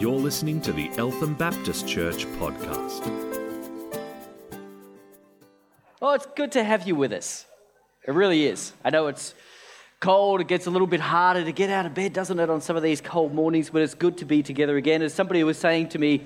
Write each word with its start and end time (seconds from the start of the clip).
You're 0.00 0.12
listening 0.12 0.62
to 0.62 0.72
the 0.72 0.90
Eltham 0.96 1.34
Baptist 1.34 1.86
Church 1.86 2.24
podcast. 2.38 3.02
Oh, 6.00 6.14
it's 6.14 6.24
good 6.34 6.52
to 6.52 6.64
have 6.64 6.88
you 6.88 6.94
with 6.96 7.12
us. 7.12 7.44
It 8.08 8.14
really 8.14 8.46
is. 8.46 8.72
I 8.82 8.88
know 8.88 9.08
it's 9.08 9.34
cold, 10.00 10.40
it 10.40 10.48
gets 10.48 10.64
a 10.64 10.70
little 10.70 10.86
bit 10.86 11.00
harder 11.00 11.44
to 11.44 11.52
get 11.52 11.68
out 11.68 11.84
of 11.84 11.92
bed, 11.92 12.14
doesn't 12.14 12.40
it, 12.40 12.48
on 12.48 12.62
some 12.62 12.76
of 12.76 12.82
these 12.82 13.02
cold 13.02 13.34
mornings, 13.34 13.68
but 13.68 13.82
it's 13.82 13.92
good 13.92 14.16
to 14.16 14.24
be 14.24 14.42
together 14.42 14.78
again. 14.78 15.02
As 15.02 15.12
somebody 15.12 15.44
was 15.44 15.58
saying 15.58 15.90
to 15.90 15.98
me 15.98 16.24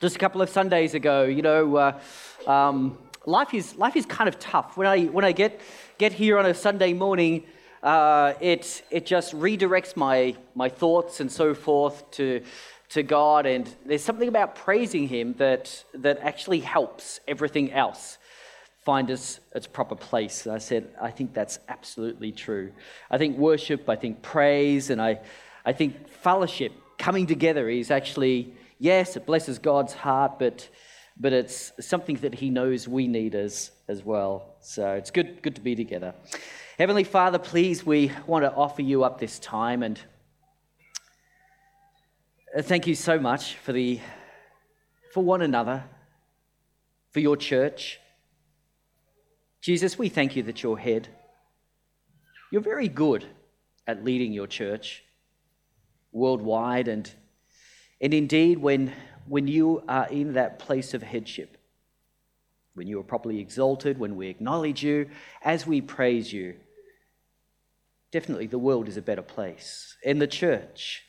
just 0.00 0.16
a 0.16 0.18
couple 0.18 0.42
of 0.42 0.50
Sundays 0.50 0.94
ago, 0.94 1.22
you 1.22 1.42
know, 1.42 1.76
uh, 1.76 2.00
um, 2.48 2.98
life, 3.26 3.54
is, 3.54 3.76
life 3.76 3.94
is 3.94 4.06
kind 4.06 4.26
of 4.26 4.40
tough. 4.40 4.76
When 4.76 4.88
I, 4.88 5.04
when 5.04 5.24
I 5.24 5.30
get, 5.30 5.60
get 5.98 6.12
here 6.12 6.36
on 6.36 6.46
a 6.46 6.52
Sunday 6.52 6.94
morning, 6.94 7.44
uh, 7.82 8.34
it, 8.40 8.82
it 8.90 9.06
just 9.06 9.34
redirects 9.34 9.96
my, 9.96 10.36
my 10.54 10.68
thoughts 10.68 11.20
and 11.20 11.30
so 11.30 11.52
forth 11.52 12.08
to, 12.12 12.42
to 12.92 13.02
God. 13.02 13.46
And 13.46 13.74
there's 13.84 14.04
something 14.04 14.28
about 14.28 14.54
praising 14.54 15.08
Him 15.08 15.34
that, 15.38 15.84
that 15.94 16.18
actually 16.20 16.60
helps 16.60 17.20
everything 17.26 17.72
else 17.72 18.18
find 18.84 19.10
its, 19.10 19.40
its 19.54 19.66
proper 19.66 19.94
place. 19.94 20.44
And 20.44 20.54
I 20.54 20.58
said, 20.58 20.90
I 21.00 21.10
think 21.10 21.34
that's 21.34 21.58
absolutely 21.68 22.32
true. 22.32 22.72
I 23.10 23.18
think 23.18 23.38
worship, 23.38 23.88
I 23.88 23.96
think 23.96 24.22
praise, 24.22 24.90
and 24.90 25.00
I, 25.00 25.20
I 25.64 25.72
think 25.72 26.08
fellowship, 26.08 26.72
coming 26.98 27.26
together 27.26 27.68
is 27.68 27.90
actually, 27.90 28.54
yes, 28.78 29.16
it 29.16 29.24
blesses 29.24 29.58
God's 29.58 29.92
heart, 29.92 30.38
but, 30.38 30.68
but 31.18 31.32
it's 31.32 31.72
something 31.80 32.16
that 32.16 32.34
He 32.34 32.50
knows 32.50 32.88
we 32.88 33.06
need 33.06 33.34
as, 33.34 33.70
as 33.88 34.04
well. 34.04 34.56
So 34.60 34.92
it's 34.92 35.10
good, 35.10 35.42
good 35.42 35.54
to 35.54 35.60
be 35.60 35.74
together. 35.74 36.14
Heavenly 36.78 37.04
Father, 37.04 37.38
please, 37.38 37.86
we 37.86 38.10
want 38.26 38.44
to 38.44 38.52
offer 38.52 38.82
you 38.82 39.04
up 39.04 39.20
this 39.20 39.38
time 39.38 39.82
and 39.82 40.00
Uh, 42.54 42.60
thank 42.60 42.86
you 42.86 42.94
so 42.94 43.18
much 43.18 43.56
for 43.56 43.72
the 43.72 43.98
for 45.14 45.24
one 45.24 45.40
another, 45.40 45.84
for 47.10 47.20
your 47.20 47.34
church. 47.34 47.98
Jesus, 49.62 49.98
we 49.98 50.10
thank 50.10 50.36
you 50.36 50.42
that 50.42 50.62
you're 50.62 50.76
head. 50.76 51.08
You're 52.50 52.60
very 52.60 52.88
good 52.88 53.24
at 53.86 54.04
leading 54.04 54.34
your 54.34 54.46
church 54.46 55.02
worldwide 56.12 56.88
and 56.88 57.10
and 58.02 58.12
indeed 58.12 58.58
when 58.58 58.92
when 59.26 59.48
you 59.48 59.82
are 59.88 60.08
in 60.08 60.34
that 60.34 60.58
place 60.58 60.92
of 60.92 61.02
headship, 61.02 61.56
when 62.74 62.86
you 62.86 63.00
are 63.00 63.04
properly 63.04 63.40
exalted, 63.40 63.98
when 63.98 64.14
we 64.14 64.28
acknowledge 64.28 64.82
you, 64.82 65.08
as 65.40 65.66
we 65.66 65.80
praise 65.80 66.34
you, 66.34 66.56
definitely 68.10 68.46
the 68.46 68.58
world 68.58 68.88
is 68.88 68.98
a 68.98 69.02
better 69.02 69.22
place. 69.22 69.96
And 70.04 70.20
the 70.20 70.26
church 70.26 71.04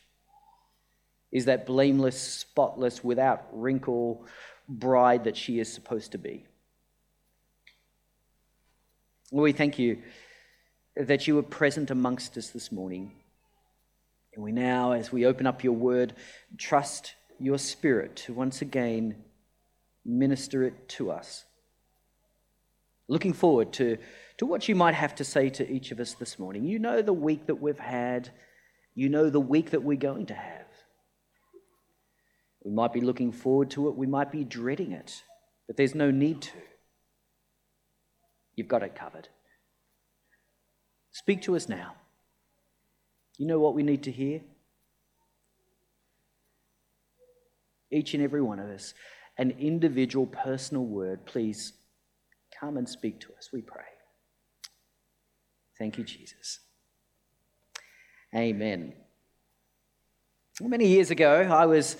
is 1.33 1.45
that 1.45 1.65
blameless, 1.65 2.21
spotless, 2.21 3.03
without 3.03 3.47
wrinkle 3.51 4.23
bride 4.69 5.23
that 5.23 5.35
she 5.35 5.59
is 5.59 5.73
supposed 5.73 6.11
to 6.11 6.17
be. 6.19 6.45
Lord, 9.31 9.45
we 9.45 9.51
thank 9.51 9.79
you 9.79 9.97
that 10.95 11.27
you 11.27 11.35
were 11.35 11.43
present 11.43 11.89
amongst 11.89 12.37
us 12.37 12.51
this 12.51 12.71
morning. 12.71 13.13
And 14.35 14.43
we 14.43 14.51
now, 14.51 14.91
as 14.91 15.11
we 15.11 15.25
open 15.25 15.47
up 15.47 15.63
your 15.63 15.73
word, 15.73 16.13
trust 16.59 17.15
your 17.39 17.57
spirit 17.57 18.15
to 18.17 18.33
once 18.33 18.61
again 18.61 19.15
minister 20.05 20.63
it 20.63 20.87
to 20.89 21.09
us. 21.09 21.45
Looking 23.07 23.33
forward 23.33 23.73
to, 23.73 23.97
to 24.37 24.45
what 24.45 24.69
you 24.69 24.75
might 24.75 24.93
have 24.93 25.15
to 25.15 25.23
say 25.23 25.49
to 25.49 25.69
each 25.69 25.91
of 25.91 25.99
us 25.99 26.13
this 26.13 26.37
morning. 26.37 26.63
You 26.63 26.77
know 26.77 27.01
the 27.01 27.11
week 27.11 27.47
that 27.47 27.55
we've 27.55 27.79
had, 27.79 28.29
you 28.93 29.09
know 29.09 29.31
the 29.31 29.39
week 29.39 29.71
that 29.71 29.81
we're 29.81 29.97
going 29.97 30.27
to 30.27 30.35
have. 30.35 30.72
We 32.63 32.71
might 32.71 32.93
be 32.93 33.01
looking 33.01 33.31
forward 33.31 33.69
to 33.71 33.89
it, 33.89 33.95
we 33.95 34.07
might 34.07 34.31
be 34.31 34.43
dreading 34.43 34.91
it, 34.91 35.21
but 35.67 35.77
there's 35.77 35.95
no 35.95 36.11
need 36.11 36.41
to. 36.43 36.51
You've 38.55 38.67
got 38.67 38.83
it 38.83 38.95
covered. 38.95 39.27
Speak 41.11 41.41
to 41.43 41.55
us 41.55 41.67
now. 41.67 41.95
You 43.37 43.47
know 43.47 43.59
what 43.59 43.73
we 43.75 43.83
need 43.83 44.03
to 44.03 44.11
hear? 44.11 44.41
Each 47.91 48.13
and 48.13 48.23
every 48.23 48.41
one 48.41 48.59
of 48.59 48.69
us, 48.69 48.93
an 49.37 49.51
individual 49.59 50.25
personal 50.25 50.85
word. 50.85 51.25
Please 51.25 51.73
come 52.59 52.77
and 52.77 52.87
speak 52.87 53.19
to 53.21 53.27
us, 53.37 53.49
we 53.51 53.61
pray. 53.61 53.83
Thank 55.77 55.97
you, 55.97 56.03
Jesus. 56.03 56.59
Amen. 58.35 58.93
Many 60.61 60.87
years 60.87 61.11
ago, 61.11 61.47
I 61.51 61.65
was 61.65 61.97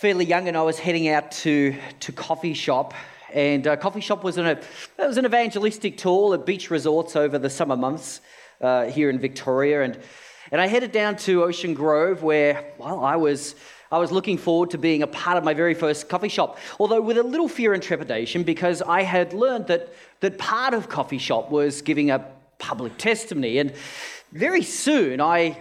fairly 0.00 0.24
young 0.24 0.48
and 0.48 0.56
I 0.56 0.62
was 0.62 0.78
heading 0.78 1.08
out 1.08 1.30
to, 1.30 1.76
to 2.00 2.10
coffee 2.10 2.54
shop. 2.54 2.94
And 3.34 3.66
uh, 3.66 3.76
coffee 3.76 4.00
shop 4.00 4.24
was 4.24 4.38
an, 4.38 4.46
it 4.46 4.64
was 4.96 5.18
an 5.18 5.26
evangelistic 5.26 5.98
tool 5.98 6.32
at 6.32 6.46
beach 6.46 6.70
resorts 6.70 7.16
over 7.16 7.38
the 7.38 7.50
summer 7.50 7.76
months 7.76 8.22
uh, 8.62 8.86
here 8.86 9.10
in 9.10 9.18
Victoria. 9.18 9.82
And, 9.82 9.98
and 10.50 10.58
I 10.58 10.68
headed 10.68 10.90
down 10.90 11.16
to 11.16 11.44
Ocean 11.44 11.74
Grove 11.74 12.22
where, 12.22 12.72
well, 12.78 13.04
I 13.04 13.16
was, 13.16 13.56
I 13.92 13.98
was 13.98 14.10
looking 14.10 14.38
forward 14.38 14.70
to 14.70 14.78
being 14.78 15.02
a 15.02 15.06
part 15.06 15.36
of 15.36 15.44
my 15.44 15.52
very 15.52 15.74
first 15.74 16.08
coffee 16.08 16.30
shop, 16.30 16.56
although 16.78 17.02
with 17.02 17.18
a 17.18 17.22
little 17.22 17.46
fear 17.46 17.74
and 17.74 17.82
trepidation 17.82 18.42
because 18.42 18.80
I 18.80 19.02
had 19.02 19.34
learned 19.34 19.66
that, 19.66 19.92
that 20.20 20.38
part 20.38 20.72
of 20.72 20.88
coffee 20.88 21.18
shop 21.18 21.50
was 21.50 21.82
giving 21.82 22.10
a 22.10 22.24
public 22.58 22.96
testimony. 22.96 23.58
And 23.58 23.74
very 24.32 24.62
soon 24.62 25.20
I, 25.20 25.58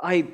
I 0.00 0.26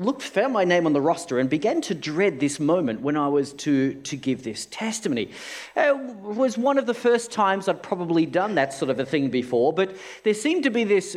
looked, 0.00 0.22
found 0.22 0.52
my 0.52 0.64
name 0.64 0.86
on 0.86 0.92
the 0.92 1.00
roster 1.00 1.38
and 1.38 1.48
began 1.48 1.80
to 1.82 1.94
dread 1.94 2.40
this 2.40 2.58
moment 2.58 3.00
when 3.00 3.16
I 3.16 3.28
was 3.28 3.52
to, 3.54 3.94
to 3.94 4.16
give 4.16 4.42
this 4.42 4.66
testimony. 4.66 5.30
It 5.76 5.96
was 5.96 6.58
one 6.58 6.78
of 6.78 6.86
the 6.86 6.94
first 6.94 7.30
times 7.30 7.68
I'd 7.68 7.82
probably 7.82 8.26
done 8.26 8.54
that 8.56 8.72
sort 8.72 8.90
of 8.90 8.98
a 8.98 9.06
thing 9.06 9.30
before, 9.30 9.72
but 9.72 9.94
there 10.24 10.34
seemed 10.34 10.64
to 10.64 10.70
be 10.70 10.84
this, 10.84 11.16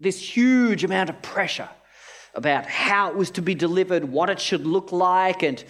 this 0.00 0.18
huge 0.18 0.84
amount 0.84 1.10
of 1.10 1.20
pressure 1.22 1.68
about 2.34 2.66
how 2.66 3.10
it 3.10 3.16
was 3.16 3.30
to 3.32 3.42
be 3.42 3.54
delivered, 3.54 4.04
what 4.04 4.30
it 4.30 4.40
should 4.40 4.66
look 4.66 4.90
like, 4.90 5.42
and, 5.42 5.62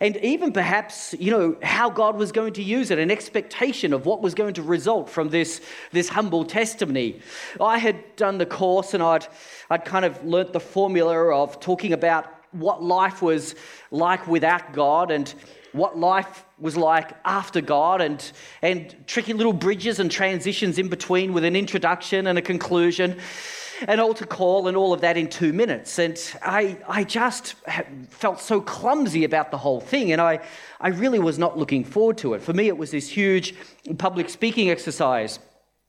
and 0.00 0.16
even 0.18 0.52
perhaps, 0.52 1.14
you 1.18 1.30
know, 1.30 1.56
how 1.62 1.90
God 1.90 2.16
was 2.16 2.30
going 2.30 2.52
to 2.54 2.62
use 2.62 2.90
it, 2.90 2.98
an 2.98 3.10
expectation 3.10 3.92
of 3.92 4.06
what 4.06 4.22
was 4.22 4.34
going 4.34 4.54
to 4.54 4.62
result 4.62 5.10
from 5.10 5.30
this, 5.30 5.60
this 5.90 6.08
humble 6.08 6.44
testimony. 6.44 7.20
I 7.60 7.78
had 7.78 8.16
done 8.16 8.38
the 8.38 8.46
course 8.46 8.94
and 8.94 9.02
I'd, 9.02 9.26
I'd 9.70 9.84
kind 9.84 10.04
of 10.04 10.24
learnt 10.24 10.52
the 10.52 10.60
formula 10.60 11.34
of 11.34 11.58
talking 11.58 11.92
about 11.92 12.32
what 12.52 12.82
life 12.82 13.20
was 13.20 13.54
like 13.90 14.26
without 14.26 14.72
God 14.72 15.10
and 15.10 15.32
what 15.72 15.98
life 15.98 16.44
was 16.58 16.76
like 16.76 17.12
after 17.24 17.60
God 17.60 18.00
and, 18.00 18.32
and 18.62 18.94
tricky 19.06 19.32
little 19.32 19.52
bridges 19.52 19.98
and 20.00 20.10
transitions 20.10 20.78
in 20.78 20.88
between 20.88 21.32
with 21.32 21.44
an 21.44 21.56
introduction 21.56 22.26
and 22.26 22.38
a 22.38 22.42
conclusion 22.42 23.18
an 23.86 24.00
altar 24.00 24.26
call 24.26 24.68
and 24.68 24.76
all 24.76 24.92
of 24.92 25.00
that 25.02 25.16
in 25.16 25.28
two 25.28 25.52
minutes. 25.52 25.98
And 25.98 26.18
I, 26.42 26.78
I 26.88 27.04
just 27.04 27.54
felt 28.10 28.40
so 28.40 28.60
clumsy 28.60 29.24
about 29.24 29.50
the 29.50 29.58
whole 29.58 29.80
thing. 29.80 30.12
And 30.12 30.20
I, 30.20 30.40
I 30.80 30.88
really 30.88 31.18
was 31.18 31.38
not 31.38 31.56
looking 31.56 31.84
forward 31.84 32.18
to 32.18 32.34
it. 32.34 32.42
For 32.42 32.52
me, 32.52 32.68
it 32.68 32.76
was 32.76 32.90
this 32.90 33.08
huge 33.08 33.54
public 33.98 34.28
speaking 34.28 34.70
exercise. 34.70 35.38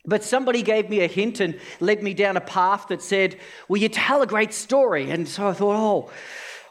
But 0.06 0.24
somebody 0.24 0.62
gave 0.62 0.90
me 0.90 1.02
a 1.02 1.08
hint 1.08 1.40
and 1.40 1.60
led 1.80 2.02
me 2.02 2.14
down 2.14 2.38
a 2.38 2.42
path 2.42 2.88
that 2.88 3.02
said, 3.02 3.38
Will 3.68 3.78
you 3.78 3.90
tell 3.90 4.22
a 4.22 4.28
great 4.28 4.54
story? 4.54 5.12
And 5.12 5.28
so 5.28 5.48
I 5.48 5.54
thought, 5.54 5.76
Oh, 5.76 6.12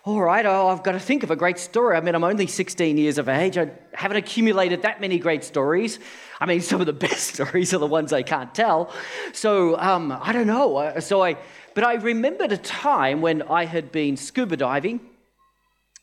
all 0.04 0.22
right, 0.22 0.46
oh, 0.46 0.68
I've 0.68 0.82
got 0.82 0.92
to 0.92 1.00
think 1.00 1.22
of 1.22 1.30
a 1.30 1.36
great 1.36 1.58
story. 1.58 1.96
I 1.96 2.00
mean, 2.00 2.14
I'm 2.14 2.24
only 2.24 2.46
16 2.46 2.96
years 2.96 3.18
of 3.18 3.28
age. 3.28 3.58
I 3.58 3.70
haven't 3.92 4.16
accumulated 4.16 4.82
that 4.82 5.00
many 5.00 5.18
great 5.18 5.44
stories. 5.44 5.98
I 6.40 6.46
mean, 6.46 6.60
some 6.60 6.80
of 6.80 6.86
the 6.86 6.92
best 7.08 7.34
stories 7.34 7.74
are 7.74 7.78
the 7.78 7.86
ones 7.86 8.12
I 8.12 8.22
can't 8.22 8.54
tell. 8.54 8.92
So 9.32 9.76
um, 9.78 10.12
I 10.12 10.32
don't 10.32 10.46
know. 10.46 10.76
Uh, 10.76 11.00
so 11.00 11.22
I, 11.22 11.36
but 11.74 11.84
I 11.84 11.94
remembered 11.94 12.52
a 12.52 12.56
time 12.56 13.20
when 13.20 13.42
I 13.42 13.64
had 13.64 13.92
been 13.92 14.16
scuba 14.16 14.56
diving, 14.56 15.00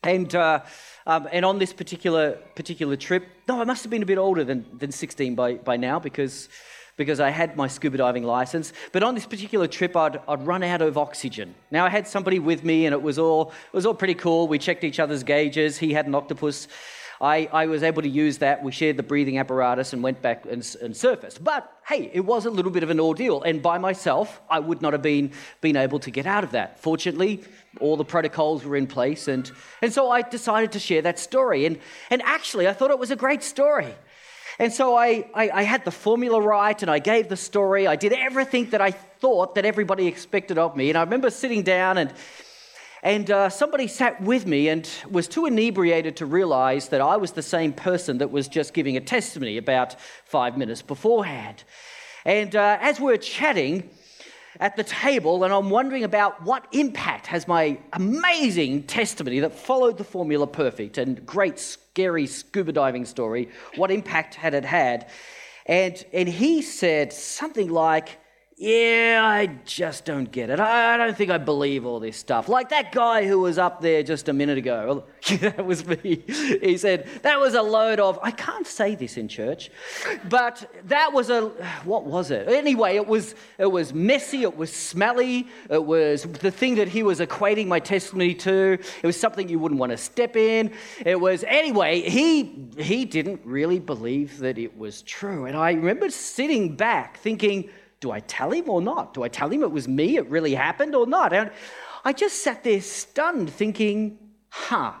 and 0.02 0.32
uh, 0.34 0.60
um, 1.06 1.28
and 1.32 1.44
on 1.44 1.58
this 1.58 1.72
particular 1.72 2.38
particular 2.54 2.96
trip, 2.96 3.26
no, 3.48 3.60
I 3.60 3.64
must 3.64 3.82
have 3.82 3.90
been 3.90 4.02
a 4.02 4.06
bit 4.06 4.18
older 4.18 4.44
than 4.44 4.66
than 4.78 4.92
16 4.92 5.34
by 5.34 5.54
by 5.54 5.76
now 5.76 5.98
because 5.98 6.48
because 6.96 7.20
I 7.20 7.30
had 7.30 7.56
my 7.56 7.68
scuba 7.68 7.98
diving 7.98 8.24
license. 8.24 8.72
But 8.92 9.02
on 9.02 9.14
this 9.14 9.26
particular 9.26 9.66
trip, 9.66 9.94
I'd, 9.96 10.20
I'd 10.26 10.46
run 10.46 10.62
out 10.62 10.82
of 10.82 10.96
oxygen. 10.96 11.54
Now, 11.70 11.84
I 11.84 11.90
had 11.90 12.08
somebody 12.08 12.38
with 12.38 12.64
me, 12.64 12.86
and 12.86 12.92
it 12.92 13.02
was 13.02 13.18
all, 13.18 13.52
it 13.66 13.76
was 13.76 13.86
all 13.86 13.94
pretty 13.94 14.14
cool. 14.14 14.48
We 14.48 14.58
checked 14.58 14.84
each 14.84 14.98
other's 14.98 15.22
gauges. 15.22 15.78
He 15.78 15.92
had 15.92 16.06
an 16.06 16.14
octopus. 16.14 16.68
I, 17.20 17.48
I 17.52 17.66
was 17.66 17.82
able 17.82 18.02
to 18.02 18.08
use 18.08 18.38
that. 18.38 18.62
We 18.62 18.72
shared 18.72 18.96
the 18.96 19.02
breathing 19.02 19.38
apparatus 19.38 19.92
and 19.92 20.02
went 20.02 20.20
back 20.20 20.44
and, 20.44 20.76
and 20.82 20.94
surfaced. 20.94 21.42
But 21.42 21.70
hey, 21.86 22.10
it 22.12 22.20
was 22.20 22.44
a 22.44 22.50
little 22.50 22.70
bit 22.70 22.82
of 22.82 22.90
an 22.90 23.00
ordeal. 23.00 23.42
And 23.42 23.62
by 23.62 23.78
myself, 23.78 24.40
I 24.50 24.58
would 24.58 24.82
not 24.82 24.92
have 24.92 25.02
been, 25.02 25.32
been 25.60 25.76
able 25.76 25.98
to 26.00 26.10
get 26.10 26.26
out 26.26 26.44
of 26.44 26.50
that. 26.52 26.78
Fortunately, 26.80 27.42
all 27.80 27.96
the 27.96 28.04
protocols 28.04 28.64
were 28.64 28.76
in 28.76 28.86
place. 28.86 29.28
And, 29.28 29.50
and 29.80 29.92
so 29.92 30.10
I 30.10 30.22
decided 30.22 30.72
to 30.72 30.78
share 30.78 31.02
that 31.02 31.18
story. 31.18 31.64
And, 31.64 31.78
and 32.10 32.20
actually, 32.22 32.68
I 32.68 32.74
thought 32.74 32.90
it 32.90 32.98
was 32.98 33.10
a 33.10 33.16
great 33.16 33.42
story. 33.42 33.94
And 34.58 34.72
so 34.72 34.96
I, 34.96 35.28
I, 35.34 35.50
I, 35.50 35.62
had 35.62 35.84
the 35.84 35.90
formula 35.90 36.40
right 36.40 36.80
and 36.80 36.90
I 36.90 36.98
gave 36.98 37.28
the 37.28 37.36
story. 37.36 37.86
I 37.86 37.96
did 37.96 38.12
everything 38.14 38.70
that 38.70 38.80
I 38.80 38.90
thought 38.90 39.54
that 39.56 39.66
everybody 39.66 40.06
expected 40.06 40.56
of 40.56 40.76
me. 40.76 40.88
And 40.88 40.96
I 40.96 41.02
remember 41.02 41.28
sitting 41.28 41.62
down 41.62 41.98
and, 41.98 42.12
And 43.02 43.30
uh, 43.30 43.50
somebody 43.50 43.86
sat 43.86 44.20
with 44.20 44.46
me 44.46 44.68
and 44.68 44.88
was 45.10 45.28
too 45.28 45.46
inebriated 45.46 46.16
to 46.16 46.26
realize 46.26 46.88
that 46.88 47.00
I 47.00 47.16
was 47.18 47.32
the 47.32 47.42
same 47.42 47.72
person 47.72 48.18
that 48.18 48.32
was 48.32 48.48
just 48.48 48.74
giving 48.74 48.96
a 48.96 49.00
testimony 49.00 49.58
about 49.58 49.94
five 50.24 50.56
minutes 50.56 50.82
beforehand. 50.82 51.62
And 52.24 52.56
uh, 52.56 52.78
as 52.80 52.98
we 52.98 53.06
we're 53.06 53.18
chatting, 53.18 53.90
at 54.60 54.76
the 54.76 54.84
table 54.84 55.44
and 55.44 55.52
I'm 55.52 55.70
wondering 55.70 56.04
about 56.04 56.42
what 56.42 56.66
impact 56.72 57.26
has 57.26 57.46
my 57.46 57.78
amazing 57.92 58.84
testimony 58.84 59.40
that 59.40 59.52
followed 59.52 59.98
the 59.98 60.04
formula 60.04 60.46
perfect 60.46 60.98
and 60.98 61.24
great 61.26 61.58
scary 61.58 62.26
scuba 62.26 62.72
diving 62.72 63.04
story, 63.04 63.48
what 63.76 63.90
impact 63.90 64.34
had 64.34 64.54
it 64.54 64.64
had? 64.64 65.10
And, 65.66 66.04
and 66.12 66.28
he 66.28 66.62
said 66.62 67.12
something 67.12 67.68
like, 67.70 68.18
yeah, 68.58 69.20
I 69.22 69.48
just 69.66 70.06
don't 70.06 70.32
get 70.32 70.48
it. 70.48 70.58
I 70.58 70.96
don't 70.96 71.14
think 71.14 71.30
I 71.30 71.36
believe 71.36 71.84
all 71.84 72.00
this 72.00 72.16
stuff. 72.16 72.48
Like 72.48 72.70
that 72.70 72.90
guy 72.90 73.26
who 73.26 73.40
was 73.40 73.58
up 73.58 73.82
there 73.82 74.02
just 74.02 74.30
a 74.30 74.32
minute 74.32 74.56
ago. 74.56 75.04
that 75.40 75.66
was 75.66 75.86
me. 75.86 76.24
He 76.26 76.78
said, 76.78 77.06
that 77.20 77.38
was 77.38 77.52
a 77.52 77.60
load 77.60 78.00
of, 78.00 78.18
I 78.22 78.30
can't 78.30 78.66
say 78.66 78.94
this 78.94 79.18
in 79.18 79.28
church, 79.28 79.70
but 80.30 80.70
that 80.84 81.12
was 81.12 81.28
a, 81.28 81.48
what 81.84 82.06
was 82.06 82.30
it? 82.30 82.48
Anyway, 82.48 82.96
it 82.96 83.06
was, 83.06 83.34
it 83.58 83.66
was 83.66 83.92
messy, 83.92 84.40
it 84.40 84.56
was 84.56 84.72
smelly, 84.72 85.48
it 85.68 85.84
was 85.84 86.22
the 86.22 86.50
thing 86.50 86.76
that 86.76 86.88
he 86.88 87.02
was 87.02 87.20
equating 87.20 87.66
my 87.66 87.78
testimony 87.78 88.34
to. 88.36 88.78
It 89.02 89.06
was 89.06 89.20
something 89.20 89.50
you 89.50 89.58
wouldn't 89.58 89.80
want 89.80 89.92
to 89.92 89.98
step 89.98 90.34
in. 90.34 90.72
It 91.04 91.20
was, 91.20 91.44
anyway, 91.46 92.08
he, 92.08 92.70
he 92.78 93.04
didn't 93.04 93.42
really 93.44 93.80
believe 93.80 94.38
that 94.38 94.56
it 94.56 94.78
was 94.78 95.02
true. 95.02 95.44
And 95.44 95.58
I 95.58 95.72
remember 95.72 96.08
sitting 96.08 96.74
back 96.74 97.18
thinking, 97.18 97.68
do 98.00 98.10
I 98.10 98.20
tell 98.20 98.50
him 98.50 98.68
or 98.68 98.80
not? 98.80 99.14
Do 99.14 99.22
I 99.22 99.28
tell 99.28 99.48
him 99.48 99.62
it 99.62 99.70
was 99.70 99.88
me, 99.88 100.16
it 100.16 100.28
really 100.28 100.54
happened 100.54 100.94
or 100.94 101.06
not? 101.06 101.32
And 101.32 101.50
I 102.04 102.12
just 102.12 102.42
sat 102.42 102.62
there 102.62 102.80
stunned, 102.80 103.50
thinking, 103.50 104.18
huh, 104.48 104.92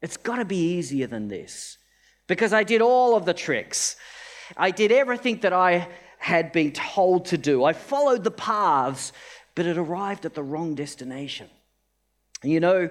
it's 0.00 0.16
got 0.16 0.36
to 0.36 0.44
be 0.44 0.76
easier 0.76 1.06
than 1.06 1.28
this. 1.28 1.78
Because 2.26 2.52
I 2.52 2.64
did 2.64 2.80
all 2.80 3.16
of 3.16 3.24
the 3.24 3.34
tricks, 3.34 3.96
I 4.56 4.70
did 4.70 4.92
everything 4.92 5.40
that 5.40 5.52
I 5.52 5.88
had 6.18 6.52
been 6.52 6.72
told 6.72 7.26
to 7.26 7.36
do, 7.36 7.64
I 7.64 7.72
followed 7.72 8.22
the 8.22 8.30
paths, 8.30 9.12
but 9.56 9.66
it 9.66 9.76
arrived 9.76 10.24
at 10.24 10.34
the 10.34 10.42
wrong 10.42 10.76
destination. 10.76 11.48
You 12.44 12.60
know, 12.60 12.90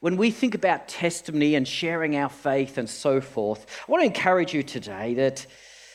when 0.00 0.16
we 0.16 0.32
think 0.32 0.54
about 0.54 0.88
testimony 0.88 1.54
and 1.54 1.66
sharing 1.66 2.16
our 2.16 2.28
faith 2.28 2.76
and 2.76 2.90
so 2.90 3.20
forth, 3.20 3.64
I 3.88 3.92
want 3.92 4.02
to 4.02 4.06
encourage 4.06 4.52
you 4.52 4.62
today 4.62 5.14
that 5.14 5.46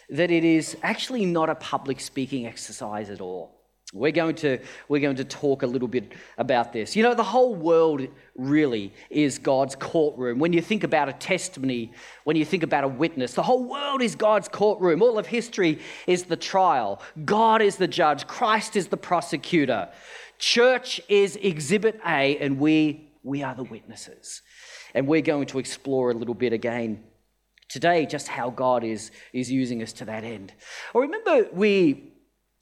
that 0.10 0.32
it 0.32 0.44
is 0.44 0.78
actually 0.82 1.26
not 1.26 1.50
a 1.50 1.56
public 1.56 2.00
speaking 2.00 2.48
exercise 2.48 3.10
at 3.10 3.22
all. 3.22 3.56
We're 3.92 4.12
going, 4.12 4.36
to, 4.36 4.60
we're 4.88 5.02
going 5.02 5.16
to 5.16 5.24
talk 5.24 5.64
a 5.64 5.68
little 5.68 5.88
bit 5.88 6.14
about 6.38 6.72
this. 6.74 6.96
You 6.96 7.02
know, 7.02 7.16
the 7.16 7.24
whole 7.24 7.56
world 7.56 8.08
really 8.36 8.94
is 9.10 9.40
God's 9.40 9.76
courtroom. 9.76 10.38
When 10.38 10.54
you 10.54 10.62
think 10.62 10.84
about 10.84 11.10
a 11.10 11.14
testimony, 11.14 11.92
when 12.24 12.36
you 12.36 12.46
think 12.46 12.62
about 12.62 12.84
a 12.84 12.88
witness, 12.88 13.34
the 13.34 13.42
whole 13.42 13.64
world 13.64 14.04
is 14.04 14.16
God's 14.16 14.48
courtroom. 14.48 15.02
All 15.02 15.18
of 15.18 15.26
history 15.26 15.80
is 16.06 16.26
the 16.26 16.38
trial. 16.38 17.02
God 17.26 17.64
is 17.64 17.78
the 17.78 17.88
judge. 17.88 18.28
Christ 18.28 18.76
is 18.76 18.90
the 18.90 18.98
prosecutor. 18.98 19.90
Church 20.38 21.02
is 21.10 21.36
exhibit 21.38 22.00
A, 22.06 22.38
and 22.38 22.60
we, 22.60 23.10
we 23.24 23.42
are 23.42 23.56
the 23.56 23.64
witnesses. 23.64 24.44
And 24.94 25.08
we're 25.08 25.22
going 25.22 25.48
to 25.48 25.58
explore 25.58 26.12
a 26.12 26.14
little 26.14 26.36
bit 26.36 26.54
again 26.54 27.04
today 27.70 28.06
just 28.06 28.28
how 28.28 28.50
God 28.50 28.84
is, 28.84 29.12
is 29.32 29.50
using 29.52 29.82
us 29.82 29.94
to 29.94 30.06
that 30.06 30.24
end. 30.24 30.54
I 30.94 31.00
remember 31.00 31.48
we, 31.54 32.12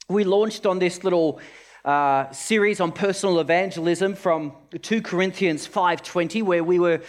we 0.08 0.24
launched 0.24 0.66
on 0.66 0.78
this 0.78 1.02
little 1.02 1.40
uh, 1.84 2.30
series 2.30 2.80
on 2.80 2.92
personal 2.92 3.40
evangelism 3.40 4.14
from 4.14 4.52
2 4.82 5.02
Corinthians 5.02 5.66
5.20 5.66 6.42
where 6.42 6.62
we 6.62 6.78
were 6.78 7.00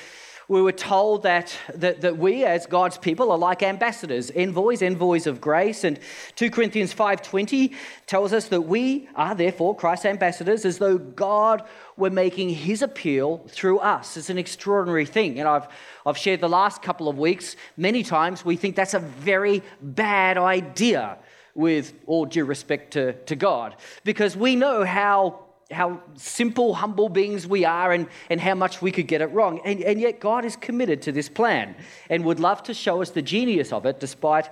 we 0.50 0.63
were 0.63 0.72
told 0.72 1.24
that, 1.24 1.56
that, 1.75 2.01
that 2.01 2.18
we 2.18 2.44
as 2.44 2.66
god's 2.66 2.98
people 2.98 3.31
are 3.31 3.38
like 3.38 3.62
ambassadors 3.63 4.31
envoys 4.31 4.81
envoys 4.81 5.28
of 5.28 5.40
grace. 5.40 5.84
And 5.84 6.00
2 6.36 6.50
corinthians 6.50 6.94
5.20 6.94 7.74
tells 8.07 8.34
us 8.34 8.48
that 8.48 8.62
we 8.62 9.07
are 9.16 9.36
therefore 9.36 9.75
christ's 9.75 10.06
ambassadors 10.06 10.66
as 10.66 10.80
though 10.80 10.98
god 10.98 11.63
were 11.96 12.10
making 12.10 12.50
his 12.50 12.81
appeal 12.81 13.46
through 13.48 13.80
us. 13.80 14.18
It's 14.18 14.30
an 14.30 14.40
extraordinary 14.40 15.06
thing. 15.06 15.40
And 15.40 15.48
i've, 15.48 15.68
I've 16.06 16.18
shared 16.18 16.42
the 16.42 16.50
last 16.50 16.81
couple 16.81 17.07
of 17.07 17.18
weeks 17.18 17.56
many 17.78 18.02
times 18.02 18.44
we 18.44 18.57
think 18.57 18.75
that's 18.75 18.95
a 18.95 19.00
very 19.00 19.62
bad 19.81 20.38
idea 20.38 21.19
with 21.54 21.94
all 22.07 22.25
due 22.25 22.45
respect 22.45 22.94
to, 22.94 23.13
to 23.13 23.36
god 23.36 23.75
because 24.04 24.36
we 24.36 24.56
know 24.56 24.84
how 24.84 25.45
how 25.71 26.01
simple, 26.16 26.74
humble 26.74 27.10
beings 27.10 27.48
we 27.48 27.63
are 27.63 27.92
and, 27.92 28.07
and 28.30 28.42
how 28.42 28.56
much 28.56 28.81
we 28.81 28.92
could 28.92 29.07
get 29.07 29.21
it 29.21 29.27
wrong. 29.27 29.62
And, 29.63 29.81
and 29.81 30.00
yet, 30.00 30.19
God 30.19 30.45
is 30.45 30.56
committed 30.56 31.01
to 31.04 31.12
this 31.12 31.30
plan 31.30 31.75
and 32.10 32.25
would 32.25 32.39
love 32.39 32.63
to 32.63 32.74
show 32.74 33.01
us 33.01 33.12
the 33.12 33.21
genius 33.21 33.71
of 33.71 33.86
it 33.86 34.00
despite, 34.00 34.50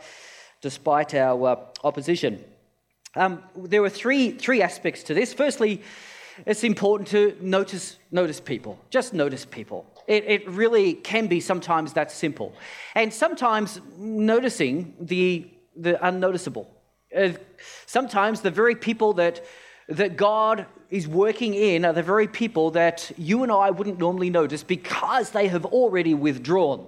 despite 0.61 1.15
our 1.15 1.47
uh, 1.47 1.55
opposition. 1.83 2.43
Um, 3.15 3.43
there 3.55 3.83
are 3.83 3.89
three, 3.89 4.31
three 4.31 4.61
aspects 4.61 5.03
to 5.03 5.13
this. 5.13 5.33
Firstly, 5.33 5.81
it's 6.45 6.63
important 6.63 7.09
to 7.09 7.35
notice, 7.41 7.97
notice 8.11 8.39
people. 8.39 8.77
Just 8.91 9.13
notice 9.13 9.43
people. 9.43 9.87
It, 10.05 10.23
it 10.25 10.49
really 10.49 10.93
can 10.93 11.25
be 11.25 11.39
sometimes 11.39 11.93
that 11.93 12.11
simple. 12.11 12.53
And 12.93 13.11
sometimes 13.11 13.81
noticing 13.97 14.93
the, 14.99 15.49
the 15.75 16.05
unnoticeable. 16.05 16.69
Uh, 17.15 17.29
sometimes 17.87 18.41
the 18.41 18.51
very 18.51 18.75
people 18.75 19.13
that 19.13 19.43
that 19.89 20.17
God 20.17 20.65
is 20.89 21.07
working 21.07 21.53
in 21.53 21.85
are 21.85 21.93
the 21.93 22.03
very 22.03 22.27
people 22.27 22.71
that 22.71 23.11
you 23.17 23.43
and 23.43 23.51
I 23.51 23.71
wouldn't 23.71 23.99
normally 23.99 24.29
notice 24.29 24.63
because 24.63 25.31
they 25.31 25.47
have 25.47 25.65
already 25.65 26.13
withdrawn. 26.13 26.87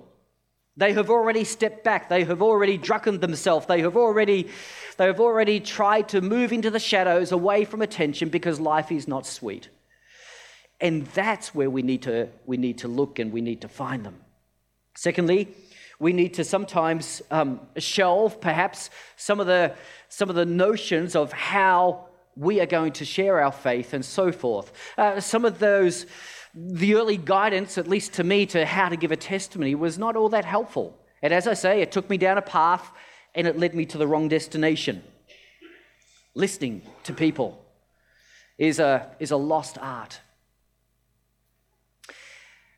They 0.77 0.93
have 0.93 1.09
already 1.09 1.43
stepped 1.43 1.83
back. 1.83 2.07
They 2.07 2.23
have 2.23 2.41
already 2.41 2.77
drunken 2.77 3.19
themselves. 3.19 3.65
They 3.65 3.81
have 3.81 3.97
already, 3.97 4.49
they 4.97 5.07
have 5.07 5.19
already 5.19 5.59
tried 5.59 6.07
to 6.09 6.21
move 6.21 6.53
into 6.53 6.71
the 6.71 6.79
shadows 6.79 7.33
away 7.33 7.65
from 7.65 7.81
attention 7.81 8.29
because 8.29 8.59
life 8.61 8.91
is 8.91 9.07
not 9.07 9.25
sweet. 9.25 9.67
And 10.79 11.05
that's 11.07 11.53
where 11.53 11.69
we 11.69 11.81
need 11.81 12.03
to, 12.03 12.29
we 12.45 12.55
need 12.55 12.77
to 12.79 12.87
look 12.87 13.19
and 13.19 13.33
we 13.33 13.41
need 13.41 13.61
to 13.61 13.67
find 13.67 14.05
them. 14.05 14.21
Secondly, 14.95 15.49
we 15.99 16.13
need 16.13 16.35
to 16.35 16.45
sometimes 16.45 17.21
um, 17.29 17.59
shelve 17.77 18.39
perhaps 18.39 18.89
some 19.17 19.41
of, 19.41 19.47
the, 19.47 19.73
some 20.07 20.29
of 20.29 20.35
the 20.35 20.45
notions 20.45 21.13
of 21.13 21.33
how 21.33 22.08
we 22.39 22.61
are 22.61 22.65
going 22.65 22.93
to 22.93 23.05
share 23.05 23.41
our 23.41 23.51
faith 23.51 23.93
and 23.93 24.03
so 24.03 24.31
forth. 24.31 24.71
Uh, 24.97 25.19
some 25.19 25.43
of 25.43 25.59
those, 25.59 26.05
the 26.55 26.95
early 26.95 27.17
guidance, 27.17 27.77
at 27.77 27.87
least 27.87 28.13
to 28.13 28.23
me, 28.23 28.45
to 28.45 28.65
how 28.65 28.87
to 28.87 28.95
give 28.95 29.11
a 29.11 29.17
testimony 29.17 29.75
was 29.75 29.97
not 29.97 30.15
all 30.15 30.29
that 30.29 30.45
helpful. 30.45 30.97
And 31.21 31.33
as 31.33 31.47
I 31.47 31.53
say, 31.53 31.81
it 31.81 31.91
took 31.91 32.09
me 32.09 32.17
down 32.17 32.37
a 32.37 32.41
path 32.41 32.89
and 33.35 33.45
it 33.45 33.59
led 33.59 33.75
me 33.75 33.85
to 33.87 33.97
the 33.97 34.07
wrong 34.07 34.29
destination. 34.29 35.03
Listening 36.33 36.81
to 37.03 37.13
people 37.13 37.65
is 38.57 38.79
a, 38.79 39.13
is 39.19 39.31
a 39.31 39.37
lost 39.37 39.77
art. 39.77 40.21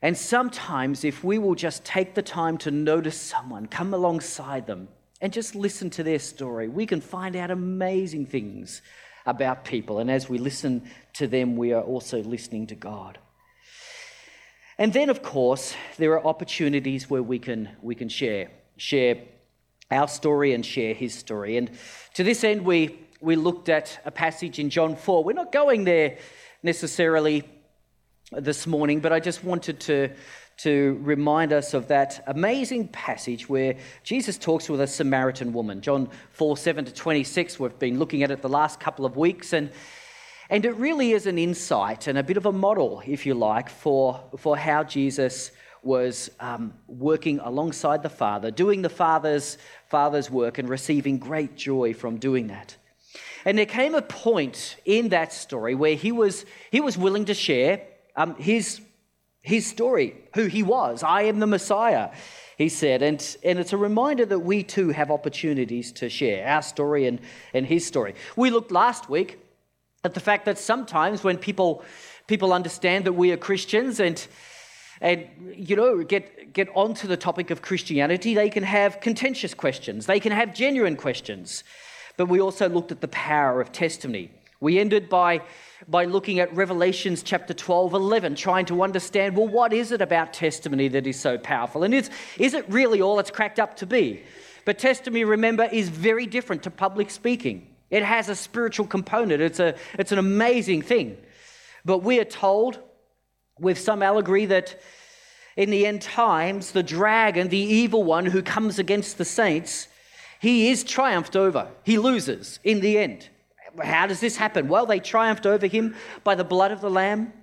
And 0.02 0.18
sometimes, 0.18 1.04
if 1.06 1.24
we 1.24 1.38
will 1.38 1.54
just 1.54 1.86
take 1.86 2.16
the 2.16 2.24
time 2.24 2.58
to 2.60 2.72
notice 2.72 3.22
someone, 3.22 3.68
come 3.68 3.94
alongside 3.94 4.66
them, 4.66 4.88
and 5.22 5.32
just 5.32 5.54
listen 5.54 5.92
to 5.92 6.02
their 6.02 6.18
story, 6.18 6.68
we 6.68 6.88
can 6.88 7.00
find 7.00 7.36
out 7.36 7.52
amazing 7.52 8.26
things 8.26 8.82
about 9.26 9.66
people. 9.66 10.00
And 10.00 10.10
as 10.10 10.30
we 10.30 10.38
listen 10.38 10.90
to 11.14 11.28
them, 11.28 11.56
we 11.56 11.74
are 11.74 11.82
also 11.82 12.24
listening 12.24 12.68
to 12.68 12.76
God. 12.76 13.20
And 14.78 14.94
then, 14.94 15.10
of 15.10 15.22
course, 15.22 15.76
there 15.98 16.14
are 16.14 16.26
opportunities 16.26 17.10
where 17.10 17.22
we 17.22 17.40
can, 17.40 17.70
we 17.82 17.94
can 17.94 18.10
share, 18.10 18.50
share 18.78 19.18
our 19.92 20.08
story 20.08 20.54
and 20.54 20.66
share 20.66 20.94
his 20.94 21.14
story. 21.14 21.58
And 21.58 21.70
to 22.16 22.24
this 22.24 22.44
end, 22.44 22.66
we, 22.66 22.98
we 23.20 23.36
looked 23.36 23.70
at 23.70 24.00
a 24.06 24.12
passage 24.12 24.58
in 24.58 24.70
John 24.70 24.96
4. 24.96 25.24
We're 25.24 25.34
not 25.34 25.52
going 25.52 25.84
there 25.84 26.18
necessarily 26.64 27.44
this 28.32 28.66
morning, 28.66 29.02
but 29.02 29.12
I 29.12 29.20
just 29.20 29.44
wanted 29.44 29.82
to, 29.82 30.10
to 30.64 31.00
remind 31.02 31.54
us 31.54 31.74
of 31.74 31.88
that 31.88 32.24
amazing 32.28 32.88
passage 32.90 33.50
where 33.50 33.76
Jesus 34.04 34.38
talks 34.38 34.70
with 34.70 34.80
a 34.80 34.86
Samaritan 34.86 35.54
woman. 35.54 35.82
John 35.82 36.08
4 36.34 36.56
7 36.56 36.86
to 36.86 36.94
26. 36.94 37.60
We've 37.60 37.80
been 37.80 37.98
looking 37.98 38.22
at 38.22 38.30
it 38.30 38.44
the 38.44 38.50
last 38.50 38.80
couple 38.80 39.06
of 39.06 39.18
weeks, 39.18 39.54
and, 39.54 39.72
and 40.52 40.64
it 40.64 40.76
really 40.76 41.14
is 41.14 41.26
an 41.26 41.40
insight 41.40 42.06
and 42.06 42.18
a 42.18 42.24
bit 42.24 42.38
of 42.38 42.46
a 42.46 42.52
model, 42.52 43.02
if 43.08 43.26
you 43.26 43.34
like, 43.34 43.70
for, 43.70 44.24
for 44.38 44.56
how 44.56 44.84
Jesus 44.84 45.52
was 45.82 46.30
um, 46.40 46.76
working 46.88 47.40
alongside 47.40 48.04
the 48.04 48.10
Father, 48.10 48.52
doing 48.52 48.84
the 48.84 48.90
Father's, 48.90 49.58
Father's 49.88 50.30
work, 50.30 50.60
and 50.60 50.70
receiving 50.70 51.18
great 51.18 51.56
joy 51.56 51.92
from 51.92 52.18
doing 52.18 52.48
that. 52.48 52.76
And 53.46 53.58
there 53.58 53.66
came 53.66 53.96
a 53.96 54.02
point 54.04 54.76
in 54.86 55.10
that 55.10 55.34
story 55.34 55.74
where 55.74 55.96
he 55.96 56.12
was, 56.12 56.46
he 56.70 56.82
was 56.82 57.00
willing 57.00 57.26
to 57.26 57.34
share 57.34 57.82
um, 58.16 58.36
his 58.36 58.80
his 59.42 59.66
story, 59.66 60.16
who 60.36 60.46
he 60.46 60.64
was. 60.64 61.04
I 61.04 61.24
am 61.24 61.40
the 61.40 61.48
Messiah, 61.48 62.12
he 62.58 62.70
said. 62.70 63.02
And, 63.02 63.38
and 63.44 63.60
it's 63.60 63.74
a 63.74 63.78
reminder 63.78 64.26
that 64.26 64.40
we 64.40 64.64
too 64.64 64.90
have 64.90 65.10
opportunities 65.10 65.92
to 65.94 66.10
share 66.10 66.48
our 66.48 66.62
story 66.62 67.08
and, 67.08 67.20
and 67.54 67.66
his 67.66 67.86
story. 67.86 68.16
We 68.36 68.52
looked 68.52 68.72
last 68.72 69.10
week 69.10 69.40
at 70.04 70.14
the 70.14 70.20
fact 70.20 70.46
that 70.46 70.58
sometimes 70.58 71.24
when 71.24 71.38
people 71.38 71.84
people 72.28 72.54
understand 72.54 73.06
that 73.06 73.14
we 73.14 73.32
are 73.32 73.38
Christians 73.38 74.00
and 74.00 74.26
and 75.02 75.28
you 75.54 75.76
know 75.76 76.04
get 76.04 76.54
get 76.54 76.70
onto 76.76 77.08
the 77.08 77.18
topic 77.18 77.52
of 77.52 77.62
Christianity, 77.62 78.34
they 78.34 78.50
can 78.50 78.64
have 78.64 79.02
contentious 79.02 79.54
questions. 79.54 80.06
They 80.06 80.20
can 80.20 80.32
have 80.32 80.54
genuine 80.54 80.96
questions. 80.96 81.64
But 82.18 82.28
we 82.28 82.40
also 82.40 82.70
looked 82.70 82.92
at 82.92 83.02
the 83.02 83.08
power 83.08 83.62
of 83.62 83.72
testimony. 83.72 84.32
We 84.62 84.80
ended 84.80 85.10
by 85.10 85.42
by 85.88 86.06
looking 86.06 86.40
at 86.40 86.56
Revelations 86.56 87.24
chapter 87.24 87.54
12, 87.54 87.94
11, 87.94 88.36
trying 88.36 88.66
to 88.68 88.84
understand 88.84 89.36
well, 89.36 89.48
what 89.48 89.74
is 89.74 89.92
it 89.92 90.02
about 90.02 90.34
testimony 90.34 90.88
that 90.90 91.08
is 91.08 91.20
so 91.20 91.38
powerful? 91.38 91.84
And 91.84 91.94
is, 91.94 92.10
is 92.38 92.54
it 92.54 92.66
really 92.70 93.02
all 93.02 93.20
it's 93.20 93.32
cracked 93.32 93.60
up 93.60 93.76
to 93.78 93.86
be? 93.86 94.24
But 94.64 94.78
testimony, 94.78 95.24
remember, 95.24 95.64
is 95.72 95.90
very 95.90 96.28
different 96.28 96.64
to 96.64 96.72
public 96.72 97.10
speaking. 97.10 97.68
It 97.90 98.04
has 98.04 98.30
a 98.30 98.36
spiritual 98.36 98.88
component, 98.88 99.42
it's, 99.42 99.60
a, 99.60 99.76
it's 99.98 100.12
an 100.12 100.20
amazing 100.20 100.84
thing. 100.84 101.18
But 101.84 102.00
we 102.00 102.20
are 102.20 102.26
told, 102.26 102.80
with 103.60 103.80
some 103.80 104.04
allegory, 104.04 104.46
that 104.46 104.80
in 105.58 105.72
the 105.72 105.86
end 105.86 106.02
times, 106.04 106.72
the 106.72 106.84
dragon, 106.84 107.50
the 107.50 107.58
evil 107.58 108.04
one 108.04 108.28
who 108.28 108.42
comes 108.42 108.80
against 108.80 109.18
the 109.18 109.26
saints, 109.26 109.88
he 110.40 110.70
is 110.70 110.84
triumphed 110.84 111.36
over. 111.36 111.68
He 111.84 111.98
loses 111.98 112.60
in 112.64 112.80
the 112.80 112.98
end. 112.98 113.30
How 113.82 114.08
does 114.08 114.20
this 114.20 114.36
happen? 114.36 114.68
Well, 114.68 114.86
they 114.86 115.00
triumphed 115.00 115.46
over 115.46 115.68
him 115.68 115.96
by 116.24 116.36
the 116.36 116.44
blood 116.44 116.72
of 116.72 116.82
the 116.82 116.90
Lamb, 116.90 117.34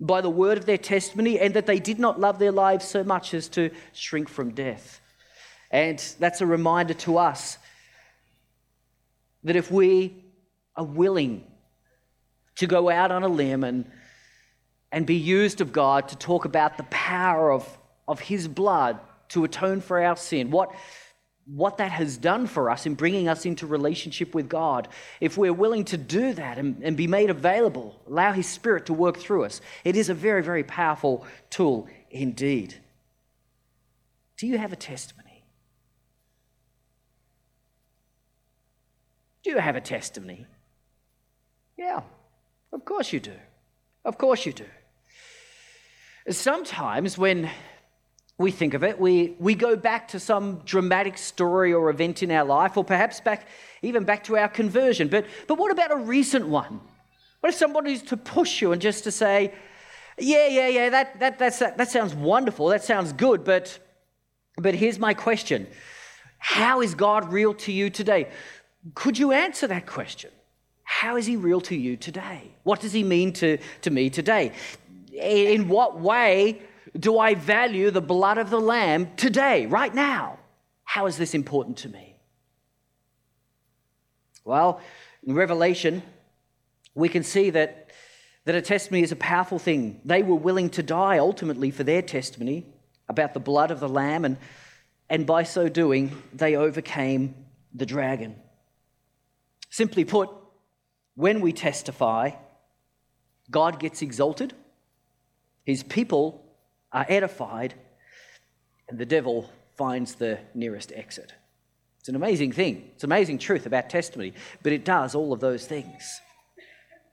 by 0.00 0.20
the 0.20 0.30
word 0.30 0.58
of 0.58 0.66
their 0.66 0.78
testimony, 0.78 1.38
and 1.38 1.54
that 1.54 1.66
they 1.66 1.78
did 1.78 1.98
not 1.98 2.18
love 2.18 2.38
their 2.38 2.52
lives 2.52 2.86
so 2.86 3.04
much 3.04 3.34
as 3.34 3.48
to 3.50 3.70
shrink 3.92 4.28
from 4.28 4.50
death. 4.50 5.00
And 5.70 5.98
that's 6.18 6.40
a 6.40 6.46
reminder 6.46 6.94
to 6.94 7.18
us 7.18 7.58
that 9.44 9.56
if 9.56 9.70
we 9.70 10.24
are 10.76 10.84
willing 10.84 11.44
to 12.56 12.66
go 12.66 12.90
out 12.90 13.10
on 13.10 13.22
a 13.22 13.28
limb 13.28 13.64
and, 13.64 13.90
and 14.90 15.06
be 15.06 15.14
used 15.14 15.60
of 15.60 15.72
God 15.72 16.08
to 16.08 16.16
talk 16.16 16.44
about 16.44 16.76
the 16.76 16.84
power 16.84 17.52
of, 17.52 17.78
of 18.06 18.20
His 18.20 18.48
blood 18.48 18.98
to 19.28 19.44
atone 19.44 19.80
for 19.80 20.02
our 20.02 20.16
sin, 20.16 20.50
what, 20.50 20.74
what 21.54 21.78
that 21.78 21.90
has 21.90 22.18
done 22.18 22.46
for 22.46 22.70
us 22.70 22.84
in 22.84 22.94
bringing 22.94 23.26
us 23.26 23.46
into 23.46 23.66
relationship 23.66 24.34
with 24.34 24.48
God, 24.48 24.88
if 25.20 25.38
we're 25.38 25.52
willing 25.52 25.84
to 25.86 25.96
do 25.96 26.34
that 26.34 26.58
and, 26.58 26.82
and 26.82 26.96
be 26.96 27.06
made 27.06 27.30
available, 27.30 27.98
allow 28.06 28.32
His 28.32 28.46
Spirit 28.46 28.86
to 28.86 28.92
work 28.92 29.16
through 29.16 29.44
us, 29.44 29.60
it 29.84 29.96
is 29.96 30.10
a 30.10 30.14
very, 30.14 30.42
very 30.42 30.62
powerful 30.62 31.26
tool 31.48 31.88
indeed. 32.10 32.74
Do 34.36 34.46
you 34.46 34.58
have 34.58 34.72
a 34.72 34.76
testimony? 34.76 35.44
Do 39.42 39.50
you 39.50 39.58
have 39.58 39.76
a 39.76 39.80
testimony? 39.80 40.46
Yeah, 41.78 42.02
of 42.72 42.84
course 42.84 43.12
you 43.12 43.20
do. 43.20 43.32
Of 44.04 44.18
course 44.18 44.44
you 44.44 44.52
do. 44.52 44.66
Sometimes 46.28 47.16
when 47.16 47.48
we 48.38 48.52
think 48.52 48.74
of 48.74 48.84
it, 48.84 49.00
we, 49.00 49.34
we 49.40 49.56
go 49.56 49.76
back 49.76 50.06
to 50.08 50.20
some 50.20 50.62
dramatic 50.64 51.18
story 51.18 51.72
or 51.74 51.90
event 51.90 52.22
in 52.22 52.30
our 52.30 52.44
life, 52.44 52.76
or 52.76 52.84
perhaps 52.84 53.20
back 53.20 53.48
even 53.82 54.04
back 54.04 54.24
to 54.24 54.36
our 54.36 54.48
conversion. 54.48 55.08
But, 55.08 55.26
but 55.48 55.58
what 55.58 55.72
about 55.72 55.92
a 55.92 55.96
recent 55.96 56.46
one? 56.46 56.80
What 57.40 57.50
if 57.50 57.56
somebody's 57.56 58.02
to 58.04 58.16
push 58.16 58.62
you 58.62 58.72
and 58.72 58.80
just 58.80 59.04
to 59.04 59.10
say, 59.10 59.52
yeah, 60.18 60.46
yeah, 60.48 60.68
yeah, 60.68 60.88
that, 60.88 61.20
that, 61.20 61.38
that's, 61.38 61.58
that, 61.58 61.78
that 61.78 61.90
sounds 61.90 62.14
wonderful, 62.14 62.68
that 62.68 62.82
sounds 62.82 63.12
good, 63.12 63.44
but, 63.44 63.78
but 64.56 64.74
here's 64.74 64.98
my 64.98 65.14
question 65.14 65.66
How 66.38 66.80
is 66.80 66.94
God 66.94 67.32
real 67.32 67.54
to 67.54 67.72
you 67.72 67.90
today? 67.90 68.28
Could 68.94 69.18
you 69.18 69.32
answer 69.32 69.66
that 69.66 69.86
question? 69.86 70.30
How 70.84 71.16
is 71.16 71.26
he 71.26 71.36
real 71.36 71.60
to 71.62 71.76
you 71.76 71.96
today? 71.96 72.52
What 72.62 72.80
does 72.80 72.92
he 72.92 73.02
mean 73.02 73.32
to, 73.34 73.58
to 73.82 73.90
me 73.90 74.10
today? 74.10 74.52
In 75.12 75.68
what 75.68 76.00
way 76.00 76.62
do 76.98 77.18
I 77.18 77.34
value 77.34 77.90
the 77.90 78.00
blood 78.00 78.38
of 78.38 78.50
the 78.50 78.60
Lamb 78.60 79.14
today, 79.16 79.66
right 79.66 79.94
now? 79.94 80.38
How 80.84 81.06
is 81.06 81.16
this 81.16 81.34
important 81.34 81.78
to 81.78 81.88
me? 81.88 82.16
Well, 84.44 84.80
in 85.26 85.34
Revelation, 85.34 86.02
we 86.94 87.08
can 87.08 87.22
see 87.22 87.50
that, 87.50 87.90
that 88.44 88.54
a 88.54 88.62
testimony 88.62 89.02
is 89.02 89.12
a 89.12 89.16
powerful 89.16 89.58
thing. 89.58 90.00
They 90.04 90.22
were 90.22 90.36
willing 90.36 90.70
to 90.70 90.82
die 90.82 91.18
ultimately 91.18 91.70
for 91.70 91.84
their 91.84 92.02
testimony 92.02 92.66
about 93.08 93.34
the 93.34 93.40
blood 93.40 93.70
of 93.70 93.80
the 93.80 93.88
Lamb, 93.88 94.24
and, 94.24 94.36
and 95.10 95.26
by 95.26 95.42
so 95.42 95.68
doing, 95.68 96.22
they 96.32 96.56
overcame 96.56 97.34
the 97.74 97.86
dragon. 97.86 98.36
Simply 99.70 100.04
put, 100.04 100.30
when 101.14 101.40
we 101.40 101.52
testify, 101.52 102.30
God 103.50 103.80
gets 103.80 104.02
exalted, 104.02 104.54
his 105.64 105.82
people 105.82 106.47
are 106.92 107.06
edified, 107.08 107.74
and 108.88 108.98
the 108.98 109.06
devil 109.06 109.50
finds 109.76 110.14
the 110.14 110.38
nearest 110.54 110.92
exit. 110.94 111.32
It's 112.00 112.08
an 112.08 112.16
amazing 112.16 112.52
thing. 112.52 112.90
It's 112.94 113.04
amazing 113.04 113.38
truth 113.38 113.66
about 113.66 113.90
testimony, 113.90 114.32
but 114.62 114.72
it 114.72 114.84
does 114.84 115.14
all 115.14 115.32
of 115.32 115.40
those 115.40 115.66
things. 115.66 116.20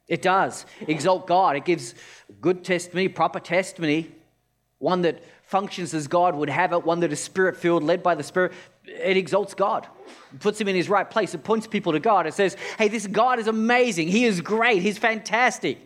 It 0.07 0.21
does 0.21 0.65
exalt 0.81 1.27
God. 1.27 1.55
It 1.55 1.65
gives 1.65 1.95
good 2.39 2.63
testimony, 2.63 3.07
proper 3.07 3.39
testimony, 3.39 4.11
one 4.79 5.01
that 5.01 5.23
functions 5.43 5.93
as 5.93 6.07
God 6.07 6.35
would 6.35 6.49
have 6.49 6.73
it, 6.73 6.85
one 6.85 6.99
that 7.01 7.11
is 7.11 7.19
spirit 7.19 7.57
filled, 7.57 7.83
led 7.83 8.03
by 8.03 8.15
the 8.15 8.23
Spirit. 8.23 8.53
It 8.85 9.17
exalts 9.17 9.53
God, 9.53 9.87
it 10.33 10.39
puts 10.39 10.61
him 10.61 10.67
in 10.67 10.75
his 10.75 10.89
right 10.89 11.09
place. 11.09 11.33
It 11.33 11.43
points 11.43 11.65
people 11.65 11.93
to 11.93 11.99
God. 11.99 12.27
It 12.27 12.33
says, 12.33 12.55
hey, 12.77 12.87
this 12.87 13.07
God 13.07 13.39
is 13.39 13.47
amazing. 13.47 14.07
He 14.07 14.25
is 14.25 14.41
great. 14.41 14.81
He's 14.81 14.97
fantastic. 14.97 15.79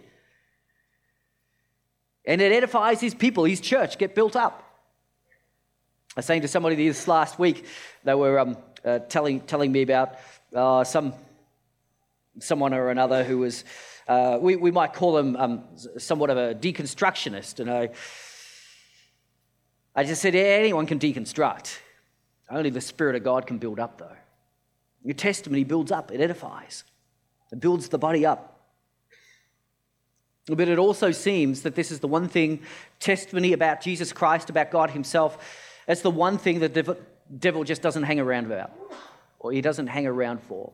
And 2.25 2.41
it 2.41 2.51
edifies 2.51 3.01
his 3.01 3.15
people, 3.15 3.45
his 3.45 3.61
church, 3.61 3.97
get 3.97 4.15
built 4.15 4.35
up. 4.35 4.65
I 6.15 6.19
was 6.19 6.25
saying 6.25 6.41
to 6.41 6.47
somebody 6.47 6.75
this 6.75 7.07
last 7.07 7.39
week, 7.39 7.65
they 8.03 8.13
were 8.13 8.39
um, 8.39 8.57
uh, 8.83 8.99
telling, 8.99 9.41
telling 9.41 9.71
me 9.71 9.81
about 9.81 10.15
uh, 10.53 10.83
some, 10.83 11.13
someone 12.39 12.73
or 12.73 12.89
another 12.89 13.23
who 13.23 13.39
was, 13.39 13.63
uh, 14.07 14.37
we, 14.41 14.55
we 14.55 14.71
might 14.71 14.93
call 14.93 15.13
them 15.13 15.35
um, 15.35 15.63
somewhat 15.97 16.29
of 16.29 16.37
a 16.37 16.55
deconstructionist. 16.55 17.59
And 17.59 17.71
I, 17.71 17.89
I 19.95 20.03
just 20.03 20.21
said, 20.21 20.35
anyone 20.35 20.85
can 20.85 20.99
deconstruct. 20.99 21.77
Only 22.49 22.69
the 22.69 22.81
Spirit 22.81 23.15
of 23.15 23.23
God 23.23 23.45
can 23.45 23.57
build 23.59 23.79
up, 23.79 23.99
though. 23.99 24.15
Your 25.03 25.13
testimony 25.13 25.63
builds 25.63 25.91
up, 25.91 26.11
it 26.11 26.19
edifies, 26.19 26.83
it 27.51 27.59
builds 27.59 27.89
the 27.89 27.97
body 27.97 28.25
up. 28.25 28.58
But 30.55 30.67
it 30.67 30.79
also 30.79 31.11
seems 31.11 31.61
that 31.61 31.75
this 31.75 31.91
is 31.91 31.99
the 31.99 32.07
one 32.07 32.27
thing 32.27 32.61
testimony 32.99 33.53
about 33.53 33.81
Jesus 33.81 34.11
Christ, 34.11 34.49
about 34.49 34.71
God 34.71 34.89
Himself, 34.91 35.37
it's 35.87 36.01
the 36.01 36.11
one 36.11 36.37
thing 36.37 36.59
that 36.59 36.73
the 36.73 36.97
devil 37.37 37.63
just 37.63 37.81
doesn't 37.81 38.03
hang 38.03 38.19
around 38.19 38.45
about, 38.45 38.71
or 39.39 39.51
he 39.51 39.61
doesn't 39.61 39.87
hang 39.87 40.05
around 40.05 40.41
for. 40.43 40.71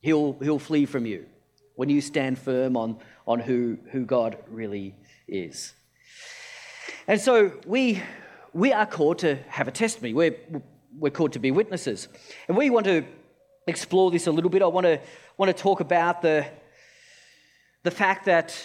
He'll, 0.00 0.34
he'll 0.40 0.58
flee 0.58 0.86
from 0.86 1.06
you 1.06 1.26
when 1.74 1.88
you 1.88 2.00
stand 2.00 2.38
firm 2.38 2.76
on, 2.76 2.98
on 3.26 3.40
who, 3.40 3.78
who 3.90 4.04
God 4.04 4.38
really 4.48 4.94
is. 5.26 5.74
And 7.06 7.20
so 7.20 7.52
we, 7.66 8.02
we 8.52 8.72
are 8.72 8.86
called 8.86 9.18
to 9.18 9.36
have 9.48 9.68
a 9.68 9.70
testimony. 9.70 10.14
We're, 10.14 10.36
we're 10.98 11.10
called 11.10 11.32
to 11.34 11.38
be 11.38 11.50
witnesses. 11.50 12.08
And 12.48 12.56
we 12.56 12.70
want 12.70 12.86
to 12.86 13.04
explore 13.66 14.10
this 14.10 14.26
a 14.26 14.32
little 14.32 14.50
bit. 14.50 14.62
I 14.62 14.66
want 14.66 14.84
to, 14.86 15.00
want 15.36 15.54
to 15.54 15.62
talk 15.62 15.80
about 15.80 16.22
the, 16.22 16.46
the 17.82 17.90
fact 17.90 18.24
that, 18.24 18.58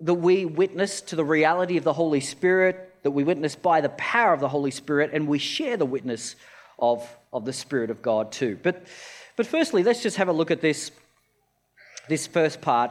that 0.00 0.14
we 0.14 0.44
witness 0.44 1.00
to 1.02 1.16
the 1.16 1.24
reality 1.24 1.76
of 1.76 1.84
the 1.84 1.92
Holy 1.92 2.20
Spirit, 2.20 2.94
that 3.02 3.10
we 3.10 3.24
witness 3.24 3.56
by 3.56 3.80
the 3.80 3.88
power 3.90 4.32
of 4.32 4.40
the 4.40 4.48
Holy 4.48 4.70
Spirit, 4.70 5.10
and 5.12 5.26
we 5.26 5.38
share 5.38 5.76
the 5.76 5.86
witness 5.86 6.36
of, 6.78 7.08
of 7.32 7.44
the 7.44 7.52
Spirit 7.52 7.90
of 7.90 8.02
God 8.02 8.32
too. 8.32 8.58
But, 8.62 8.86
but 9.36 9.46
firstly, 9.46 9.82
let's 9.82 10.02
just 10.02 10.16
have 10.16 10.28
a 10.28 10.32
look 10.32 10.50
at 10.50 10.60
this, 10.60 10.90
this 12.08 12.26
first 12.26 12.60
part 12.60 12.90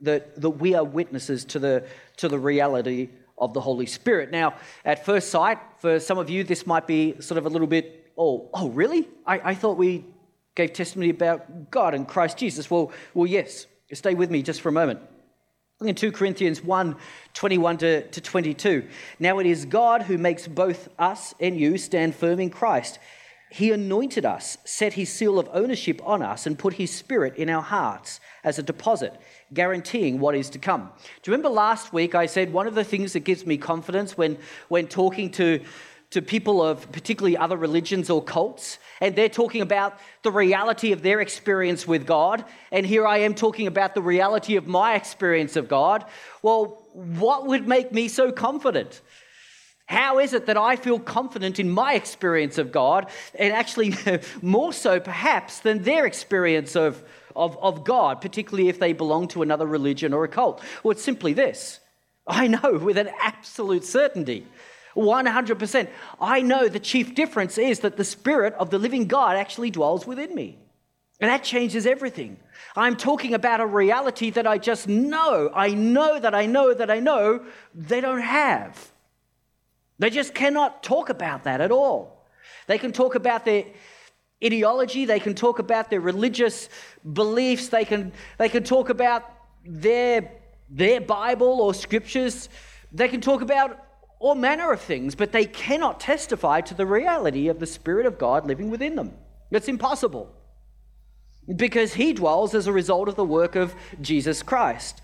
that, 0.00 0.40
that 0.40 0.50
we 0.50 0.74
are 0.74 0.84
witnesses 0.84 1.44
to 1.46 1.58
the, 1.58 1.84
to 2.18 2.28
the 2.28 2.38
reality 2.38 3.08
of 3.36 3.52
the 3.52 3.60
Holy 3.60 3.86
Spirit. 3.86 4.30
Now, 4.30 4.54
at 4.84 5.04
first 5.04 5.30
sight, 5.30 5.58
for 5.78 5.98
some 5.98 6.18
of 6.18 6.30
you, 6.30 6.44
this 6.44 6.66
might 6.66 6.86
be 6.86 7.20
sort 7.20 7.38
of 7.38 7.46
a 7.46 7.48
little 7.48 7.66
bit, 7.66 8.12
oh, 8.16 8.48
oh, 8.54 8.68
really? 8.68 9.08
I, 9.26 9.40
I 9.50 9.54
thought 9.54 9.76
we 9.76 10.04
gave 10.54 10.72
testimony 10.72 11.10
about 11.10 11.70
God 11.70 11.94
and 11.94 12.06
Christ 12.06 12.38
Jesus. 12.38 12.70
Well, 12.70 12.92
well, 13.12 13.26
yes. 13.26 13.66
Stay 13.92 14.14
with 14.14 14.30
me 14.30 14.42
just 14.42 14.60
for 14.60 14.68
a 14.68 14.72
moment. 14.72 15.00
Look 15.84 15.90
in 15.90 15.96
2 15.96 16.12
Corinthians 16.12 16.64
1 16.64 16.96
21 17.34 17.76
to, 17.76 18.08
to 18.08 18.20
22. 18.22 18.88
Now 19.18 19.38
it 19.38 19.44
is 19.44 19.66
God 19.66 20.00
who 20.00 20.16
makes 20.16 20.48
both 20.48 20.88
us 20.98 21.34
and 21.38 21.60
you 21.60 21.76
stand 21.76 22.14
firm 22.14 22.40
in 22.40 22.48
Christ. 22.48 22.98
He 23.50 23.70
anointed 23.70 24.24
us, 24.24 24.56
set 24.64 24.94
his 24.94 25.12
seal 25.12 25.38
of 25.38 25.46
ownership 25.52 26.00
on 26.02 26.22
us, 26.22 26.46
and 26.46 26.58
put 26.58 26.72
his 26.72 26.90
spirit 26.90 27.36
in 27.36 27.50
our 27.50 27.60
hearts 27.60 28.18
as 28.44 28.58
a 28.58 28.62
deposit, 28.62 29.12
guaranteeing 29.52 30.20
what 30.20 30.34
is 30.34 30.48
to 30.50 30.58
come. 30.58 30.90
Do 31.22 31.30
you 31.30 31.36
remember 31.36 31.50
last 31.50 31.92
week 31.92 32.14
I 32.14 32.24
said 32.24 32.50
one 32.50 32.66
of 32.66 32.74
the 32.74 32.82
things 32.82 33.12
that 33.12 33.20
gives 33.20 33.44
me 33.44 33.58
confidence 33.58 34.16
when, 34.16 34.38
when 34.68 34.86
talking 34.88 35.30
to, 35.32 35.60
to 36.14 36.22
people 36.22 36.62
of 36.62 36.90
particularly 36.92 37.36
other 37.36 37.56
religions 37.56 38.08
or 38.08 38.22
cults, 38.22 38.78
and 39.00 39.16
they're 39.16 39.28
talking 39.28 39.62
about 39.62 39.98
the 40.22 40.30
reality 40.30 40.92
of 40.92 41.02
their 41.02 41.20
experience 41.20 41.88
with 41.88 42.06
God, 42.06 42.44
and 42.70 42.86
here 42.86 43.04
I 43.04 43.18
am 43.18 43.34
talking 43.34 43.66
about 43.66 43.96
the 43.96 44.00
reality 44.00 44.54
of 44.54 44.68
my 44.68 44.94
experience 44.94 45.56
of 45.56 45.66
God. 45.66 46.04
Well, 46.40 46.86
what 46.92 47.48
would 47.48 47.66
make 47.66 47.90
me 47.90 48.06
so 48.06 48.30
confident? 48.30 49.00
How 49.86 50.20
is 50.20 50.34
it 50.34 50.46
that 50.46 50.56
I 50.56 50.76
feel 50.76 51.00
confident 51.00 51.58
in 51.58 51.68
my 51.68 51.94
experience 51.94 52.58
of 52.58 52.70
God, 52.70 53.10
and 53.36 53.52
actually 53.52 53.94
more 54.40 54.72
so 54.72 55.00
perhaps 55.00 55.58
than 55.60 55.82
their 55.82 56.06
experience 56.06 56.76
of, 56.76 57.02
of, 57.34 57.58
of 57.58 57.82
God, 57.82 58.20
particularly 58.20 58.68
if 58.68 58.78
they 58.78 58.92
belong 58.92 59.26
to 59.28 59.42
another 59.42 59.66
religion 59.66 60.12
or 60.12 60.22
a 60.22 60.28
cult? 60.28 60.62
Well, 60.84 60.92
it's 60.92 61.02
simply 61.02 61.32
this 61.32 61.80
I 62.24 62.46
know 62.46 62.78
with 62.80 62.98
an 62.98 63.10
absolute 63.20 63.84
certainty 63.84 64.46
100%. 64.96 65.88
I 66.20 66.40
know 66.42 66.68
the 66.68 66.80
chief 66.80 67.14
difference 67.14 67.58
is 67.58 67.80
that 67.80 67.96
the 67.96 68.04
Spirit 68.04 68.54
of 68.54 68.70
the 68.70 68.78
living 68.78 69.06
God 69.06 69.36
actually 69.36 69.70
dwells 69.70 70.06
within 70.06 70.34
me. 70.34 70.58
And 71.20 71.30
that 71.30 71.44
changes 71.44 71.86
everything. 71.86 72.38
I'm 72.76 72.96
talking 72.96 73.34
about 73.34 73.60
a 73.60 73.66
reality 73.66 74.30
that 74.30 74.46
I 74.46 74.58
just 74.58 74.88
know. 74.88 75.50
I 75.54 75.70
know 75.70 76.18
that 76.18 76.34
I 76.34 76.46
know 76.46 76.74
that 76.74 76.90
I 76.90 77.00
know 77.00 77.44
they 77.74 78.00
don't 78.00 78.20
have. 78.20 78.90
They 79.98 80.10
just 80.10 80.34
cannot 80.34 80.82
talk 80.82 81.08
about 81.08 81.44
that 81.44 81.60
at 81.60 81.70
all. 81.70 82.26
They 82.66 82.78
can 82.78 82.92
talk 82.92 83.14
about 83.14 83.44
their 83.44 83.64
ideology, 84.44 85.04
they 85.04 85.20
can 85.20 85.34
talk 85.34 85.58
about 85.58 85.88
their 85.88 86.00
religious 86.00 86.68
beliefs, 87.12 87.68
they 87.68 87.84
can, 87.84 88.12
they 88.36 88.48
can 88.48 88.64
talk 88.64 88.90
about 88.90 89.22
their, 89.64 90.30
their 90.68 91.00
Bible 91.00 91.60
or 91.60 91.72
scriptures, 91.72 92.48
they 92.92 93.08
can 93.08 93.20
talk 93.20 93.40
about 93.40 93.83
all 94.24 94.34
manner 94.34 94.72
of 94.72 94.80
things, 94.80 95.14
but 95.14 95.32
they 95.32 95.44
cannot 95.44 96.00
testify 96.00 96.58
to 96.58 96.72
the 96.72 96.86
reality 96.86 97.48
of 97.48 97.60
the 97.60 97.66
Spirit 97.66 98.06
of 98.06 98.16
God 98.16 98.46
living 98.46 98.70
within 98.70 98.96
them. 98.96 99.12
It's 99.50 99.68
impossible 99.68 100.34
because 101.54 101.92
he 101.92 102.14
dwells 102.14 102.54
as 102.54 102.66
a 102.66 102.72
result 102.72 103.06
of 103.10 103.16
the 103.16 103.24
work 103.24 103.54
of 103.54 103.74
Jesus 104.00 104.42
Christ. 104.42 105.02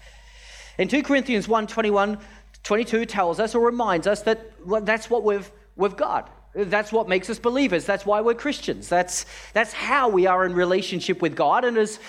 And 0.78 0.88
2 0.88 1.02
Corinthians 1.02 1.46
1 1.46 1.66
21, 1.66 2.16
22 2.62 3.04
tells 3.04 3.38
us 3.38 3.54
or 3.54 3.60
reminds 3.60 4.06
us 4.06 4.22
that 4.22 4.40
that's 4.86 5.10
what 5.10 5.22
we've, 5.22 5.52
we've 5.76 5.96
got. 5.96 6.34
That's 6.54 6.90
what 6.90 7.06
makes 7.06 7.28
us 7.28 7.38
believers. 7.38 7.84
That's 7.84 8.06
why 8.06 8.22
we're 8.22 8.32
Christians. 8.32 8.88
That's, 8.88 9.26
that's 9.52 9.74
how 9.74 10.08
we 10.08 10.26
are 10.28 10.46
in 10.46 10.54
relationship 10.54 11.20
with 11.20 11.36
God. 11.36 11.66
And 11.66 11.76
as, 11.76 12.00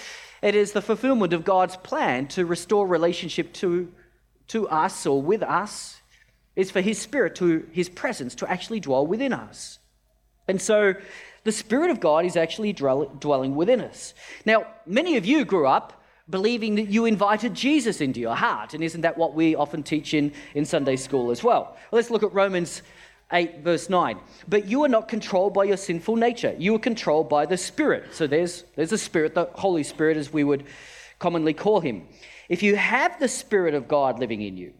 it 0.41 0.55
is 0.55 0.71
the 0.71 0.81
fulfillment 0.81 1.33
of 1.33 1.43
God's 1.43 1.75
plan 1.75 2.27
to 2.29 2.45
restore 2.45 2.87
relationship 2.87 3.51
to, 3.55 3.91
to 4.47 4.69
us 4.69 5.05
or 5.05 5.21
with 5.21 5.43
us 5.43 6.00
is 6.55 6.71
for 6.71 6.81
his 6.81 6.99
spirit 6.99 7.35
to 7.35 7.67
his 7.71 7.89
presence 7.89 8.35
to 8.35 8.49
actually 8.49 8.79
dwell 8.79 9.05
within 9.05 9.33
us. 9.33 9.79
And 10.47 10.61
so 10.61 10.95
the 11.43 11.51
spirit 11.51 11.91
of 11.91 11.99
God 11.99 12.25
is 12.25 12.35
actually 12.35 12.73
dwelling 12.73 13.55
within 13.55 13.81
us. 13.81 14.13
Now, 14.45 14.67
many 14.85 15.17
of 15.17 15.25
you 15.25 15.45
grew 15.45 15.67
up 15.67 16.03
believing 16.29 16.75
that 16.75 16.87
you 16.87 17.05
invited 17.05 17.53
Jesus 17.53 17.99
into 17.99 18.19
your 18.19 18.35
heart, 18.35 18.73
and 18.73 18.83
isn't 18.83 19.01
that 19.01 19.17
what 19.17 19.33
we 19.33 19.55
often 19.55 19.83
teach 19.83 20.13
in, 20.13 20.31
in 20.53 20.65
Sunday 20.65 20.95
school 20.95 21.31
as 21.31 21.43
well? 21.43 21.77
Let's 21.91 22.09
look 22.09 22.23
at 22.23 22.33
Romans 22.33 22.81
8, 23.31 23.59
verse 23.59 23.89
9. 23.89 24.19
But 24.47 24.65
you 24.65 24.83
are 24.83 24.89
not 24.89 25.07
controlled 25.07 25.53
by 25.53 25.65
your 25.65 25.77
sinful 25.77 26.15
nature. 26.15 26.55
You 26.57 26.75
are 26.75 26.79
controlled 26.79 27.29
by 27.29 27.45
the 27.45 27.57
Spirit. 27.57 28.13
So 28.13 28.27
there's, 28.27 28.63
there's 28.75 28.91
a 28.91 28.97
Spirit, 28.97 29.35
the 29.35 29.49
Holy 29.53 29.83
Spirit, 29.83 30.17
as 30.17 30.31
we 30.31 30.43
would 30.43 30.65
commonly 31.19 31.53
call 31.53 31.81
him. 31.81 32.07
If 32.49 32.63
you 32.63 32.75
have 32.75 33.19
the 33.19 33.27
Spirit 33.27 33.73
of 33.73 33.87
God 33.87 34.19
living 34.19 34.41
in 34.41 34.57
you, 34.57 34.73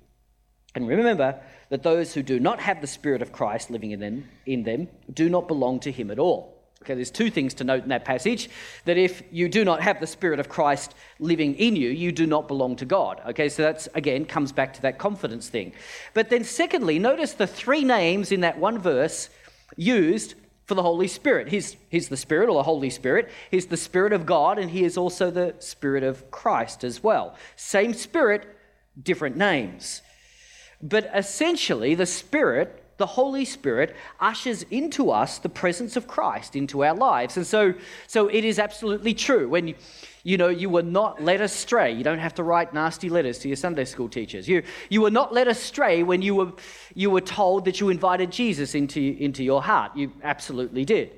and 0.76 0.88
remember, 0.88 1.42
that 1.72 1.84
those 1.84 2.14
who 2.14 2.22
do 2.22 2.38
not 2.38 2.60
have 2.60 2.82
the 2.82 2.88
Spirit 2.88 3.22
of 3.22 3.32
Christ 3.32 3.72
living 3.72 3.92
in 3.92 4.02
them, 4.02 4.30
in 4.46 4.64
them 4.64 4.90
do 5.12 5.30
not 5.30 5.48
belong 5.48 5.80
to 5.80 5.92
him 5.92 6.12
at 6.12 6.20
all. 6.20 6.58
Okay, 6.84 6.96
there's 6.96 7.12
two 7.12 7.30
things 7.30 7.54
to 7.56 7.64
note 7.64 7.84
in 7.84 7.90
that 7.90 8.04
passage 8.04 8.50
that 8.84 8.98
if 8.98 9.24
you 9.32 9.48
do 9.48 9.64
not 9.64 9.82
have 9.82 10.02
the 10.02 10.08
Spirit 10.08 10.42
of 10.42 10.50
Christ 10.50 10.94
living 11.18 11.56
in 11.56 11.78
you, 11.78 11.90
you 11.90 12.12
do 12.12 12.28
not 12.28 12.50
belong 12.50 12.76
to 12.76 12.86
God. 12.86 13.22
Okay, 13.28 13.48
so 13.48 13.62
that's 13.62 13.88
again 13.96 14.26
comes 14.26 14.52
back 14.52 14.74
to 14.74 14.82
that 14.82 14.98
confidence 14.98 15.48
thing. 15.48 15.72
But 16.14 16.30
then, 16.30 16.44
secondly, 16.44 17.00
notice 17.00 17.34
the 17.34 17.48
three 17.48 17.86
names 17.86 18.34
in 18.34 18.42
that 18.42 18.58
one 18.58 18.78
verse 18.78 19.30
used 19.78 20.36
for 20.66 20.76
the 20.76 20.82
Holy 20.82 21.08
Spirit. 21.08 21.48
He's, 21.48 21.78
he's 21.90 22.10
the 22.10 22.18
Spirit 22.18 22.50
or 22.50 22.56
the 22.56 22.64
Holy 22.64 22.90
Spirit, 22.90 23.30
He's 23.50 23.68
the 23.68 23.78
Spirit 23.78 24.12
of 24.12 24.26
God, 24.26 24.60
and 24.60 24.72
He 24.72 24.84
is 24.84 24.98
also 24.98 25.32
the 25.32 25.56
Spirit 25.60 26.04
of 26.04 26.30
Christ 26.32 26.84
as 26.84 27.02
well. 27.02 27.36
Same 27.56 27.94
Spirit, 27.94 28.58
different 29.02 29.38
names. 29.38 30.02
But 30.84 31.10
essentially, 31.14 31.96
the 31.96 32.06
Spirit, 32.06 32.84
the 32.98 33.06
Holy 33.06 33.46
Spirit, 33.46 33.96
ushers 34.20 34.64
into 34.64 35.12
us 35.12 35.40
the 35.40 35.50
presence 35.50 35.96
of 35.96 36.08
Christ 36.08 36.56
into 36.56 36.84
our 36.84 36.96
lives. 36.96 37.38
And 37.38 37.46
so, 37.46 37.74
so 38.08 38.28
it 38.28 38.44
is 38.44 38.60
absolutely 38.60 39.14
true. 39.14 39.50
When 39.50 39.70
you, 39.70 39.76
you 40.24 40.38
know, 40.38 40.50
you 40.50 40.70
were 40.70 40.84
not 40.84 41.22
led 41.24 41.42
astray. 41.42 41.92
You 41.92 42.04
don't 42.04 42.20
have 42.20 42.36
to 42.36 42.44
write 42.44 42.74
nasty 42.74 43.10
letters 43.10 43.40
to 43.40 43.48
your 43.48 43.58
Sunday 43.58 43.86
school 43.86 44.10
teachers. 44.10 44.48
You, 44.48 44.64
you 44.90 45.02
were 45.02 45.12
not 45.12 45.34
led 45.34 45.48
astray 45.48 46.04
when 46.04 46.22
you 46.22 46.36
were, 46.36 46.54
you 46.94 47.10
were 47.10 47.22
told 47.22 47.66
that 47.66 47.80
you 47.80 47.90
invited 47.90 48.32
Jesus 48.32 48.76
into, 48.76 49.02
into 49.20 49.44
your 49.44 49.62
heart. 49.64 49.96
You 49.96 50.12
absolutely 50.24 50.86
did. 50.86 51.12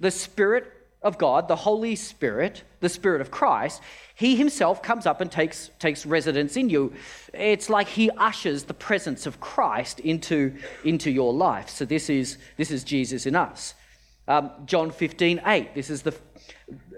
The 0.00 0.10
Spirit 0.10 0.70
of 1.02 1.18
God, 1.18 1.48
the 1.48 1.56
Holy 1.56 1.96
Spirit, 1.96 2.62
the 2.80 2.88
Spirit 2.88 3.20
of 3.20 3.30
Christ, 3.30 3.82
he 4.22 4.36
himself 4.36 4.84
comes 4.84 5.04
up 5.04 5.20
and 5.20 5.32
takes, 5.32 5.72
takes 5.80 6.06
residence 6.06 6.56
in 6.56 6.70
you. 6.70 6.92
It's 7.34 7.68
like 7.68 7.88
he 7.88 8.08
ushers 8.10 8.62
the 8.62 8.72
presence 8.72 9.26
of 9.26 9.40
Christ 9.40 9.98
into, 9.98 10.54
into 10.84 11.10
your 11.10 11.34
life. 11.34 11.68
So 11.68 11.84
this 11.84 12.08
is, 12.08 12.38
this 12.56 12.70
is 12.70 12.84
Jesus 12.84 13.26
in 13.26 13.34
us. 13.34 13.74
Um, 14.28 14.52
John 14.64 14.92
15, 14.92 15.40
8. 15.44 15.74
This 15.74 15.90
is 15.90 16.02
the, 16.02 16.14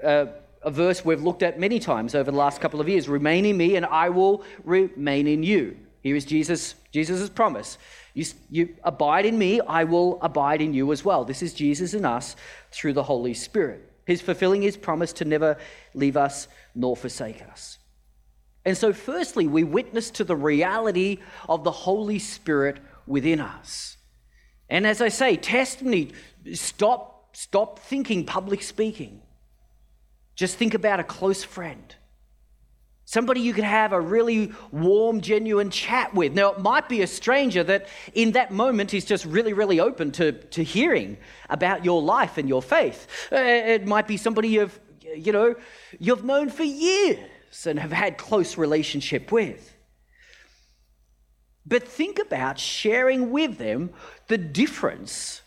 uh, 0.02 0.26
a 0.60 0.70
verse 0.70 1.02
we've 1.02 1.22
looked 1.22 1.42
at 1.42 1.58
many 1.58 1.78
times 1.78 2.14
over 2.14 2.30
the 2.30 2.36
last 2.36 2.60
couple 2.60 2.78
of 2.78 2.90
years. 2.90 3.08
Remain 3.08 3.46
in 3.46 3.56
me 3.56 3.76
and 3.76 3.86
I 3.86 4.10
will 4.10 4.44
remain 4.62 5.26
in 5.26 5.42
you. 5.42 5.78
Here 6.02 6.16
is 6.16 6.26
Jesus, 6.26 6.74
Jesus' 6.92 7.30
promise. 7.30 7.78
You, 8.12 8.26
you 8.50 8.76
abide 8.84 9.24
in 9.24 9.38
me, 9.38 9.62
I 9.62 9.84
will 9.84 10.18
abide 10.20 10.60
in 10.60 10.74
you 10.74 10.92
as 10.92 11.06
well. 11.06 11.24
This 11.24 11.42
is 11.42 11.54
Jesus 11.54 11.94
in 11.94 12.04
us 12.04 12.36
through 12.70 12.92
the 12.92 13.02
Holy 13.02 13.32
Spirit. 13.32 13.90
He's 14.06 14.20
fulfilling 14.20 14.60
his 14.60 14.76
promise 14.76 15.14
to 15.14 15.24
never 15.24 15.56
leave 15.94 16.18
us 16.18 16.48
nor 16.74 16.96
forsake 16.96 17.42
us. 17.42 17.78
And 18.64 18.76
so, 18.76 18.92
firstly, 18.92 19.46
we 19.46 19.62
witness 19.62 20.10
to 20.12 20.24
the 20.24 20.36
reality 20.36 21.18
of 21.48 21.64
the 21.64 21.70
Holy 21.70 22.18
Spirit 22.18 22.78
within 23.06 23.40
us. 23.40 23.96
And 24.70 24.86
as 24.86 25.02
I 25.02 25.08
say, 25.08 25.36
testimony, 25.36 26.12
stop, 26.54 27.36
stop 27.36 27.78
thinking 27.80 28.24
public 28.24 28.62
speaking. 28.62 29.20
Just 30.34 30.56
think 30.56 30.74
about 30.74 30.98
a 30.98 31.04
close 31.04 31.44
friend 31.44 31.94
Somebody 33.06 33.42
you 33.42 33.52
could 33.52 33.64
have 33.64 33.92
a 33.92 34.00
really 34.00 34.52
warm, 34.72 35.20
genuine 35.20 35.68
chat 35.68 36.14
with. 36.14 36.32
Now, 36.32 36.52
it 36.52 36.60
might 36.60 36.88
be 36.88 37.02
a 37.02 37.06
stranger 37.06 37.62
that 37.62 37.86
in 38.14 38.32
that 38.32 38.50
moment 38.50 38.94
is 38.94 39.04
just 39.04 39.26
really, 39.26 39.52
really 39.52 39.78
open 39.78 40.10
to, 40.12 40.32
to 40.32 40.64
hearing 40.64 41.18
about 41.50 41.84
your 41.84 42.00
life 42.00 42.38
and 42.38 42.48
your 42.48 42.62
faith. 42.62 43.06
Uh, 43.30 43.36
it 43.36 43.86
might 43.86 44.08
be 44.08 44.16
somebody 44.16 44.48
you've, 44.48 44.80
you 45.16 45.32
know, 45.32 45.54
you've 45.98 46.24
known 46.24 46.48
for 46.50 46.64
years 46.64 47.66
and 47.66 47.78
have 47.78 47.92
had 47.92 48.18
close 48.18 48.56
relationship 48.56 49.30
with. 49.30 49.76
But 51.66 51.86
think 51.86 52.18
about 52.18 52.58
sharing 52.58 53.30
with 53.30 53.58
them 53.58 53.90
the 54.28 54.38
difference 54.38 55.42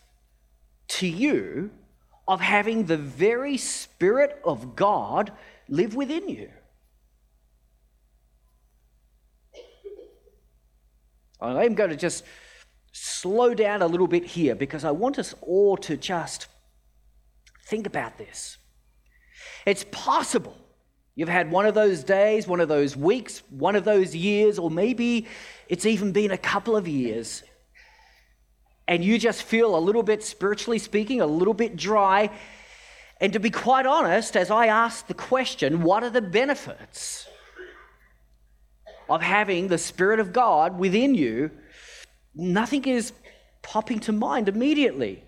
to 0.89 1.07
you 1.07 1.71
of 2.27 2.41
having 2.41 2.85
the 2.85 2.97
very 2.97 3.57
Spirit 3.57 4.39
of 4.43 4.75
God 4.75 5.31
live 5.69 5.95
within 5.95 6.27
you. 6.27 6.49
I'm 11.39 11.75
going 11.75 11.91
to 11.91 11.95
just 11.95 12.23
slow 12.91 13.53
down 13.53 13.83
a 13.83 13.87
little 13.87 14.07
bit 14.07 14.25
here 14.25 14.55
because 14.55 14.83
I 14.83 14.91
want 14.91 15.19
us 15.19 15.35
all 15.41 15.77
to 15.77 15.95
just 15.95 16.47
think 17.65 17.85
about 17.85 18.17
this. 18.17 18.57
It's 19.67 19.85
possible 19.91 20.57
you've 21.13 21.29
had 21.29 21.51
one 21.51 21.67
of 21.67 21.75
those 21.75 22.03
days, 22.03 22.47
one 22.47 22.59
of 22.59 22.69
those 22.69 22.97
weeks, 22.97 23.43
one 23.49 23.75
of 23.75 23.83
those 23.83 24.15
years, 24.15 24.57
or 24.57 24.71
maybe 24.71 25.27
it's 25.67 25.85
even 25.85 26.11
been 26.11 26.31
a 26.31 26.37
couple 26.37 26.75
of 26.75 26.87
years, 26.87 27.43
and 28.87 29.03
you 29.03 29.19
just 29.19 29.43
feel 29.43 29.75
a 29.75 29.81
little 29.87 30.03
bit, 30.03 30.23
spiritually 30.23 30.79
speaking, 30.79 31.21
a 31.21 31.27
little 31.27 31.53
bit 31.53 31.75
dry. 31.75 32.31
And 33.19 33.33
to 33.33 33.39
be 33.39 33.51
quite 33.51 33.85
honest, 33.85 34.35
as 34.35 34.49
I 34.49 34.67
ask 34.67 35.05
the 35.07 35.13
question, 35.13 35.83
what 35.83 36.03
are 36.03 36.09
the 36.09 36.21
benefits? 36.21 37.27
of 39.09 39.21
having 39.21 39.67
the 39.67 39.77
Spirit 39.77 40.19
of 40.19 40.33
God 40.33 40.77
within 40.77 41.15
you, 41.15 41.51
nothing 42.35 42.85
is 42.85 43.13
popping 43.61 43.99
to 44.01 44.11
mind 44.11 44.49
immediately. 44.49 45.23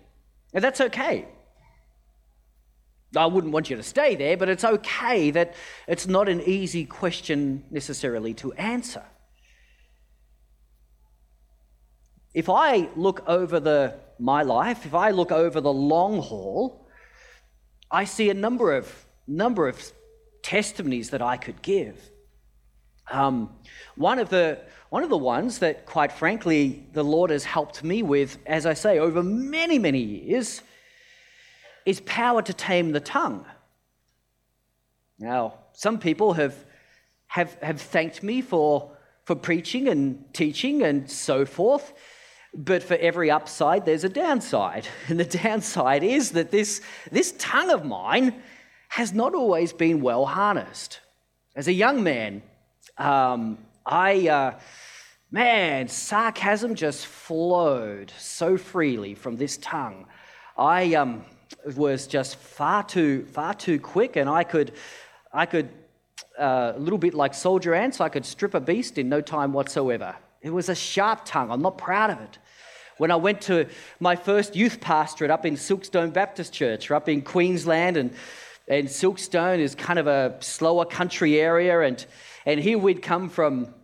And 0.52 0.62
that's 0.62 0.80
okay. 0.80 1.26
I 3.16 3.26
wouldn't 3.26 3.52
want 3.52 3.70
you 3.70 3.76
to 3.76 3.82
stay 3.82 4.14
there, 4.14 4.36
but 4.36 4.48
it's 4.48 4.64
okay 4.64 5.30
that 5.32 5.54
it's 5.88 6.06
not 6.06 6.28
an 6.28 6.40
easy 6.42 6.84
question 6.84 7.64
necessarily 7.70 8.34
to 8.34 8.52
answer. 8.52 9.02
If 12.32 12.48
I 12.48 12.88
look 12.94 13.24
over 13.26 13.58
the, 13.58 13.96
my 14.18 14.42
life, 14.42 14.86
if 14.86 14.94
I 14.94 15.10
look 15.10 15.32
over 15.32 15.60
the 15.60 15.72
long 15.72 16.20
haul, 16.22 16.86
I 17.90 18.04
see 18.04 18.30
a 18.30 18.34
number 18.34 18.76
of, 18.76 19.06
number 19.26 19.66
of 19.66 19.92
testimonies 20.42 21.10
that 21.10 21.22
I 21.22 21.36
could 21.36 21.60
give. 21.62 21.98
Um, 23.10 23.50
one 23.96 24.20
of 24.20 24.28
the 24.28 24.60
one 24.90 25.04
of 25.04 25.08
the 25.08 25.16
ones 25.16 25.60
that, 25.60 25.86
quite 25.86 26.10
frankly, 26.10 26.84
the 26.92 27.04
Lord 27.04 27.30
has 27.30 27.44
helped 27.44 27.84
me 27.84 28.02
with, 28.02 28.38
as 28.44 28.66
I 28.66 28.74
say, 28.74 28.98
over 28.98 29.22
many, 29.22 29.78
many 29.78 30.00
years, 30.00 30.62
is 31.86 32.00
power 32.00 32.42
to 32.42 32.52
tame 32.52 32.92
the 32.92 33.00
tongue. 33.00 33.44
Now, 35.18 35.54
some 35.72 35.98
people 35.98 36.32
have, 36.34 36.54
have, 37.26 37.54
have 37.62 37.80
thanked 37.80 38.22
me 38.22 38.40
for, 38.40 38.90
for 39.24 39.34
preaching 39.34 39.88
and 39.88 40.24
teaching 40.32 40.82
and 40.82 41.10
so 41.10 41.44
forth, 41.44 41.92
but 42.54 42.82
for 42.82 42.94
every 42.96 43.30
upside, 43.30 43.84
there's 43.84 44.04
a 44.04 44.08
downside. 44.08 44.88
And 45.08 45.20
the 45.20 45.24
downside 45.24 46.02
is 46.02 46.32
that 46.32 46.50
this, 46.50 46.80
this 47.10 47.34
tongue 47.38 47.70
of 47.70 47.84
mine 47.84 48.42
has 48.88 49.12
not 49.12 49.34
always 49.34 49.72
been 49.72 50.00
well 50.00 50.26
harnessed. 50.26 51.00
As 51.54 51.68
a 51.68 51.72
young 51.72 52.02
man, 52.02 52.42
um, 52.98 53.58
I, 53.86 54.28
uh, 54.28 54.58
man, 55.30 55.88
sarcasm 55.88 56.74
just 56.74 57.06
flowed 57.06 58.12
so 58.18 58.56
freely 58.56 59.14
from 59.14 59.36
this 59.36 59.58
tongue. 59.58 60.06
I 60.56 60.94
um, 60.94 61.24
was 61.76 62.06
just 62.06 62.36
far 62.36 62.82
too, 62.82 63.24
far 63.26 63.54
too 63.54 63.78
quick, 63.78 64.16
and 64.16 64.28
I 64.28 64.44
could, 64.44 64.72
I 65.32 65.46
could, 65.46 65.68
uh, 66.38 66.72
a 66.76 66.78
little 66.78 66.98
bit 66.98 67.14
like 67.14 67.34
soldier 67.34 67.74
ants, 67.74 68.00
I 68.00 68.08
could 68.08 68.24
strip 68.24 68.54
a 68.54 68.60
beast 68.60 68.98
in 68.98 69.08
no 69.08 69.20
time 69.20 69.52
whatsoever. 69.52 70.16
It 70.42 70.50
was 70.50 70.68
a 70.68 70.74
sharp 70.74 71.24
tongue. 71.24 71.50
I'm 71.50 71.62
not 71.62 71.78
proud 71.78 72.10
of 72.10 72.20
it. 72.20 72.38
When 72.98 73.10
I 73.10 73.16
went 73.16 73.40
to 73.42 73.66
my 73.98 74.16
first 74.16 74.54
youth 74.54 74.80
pastorate 74.80 75.30
up 75.30 75.46
in 75.46 75.54
Silkstone 75.54 76.12
Baptist 76.12 76.52
Church, 76.52 76.90
up 76.90 77.08
in 77.08 77.22
Queensland, 77.22 77.96
and 77.96 78.12
and 78.68 78.86
Silkstone 78.86 79.58
is 79.58 79.74
kind 79.74 79.98
of 79.98 80.06
a 80.06 80.36
slower 80.40 80.84
country 80.84 81.40
area, 81.40 81.80
and 81.80 82.06
and 82.46 82.58
here 82.58 82.78
we'd 82.78 83.02
come 83.02 83.28
from, 83.28 83.74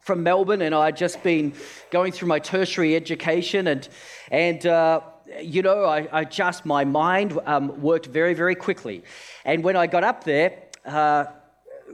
from 0.00 0.22
Melbourne, 0.22 0.62
and 0.62 0.74
I'd 0.74 0.96
just 0.96 1.22
been 1.22 1.54
going 1.90 2.12
through 2.12 2.28
my 2.28 2.40
tertiary 2.40 2.96
education, 2.96 3.68
and, 3.68 3.88
and 4.30 4.66
uh, 4.66 5.00
you 5.40 5.62
know, 5.62 5.84
I, 5.84 6.08
I, 6.12 6.24
just, 6.24 6.64
my 6.66 6.84
mind 6.84 7.38
um, 7.46 7.80
worked 7.80 8.06
very, 8.06 8.34
very 8.34 8.54
quickly. 8.54 9.04
And 9.44 9.62
when 9.62 9.76
I 9.76 9.86
got 9.86 10.04
up 10.04 10.24
there, 10.24 10.58
uh, 10.84 11.26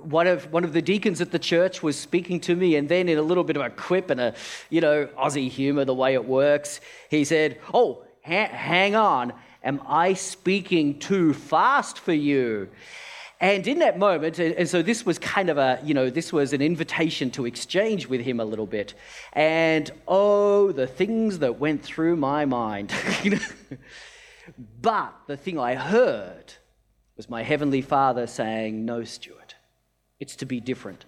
one 0.02 0.26
of 0.26 0.52
one 0.52 0.64
of 0.64 0.72
the 0.72 0.82
deacons 0.82 1.20
at 1.20 1.32
the 1.32 1.38
church 1.38 1.82
was 1.82 1.98
speaking 1.98 2.40
to 2.40 2.54
me, 2.54 2.76
and 2.76 2.88
then 2.88 3.08
in 3.08 3.18
a 3.18 3.22
little 3.22 3.44
bit 3.44 3.56
of 3.56 3.62
a 3.62 3.70
quip 3.70 4.10
and 4.10 4.20
a 4.20 4.34
you 4.70 4.80
know 4.80 5.06
Aussie 5.18 5.50
humour, 5.50 5.84
the 5.84 5.94
way 5.94 6.14
it 6.14 6.24
works, 6.24 6.80
he 7.10 7.24
said, 7.24 7.58
"Oh, 7.74 8.04
ha- 8.24 8.48
hang 8.48 8.94
on, 8.94 9.32
am 9.62 9.80
I 9.86 10.14
speaking 10.14 10.98
too 10.98 11.34
fast 11.34 11.98
for 11.98 12.12
you?" 12.12 12.68
And 13.40 13.66
in 13.68 13.78
that 13.78 13.98
moment, 13.98 14.40
and 14.40 14.68
so 14.68 14.82
this 14.82 15.06
was 15.06 15.18
kind 15.18 15.48
of 15.48 15.58
a, 15.58 15.78
you 15.84 15.94
know, 15.94 16.10
this 16.10 16.32
was 16.32 16.52
an 16.52 16.60
invitation 16.60 17.30
to 17.32 17.46
exchange 17.46 18.08
with 18.08 18.20
him 18.20 18.40
a 18.40 18.44
little 18.44 18.66
bit. 18.66 18.94
And 19.32 19.88
oh, 20.08 20.72
the 20.72 20.88
things 20.88 21.38
that 21.38 21.60
went 21.60 21.84
through 21.84 22.16
my 22.16 22.46
mind. 22.46 22.92
but 24.82 25.14
the 25.28 25.36
thing 25.36 25.56
I 25.56 25.76
heard 25.76 26.52
was 27.16 27.30
my 27.30 27.44
Heavenly 27.44 27.80
Father 27.80 28.26
saying, 28.26 28.84
No, 28.84 29.04
Stewart, 29.04 29.54
it's 30.18 30.34
to 30.36 30.46
be 30.46 30.58
different. 30.58 31.04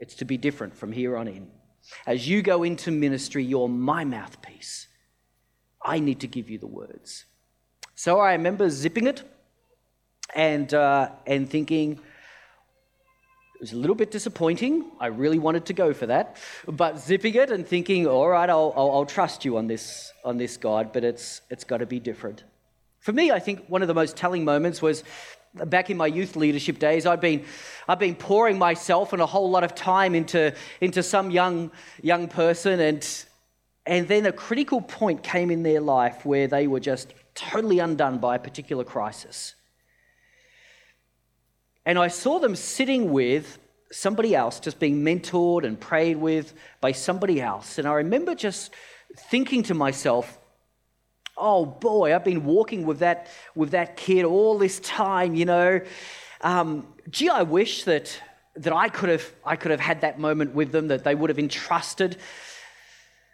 It's 0.00 0.16
to 0.16 0.24
be 0.24 0.36
different 0.36 0.74
from 0.74 0.90
here 0.90 1.16
on 1.16 1.28
in. 1.28 1.48
As 2.06 2.28
you 2.28 2.42
go 2.42 2.64
into 2.64 2.90
ministry, 2.90 3.44
you're 3.44 3.68
my 3.68 4.04
mouthpiece. 4.04 4.88
I 5.82 6.00
need 6.00 6.20
to 6.20 6.26
give 6.26 6.50
you 6.50 6.58
the 6.58 6.66
words. 6.66 7.26
So 7.94 8.18
I 8.18 8.32
remember 8.32 8.68
zipping 8.68 9.06
it 9.06 9.22
and, 10.34 10.72
uh, 10.72 11.10
and 11.26 11.48
thinking, 11.48 11.92
it 11.92 13.60
was 13.60 13.72
a 13.72 13.76
little 13.76 13.96
bit 13.96 14.10
disappointing. 14.10 14.90
I 14.98 15.08
really 15.08 15.38
wanted 15.38 15.66
to 15.66 15.74
go 15.74 15.92
for 15.92 16.06
that. 16.06 16.38
But 16.66 16.98
zipping 16.98 17.34
it 17.34 17.50
and 17.50 17.66
thinking, 17.66 18.06
all 18.06 18.28
right, 18.28 18.48
I'll, 18.48 18.72
I'll, 18.74 18.90
I'll 18.90 19.06
trust 19.06 19.44
you 19.44 19.58
on 19.58 19.66
this, 19.66 20.12
on 20.24 20.38
this, 20.38 20.56
God, 20.56 20.92
but 20.92 21.04
it's, 21.04 21.42
it's 21.50 21.64
got 21.64 21.78
to 21.78 21.86
be 21.86 22.00
different. 22.00 22.44
For 23.00 23.12
me, 23.12 23.30
I 23.30 23.38
think 23.38 23.66
one 23.68 23.82
of 23.82 23.88
the 23.88 23.94
most 23.94 24.16
telling 24.16 24.44
moments 24.44 24.80
was 24.80 25.04
back 25.66 25.90
in 25.90 25.96
my 25.96 26.06
youth 26.06 26.36
leadership 26.36 26.78
days. 26.78 27.06
I'd 27.06 27.20
been, 27.20 27.44
I'd 27.88 27.98
been 27.98 28.14
pouring 28.14 28.58
myself 28.58 29.12
and 29.12 29.20
a 29.20 29.26
whole 29.26 29.50
lot 29.50 29.64
of 29.64 29.74
time 29.74 30.14
into, 30.14 30.54
into 30.80 31.02
some 31.02 31.30
young, 31.30 31.70
young 32.02 32.28
person, 32.28 32.80
and, 32.80 33.06
and 33.84 34.08
then 34.08 34.26
a 34.26 34.32
critical 34.32 34.80
point 34.80 35.22
came 35.22 35.50
in 35.50 35.62
their 35.62 35.80
life 35.80 36.24
where 36.24 36.46
they 36.46 36.66
were 36.66 36.80
just 36.80 37.12
totally 37.34 37.78
undone 37.78 38.18
by 38.18 38.36
a 38.36 38.38
particular 38.38 38.84
crisis. 38.84 39.54
And 41.84 41.98
I 41.98 42.08
saw 42.08 42.38
them 42.38 42.54
sitting 42.54 43.12
with 43.12 43.58
somebody 43.92 44.34
else, 44.34 44.60
just 44.60 44.78
being 44.78 45.02
mentored 45.02 45.64
and 45.64 45.78
prayed 45.78 46.16
with 46.16 46.54
by 46.80 46.92
somebody 46.92 47.40
else. 47.40 47.78
And 47.78 47.88
I 47.88 47.94
remember 47.94 48.34
just 48.34 48.72
thinking 49.16 49.62
to 49.64 49.74
myself, 49.74 50.38
oh 51.36 51.64
boy, 51.64 52.14
I've 52.14 52.24
been 52.24 52.44
walking 52.44 52.86
with 52.86 53.00
that, 53.00 53.28
with 53.54 53.70
that 53.70 53.96
kid 53.96 54.24
all 54.24 54.58
this 54.58 54.78
time, 54.80 55.34
you 55.34 55.46
know. 55.46 55.80
Um, 56.42 56.86
gee, 57.08 57.28
I 57.28 57.42
wish 57.42 57.84
that, 57.84 58.20
that 58.56 58.72
I, 58.72 58.88
could 58.88 59.08
have, 59.08 59.32
I 59.44 59.56
could 59.56 59.70
have 59.70 59.80
had 59.80 60.02
that 60.02 60.18
moment 60.18 60.54
with 60.54 60.70
them, 60.70 60.88
that 60.88 61.02
they 61.02 61.14
would 61.14 61.30
have 61.30 61.38
entrusted 61.38 62.18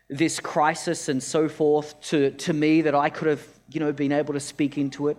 this 0.09 0.39
crisis 0.39 1.09
and 1.09 1.23
so 1.23 1.49
forth 1.49 2.01
to, 2.01 2.31
to 2.31 2.53
me, 2.53 2.83
that 2.83 2.95
I 2.95 3.11
could 3.11 3.29
have, 3.29 3.47
you 3.69 3.81
know, 3.81 3.93
been 3.93 4.13
able 4.13 4.35
to 4.35 4.41
speak 4.41 4.79
into 4.79 5.09
it. 5.09 5.17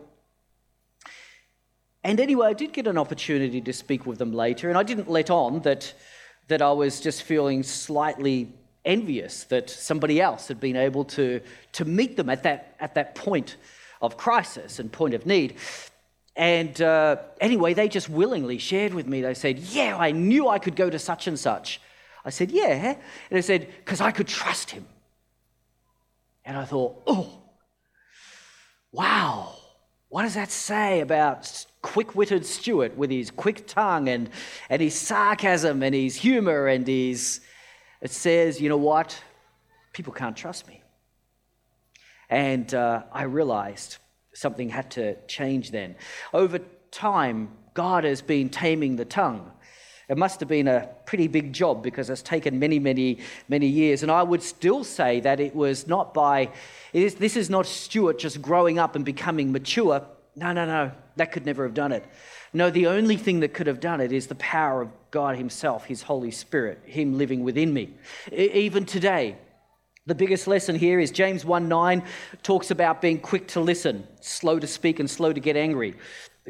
And 2.08 2.22
anyway, 2.22 2.48
I 2.48 2.54
did 2.54 2.72
get 2.72 2.88
an 2.88 2.98
opportunity 2.98 3.60
to 3.60 3.74
speak 3.74 4.06
with 4.06 4.18
them 4.18 4.32
later, 4.32 4.70
and 4.70 4.78
I 4.78 4.84
didn't 4.84 5.10
let 5.10 5.30
on 5.30 5.60
that, 5.64 5.94
that 6.48 6.62
I 6.62 6.72
was 6.72 7.02
just 7.02 7.24
feeling 7.24 7.64
slightly 7.64 8.54
envious 8.86 9.44
that 9.44 9.70
somebody 9.70 10.22
else 10.22 10.48
had 10.48 10.58
been 10.58 10.78
able 10.78 11.04
to, 11.04 11.42
to 11.74 11.84
meet 11.84 12.16
them 12.16 12.30
at 12.30 12.44
that, 12.44 12.78
at 12.80 12.96
that 12.96 13.14
point 13.14 13.58
of 14.02 14.16
crisis 14.16 14.80
and 14.80 14.90
point 14.90 15.16
of 15.16 15.26
need. 15.26 15.58
And 16.38 16.82
uh, 16.82 17.18
anyway, 17.42 17.74
they 17.74 17.90
just 17.90 18.08
willingly 18.08 18.58
shared 18.58 18.94
with 18.94 19.06
me. 19.06 19.20
They 19.20 19.34
said, 19.34 19.60
Yeah, 19.60 19.98
I 19.98 20.12
knew 20.12 20.48
I 20.48 20.60
could 20.60 20.78
go 20.78 20.90
to 20.90 20.98
such 20.98 21.28
and 21.28 21.38
such. 21.38 21.82
I 22.24 22.30
said, 22.30 22.52
Yeah. 22.52 22.94
And 22.94 22.98
they 23.38 23.42
said, 23.42 23.68
Because 23.80 24.00
I 24.00 24.12
could 24.12 24.30
trust 24.30 24.72
him. 24.72 24.86
And 26.46 26.56
I 26.56 26.64
thought, 26.64 27.04
Oh, 27.06 27.42
wow. 28.94 29.56
What 30.08 30.22
does 30.22 30.36
that 30.36 30.52
say 30.52 31.02
about 31.02 31.66
quick 31.88 32.16
witted 32.16 32.46
Stewart 32.46 32.98
with 32.98 33.10
his 33.10 33.32
quick 33.32 33.66
tongue 33.66 34.10
and, 34.10 34.30
and 34.70 34.82
his 34.82 34.94
sarcasm 34.94 35.82
and 35.82 35.96
his 35.96 36.18
humor 36.18 36.68
and 36.68 36.86
his. 36.86 37.40
It 38.02 38.12
says, 38.12 38.60
you 38.60 38.68
know 38.68 38.78
what? 38.78 39.18
People 39.94 40.12
can't 40.12 40.36
trust 40.36 40.68
me. 40.68 40.82
And 42.30 42.72
uh, 42.74 43.04
I 43.12 43.24
realized 43.24 43.98
something 44.34 44.70
had 44.70 44.92
to 44.92 45.16
change 45.28 45.72
then. 45.72 45.96
Over 46.34 46.60
time, 46.92 47.50
God 47.74 48.04
has 48.04 48.22
been 48.22 48.50
taming 48.50 48.98
the 48.98 49.06
tongue. 49.06 49.50
It 50.10 50.18
must 50.18 50.42
have 50.42 50.50
been 50.50 50.68
a 50.68 50.90
pretty 51.06 51.28
big 51.28 51.54
job 51.54 51.82
because 51.82 52.10
it's 52.10 52.22
taken 52.22 52.60
many, 52.60 52.80
many, 52.80 53.20
many 53.48 53.68
years. 53.68 54.04
And 54.04 54.12
I 54.12 54.24
would 54.24 54.44
still 54.44 54.84
say 54.84 55.22
that 55.22 55.40
it 55.40 55.56
was 55.56 55.88
not 55.88 56.14
by, 56.14 56.50
it 56.94 57.04
is, 57.04 57.16
this 57.16 57.38
is 57.38 57.50
not 57.50 57.66
Stewart 57.66 58.20
just 58.20 58.42
growing 58.42 58.78
up 58.78 58.96
and 58.96 59.06
becoming 59.06 59.54
mature. 59.54 60.06
No, 60.38 60.54
no, 60.54 60.68
no, 60.68 60.92
that 61.16 61.32
could 61.32 61.48
never 61.48 61.64
have 61.64 61.74
done 61.74 61.92
it. 61.92 62.06
No, 62.54 62.70
the 62.70 62.86
only 62.86 63.18
thing 63.18 63.40
that 63.40 63.56
could 63.56 63.66
have 63.66 63.80
done 63.80 64.00
it 64.00 64.12
is 64.12 64.28
the 64.28 64.36
power 64.36 64.84
of 64.84 64.92
God 65.10 65.36
Himself, 65.36 65.86
His 65.86 66.04
Holy 66.04 66.30
Spirit, 66.30 66.80
Him 66.86 67.18
living 67.18 67.44
within 67.44 67.74
me. 67.74 67.96
Even 68.32 68.86
today, 68.86 69.36
the 70.06 70.14
biggest 70.14 70.48
lesson 70.48 70.76
here 70.76 71.00
is 71.00 71.10
James 71.10 71.44
1 71.44 71.68
9 71.68 72.04
talks 72.44 72.70
about 72.70 73.02
being 73.02 73.20
quick 73.20 73.48
to 73.50 73.60
listen, 73.60 74.08
slow 74.22 74.60
to 74.60 74.68
speak, 74.68 75.00
and 75.00 75.10
slow 75.10 75.34
to 75.34 75.40
get 75.40 75.58
angry. 75.58 75.96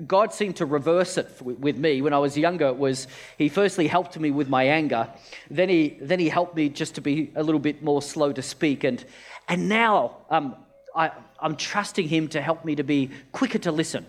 God 0.06 0.34
seemed 0.34 0.58
to 0.58 0.66
reverse 0.66 1.18
it 1.18 1.42
with 1.42 1.78
me. 1.78 2.02
When 2.02 2.12
I 2.12 2.20
was 2.20 2.38
younger, 2.38 2.68
it 2.68 2.78
was 2.78 3.08
He 3.38 3.48
firstly 3.48 3.88
helped 3.88 4.20
me 4.20 4.32
with 4.32 4.50
my 4.50 4.66
anger, 4.66 5.10
then 5.50 5.70
He, 5.70 5.98
then 6.02 6.20
he 6.20 6.28
helped 6.28 6.58
me 6.58 6.68
just 6.68 6.96
to 6.96 7.02
be 7.02 7.32
a 7.38 7.42
little 7.42 7.62
bit 7.62 7.82
more 7.82 8.02
slow 8.02 8.34
to 8.34 8.42
speak. 8.42 8.84
And, 8.84 9.04
and 9.48 9.70
now 9.70 10.18
um, 10.30 10.58
I, 10.98 11.12
I'm 11.40 11.56
trusting 11.56 12.08
Him 12.08 12.28
to 12.30 12.42
help 12.42 12.66
me 12.66 12.76
to 12.76 12.84
be 12.84 13.12
quicker 13.32 13.60
to 13.60 13.72
listen. 13.72 14.06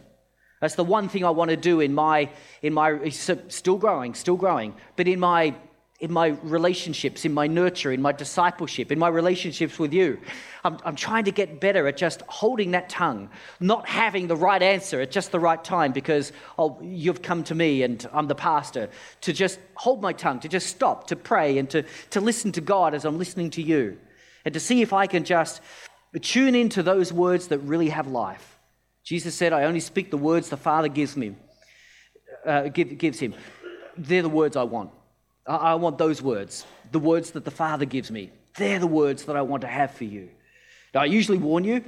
That's 0.61 0.75
the 0.75 0.85
one 0.85 1.09
thing 1.09 1.25
I 1.25 1.31
want 1.31 1.51
to 1.51 1.57
do 1.57 1.81
in 1.81 1.95
my, 1.95 2.31
in 2.63 2.73
my 2.73 3.09
still 3.11 3.77
growing, 3.77 4.15
still 4.15 4.37
growing, 4.37 4.75
but 4.97 5.07
in 5.07 5.21
my 5.21 5.55
in 6.01 6.13
my 6.13 6.29
relationships, 6.45 7.25
in 7.25 7.35
my 7.35 7.49
nurture, 7.49 7.91
in 7.91 8.01
my 8.01 8.13
discipleship, 8.13 8.93
in 8.93 8.99
my 9.01 9.09
relationships 9.09 9.81
with 9.81 9.93
you. 9.93 10.17
I'm, 10.63 10.79
I'm, 10.85 10.95
trying 10.95 11.25
to 11.25 11.33
get 11.33 11.61
better 11.61 11.89
at 11.89 11.97
just 11.97 12.23
holding 12.29 12.71
that 12.71 12.89
tongue, 12.89 13.31
not 13.59 13.89
having 13.89 14.29
the 14.29 14.37
right 14.37 14.63
answer 14.63 15.01
at 15.01 15.11
just 15.11 15.33
the 15.33 15.41
right 15.41 15.63
time 15.63 15.91
because 15.91 16.33
oh, 16.57 16.79
you've 16.81 17.21
come 17.21 17.43
to 17.45 17.55
me 17.55 17.83
and 17.83 18.09
I'm 18.13 18.29
the 18.29 18.37
pastor, 18.37 18.91
to 19.23 19.33
just 19.33 19.59
hold 19.75 20.01
my 20.01 20.13
tongue, 20.13 20.39
to 20.41 20.49
just 20.49 20.69
stop, 20.69 21.09
to 21.09 21.17
pray, 21.17 21.59
and 21.59 21.69
to, 21.71 21.83
to 22.11 22.21
listen 22.21 22.53
to 22.53 22.61
God 22.61 22.95
as 22.95 23.05
I'm 23.05 23.19
listening 23.19 23.51
to 23.51 23.63
you, 23.63 23.99
and 24.45 24.55
to 24.55 24.61
see 24.61 24.83
if 24.83 24.93
I 24.93 25.09
can 25.09 25.25
just 25.25 25.61
tune 26.21 26.55
in 26.55 26.69
to 26.71 26.83
those 26.83 27.13
words 27.13 27.49
that 27.49 27.59
really 27.59 27.91
have 27.91 28.07
life. 28.07 28.59
Jesus 29.05 29.35
said, 29.35 29.53
I 29.53 29.65
only 29.65 29.81
speak 29.81 30.11
the 30.11 30.19
words 30.19 30.49
the 30.49 30.57
Father 30.57 30.89
gives 30.89 31.17
me, 31.17 31.35
uh, 32.47 32.69
give, 32.69 32.99
gives 32.99 33.19
him. 33.19 33.35
They're 33.97 34.23
the 34.23 34.29
words 34.29 34.57
I 34.57 34.65
want. 34.65 34.91
I, 35.47 35.57
I 35.57 35.75
want 35.75 35.99
those 35.99 36.23
words, 36.23 36.67
the 36.93 36.99
words 36.99 37.33
that 37.33 37.45
the 37.45 37.51
Father 37.51 37.85
gives 37.85 38.11
me. 38.11 38.31
They're 38.57 38.79
the 38.79 38.87
words 38.87 39.25
that 39.25 39.37
I 39.37 39.43
want 39.43 39.63
to 39.63 39.69
have 39.69 39.93
for 39.93 40.05
you. 40.05 40.29
Now, 40.95 41.01
I 41.01 41.07
usually 41.07 41.39
warn 41.39 41.65
you 41.65 41.85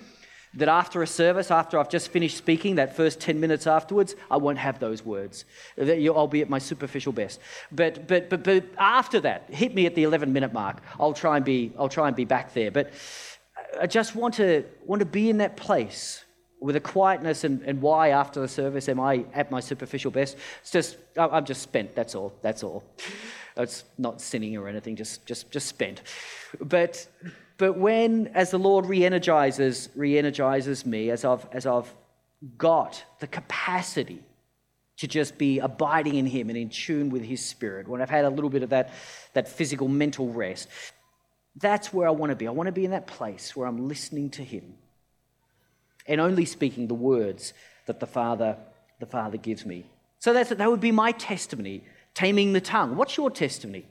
that 0.54 0.68
after 0.68 1.02
a 1.02 1.06
service, 1.06 1.50
after 1.50 1.78
I've 1.78 1.88
just 1.88 2.08
finished 2.08 2.36
speaking, 2.36 2.74
that 2.76 2.96
first 2.96 3.20
10 3.20 3.38
minutes 3.38 3.66
afterwards, 3.66 4.16
I 4.30 4.36
won't 4.36 4.58
have 4.58 4.80
those 4.80 5.04
words. 5.04 5.44
I'll 5.78 6.26
be 6.26 6.40
at 6.42 6.50
my 6.50 6.58
superficial 6.58 7.12
best. 7.12 7.38
But, 7.70 8.08
but, 8.08 8.28
but, 8.28 8.42
but 8.42 8.64
after 8.76 9.20
that, 9.20 9.44
hit 9.50 9.74
me 9.74 9.86
at 9.86 9.94
the 9.94 10.02
11 10.02 10.32
minute 10.32 10.52
mark. 10.52 10.82
I'll 10.98 11.12
try 11.12 11.36
and 11.36 11.44
be, 11.44 11.72
I'll 11.78 11.88
try 11.88 12.08
and 12.08 12.16
be 12.16 12.24
back 12.24 12.52
there. 12.52 12.70
But 12.70 12.92
I 13.78 13.86
just 13.86 14.16
want 14.16 14.34
to, 14.34 14.64
want 14.84 15.00
to 15.00 15.06
be 15.06 15.30
in 15.30 15.38
that 15.38 15.56
place 15.56 16.24
with 16.60 16.76
a 16.76 16.80
quietness 16.80 17.44
and, 17.44 17.62
and 17.62 17.80
why 17.80 18.10
after 18.10 18.40
the 18.40 18.48
service 18.48 18.88
am 18.88 19.00
I 19.00 19.24
at 19.32 19.50
my 19.50 19.60
superficial 19.60 20.10
best? 20.10 20.36
It's 20.60 20.70
just, 20.70 20.96
I'm 21.16 21.44
just 21.44 21.62
spent, 21.62 21.94
that's 21.94 22.14
all, 22.14 22.34
that's 22.42 22.62
all. 22.62 22.84
It's 23.56 23.84
not 23.98 24.20
sinning 24.20 24.56
or 24.56 24.68
anything, 24.68 24.96
just, 24.96 25.26
just, 25.26 25.50
just 25.50 25.66
spent. 25.66 26.02
But, 26.60 27.06
but 27.56 27.78
when, 27.78 28.28
as 28.28 28.50
the 28.50 28.58
Lord 28.58 28.86
re-energizes, 28.86 29.88
re-energizes 29.94 30.84
me, 30.84 31.10
as 31.10 31.24
I've, 31.24 31.46
as 31.52 31.66
I've 31.66 31.92
got 32.58 33.02
the 33.20 33.26
capacity 33.26 34.22
to 34.98 35.06
just 35.06 35.38
be 35.38 35.60
abiding 35.60 36.16
in 36.16 36.26
Him 36.26 36.50
and 36.50 36.58
in 36.58 36.68
tune 36.68 37.08
with 37.08 37.22
His 37.22 37.44
Spirit, 37.44 37.88
when 37.88 38.02
I've 38.02 38.10
had 38.10 38.26
a 38.26 38.30
little 38.30 38.50
bit 38.50 38.62
of 38.62 38.70
that, 38.70 38.92
that 39.32 39.48
physical, 39.48 39.88
mental 39.88 40.28
rest, 40.28 40.68
that's 41.56 41.92
where 41.92 42.06
I 42.06 42.10
want 42.10 42.30
to 42.30 42.36
be. 42.36 42.46
I 42.46 42.50
want 42.50 42.68
to 42.68 42.72
be 42.72 42.84
in 42.84 42.92
that 42.92 43.06
place 43.06 43.54
where 43.56 43.66
I'm 43.66 43.88
listening 43.88 44.30
to 44.30 44.44
Him 44.44 44.74
and 46.06 46.20
only 46.20 46.44
speaking 46.44 46.86
the 46.86 46.94
words 46.94 47.52
that 47.86 48.00
the 48.00 48.06
Father, 48.06 48.56
the 48.98 49.06
Father 49.06 49.36
gives 49.36 49.66
me. 49.66 49.86
So 50.18 50.32
that's, 50.32 50.50
that 50.50 50.70
would 50.70 50.80
be 50.80 50.92
my 50.92 51.12
testimony, 51.12 51.84
taming 52.14 52.52
the 52.52 52.60
tongue. 52.60 52.96
What's 52.96 53.16
your 53.16 53.30
testimony? 53.30 53.86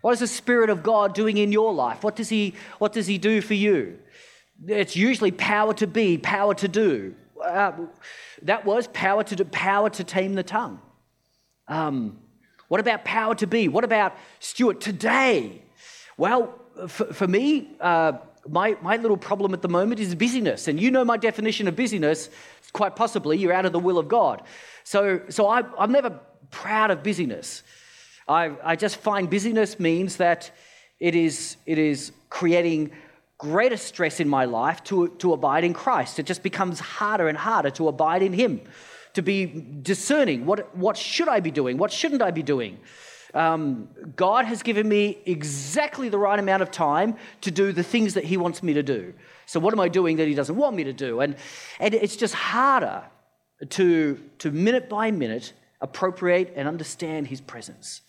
What 0.00 0.12
is 0.12 0.20
the 0.20 0.26
Spirit 0.26 0.70
of 0.70 0.82
God 0.82 1.14
doing 1.14 1.36
in 1.36 1.52
your 1.52 1.72
life? 1.72 2.02
What 2.02 2.16
does 2.16 2.28
He, 2.28 2.54
what 2.78 2.92
does 2.92 3.06
he 3.06 3.18
do 3.18 3.40
for 3.40 3.54
you? 3.54 3.98
It's 4.66 4.96
usually 4.96 5.32
power 5.32 5.74
to 5.74 5.86
be, 5.86 6.16
power 6.18 6.54
to 6.54 6.68
do. 6.68 7.14
Uh, 7.44 7.72
that 8.42 8.64
was 8.64 8.86
power 8.88 9.22
to 9.24 9.36
do, 9.36 9.44
power 9.44 9.90
to 9.90 10.04
tame 10.04 10.34
the 10.34 10.42
tongue. 10.42 10.80
Um, 11.68 12.18
what 12.68 12.80
about 12.80 13.04
power 13.04 13.34
to 13.36 13.46
be? 13.46 13.68
What 13.68 13.84
about 13.84 14.16
Stewart 14.40 14.80
today? 14.80 15.62
Well, 16.16 16.54
for, 16.88 17.12
for 17.12 17.26
me, 17.26 17.70
uh, 17.80 18.12
my, 18.48 18.76
my 18.82 18.96
little 18.96 19.16
problem 19.16 19.54
at 19.54 19.62
the 19.62 19.68
moment 19.68 20.00
is 20.00 20.14
busyness. 20.14 20.68
And 20.68 20.80
you 20.80 20.90
know 20.90 21.04
my 21.04 21.16
definition 21.16 21.68
of 21.68 21.76
busyness, 21.76 22.30
quite 22.72 22.96
possibly, 22.96 23.38
you're 23.38 23.52
out 23.52 23.66
of 23.66 23.72
the 23.72 23.78
will 23.78 23.98
of 23.98 24.08
God. 24.08 24.42
So, 24.84 25.22
so 25.28 25.48
I, 25.48 25.62
I'm 25.78 25.92
never 25.92 26.20
proud 26.50 26.90
of 26.90 27.02
busyness. 27.02 27.62
I, 28.28 28.52
I 28.62 28.76
just 28.76 28.96
find 28.96 29.28
busyness 29.28 29.78
means 29.78 30.16
that 30.16 30.50
it 30.98 31.14
is, 31.14 31.56
it 31.66 31.78
is 31.78 32.12
creating 32.30 32.92
greater 33.38 33.76
stress 33.76 34.18
in 34.18 34.28
my 34.28 34.46
life 34.46 34.82
to, 34.84 35.08
to 35.18 35.32
abide 35.32 35.64
in 35.64 35.74
Christ. 35.74 36.18
It 36.18 36.26
just 36.26 36.42
becomes 36.42 36.80
harder 36.80 37.28
and 37.28 37.36
harder 37.36 37.70
to 37.70 37.88
abide 37.88 38.22
in 38.22 38.32
Him, 38.32 38.60
to 39.12 39.22
be 39.22 39.46
discerning 39.82 40.46
what, 40.46 40.74
what 40.76 40.96
should 40.96 41.28
I 41.28 41.40
be 41.40 41.50
doing, 41.50 41.76
what 41.76 41.92
shouldn't 41.92 42.22
I 42.22 42.30
be 42.30 42.42
doing. 42.42 42.78
Um, 43.34 43.88
God 44.14 44.44
has 44.46 44.62
given 44.62 44.88
me 44.88 45.18
exactly 45.26 46.08
the 46.08 46.18
right 46.18 46.38
amount 46.38 46.62
of 46.62 46.70
time 46.70 47.16
to 47.42 47.50
do 47.50 47.72
the 47.72 47.82
things 47.82 48.14
that 48.14 48.24
He 48.24 48.36
wants 48.36 48.62
me 48.62 48.74
to 48.74 48.82
do. 48.82 49.14
So, 49.46 49.60
what 49.60 49.72
am 49.72 49.80
I 49.80 49.88
doing 49.88 50.16
that 50.16 50.28
He 50.28 50.34
doesn't 50.34 50.56
want 50.56 50.76
me 50.76 50.84
to 50.84 50.92
do? 50.92 51.20
And, 51.20 51.36
and 51.78 51.94
it's 51.94 52.16
just 52.16 52.34
harder 52.34 53.04
to, 53.68 54.20
to 54.38 54.50
minute 54.50 54.88
by 54.88 55.10
minute 55.10 55.52
appropriate 55.80 56.52
and 56.56 56.68
understand 56.68 57.26
His 57.26 57.40
presence. 57.40 58.00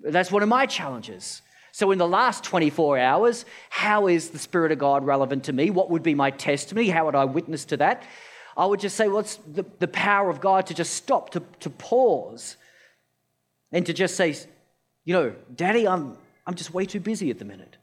That's 0.00 0.30
one 0.30 0.42
of 0.42 0.48
my 0.48 0.66
challenges. 0.66 1.42
So, 1.72 1.92
in 1.92 1.98
the 1.98 2.08
last 2.08 2.42
24 2.44 2.98
hours, 2.98 3.44
how 3.68 4.08
is 4.08 4.30
the 4.30 4.38
Spirit 4.38 4.72
of 4.72 4.78
God 4.78 5.04
relevant 5.04 5.44
to 5.44 5.52
me? 5.52 5.70
What 5.70 5.90
would 5.90 6.02
be 6.02 6.14
my 6.14 6.30
testimony? 6.30 6.88
How 6.88 7.06
would 7.06 7.14
I 7.14 7.24
witness 7.24 7.64
to 7.66 7.76
that? 7.78 8.02
I 8.56 8.66
would 8.66 8.80
just 8.80 8.96
say, 8.96 9.08
well, 9.08 9.24
the, 9.46 9.64
the 9.78 9.88
power 9.88 10.28
of 10.28 10.40
God 10.40 10.66
to 10.66 10.74
just 10.74 10.94
stop, 10.94 11.30
to, 11.30 11.42
to 11.60 11.70
pause, 11.70 12.56
and 13.72 13.86
to 13.86 13.92
just 13.92 14.16
say, 14.16 14.34
you 15.04 15.14
know, 15.14 15.34
Daddy, 15.54 15.86
I'm, 15.86 16.16
I'm 16.46 16.54
just 16.54 16.74
way 16.74 16.84
too 16.84 17.00
busy 17.00 17.30
at 17.30 17.38
the 17.38 17.44
minute. 17.44 17.76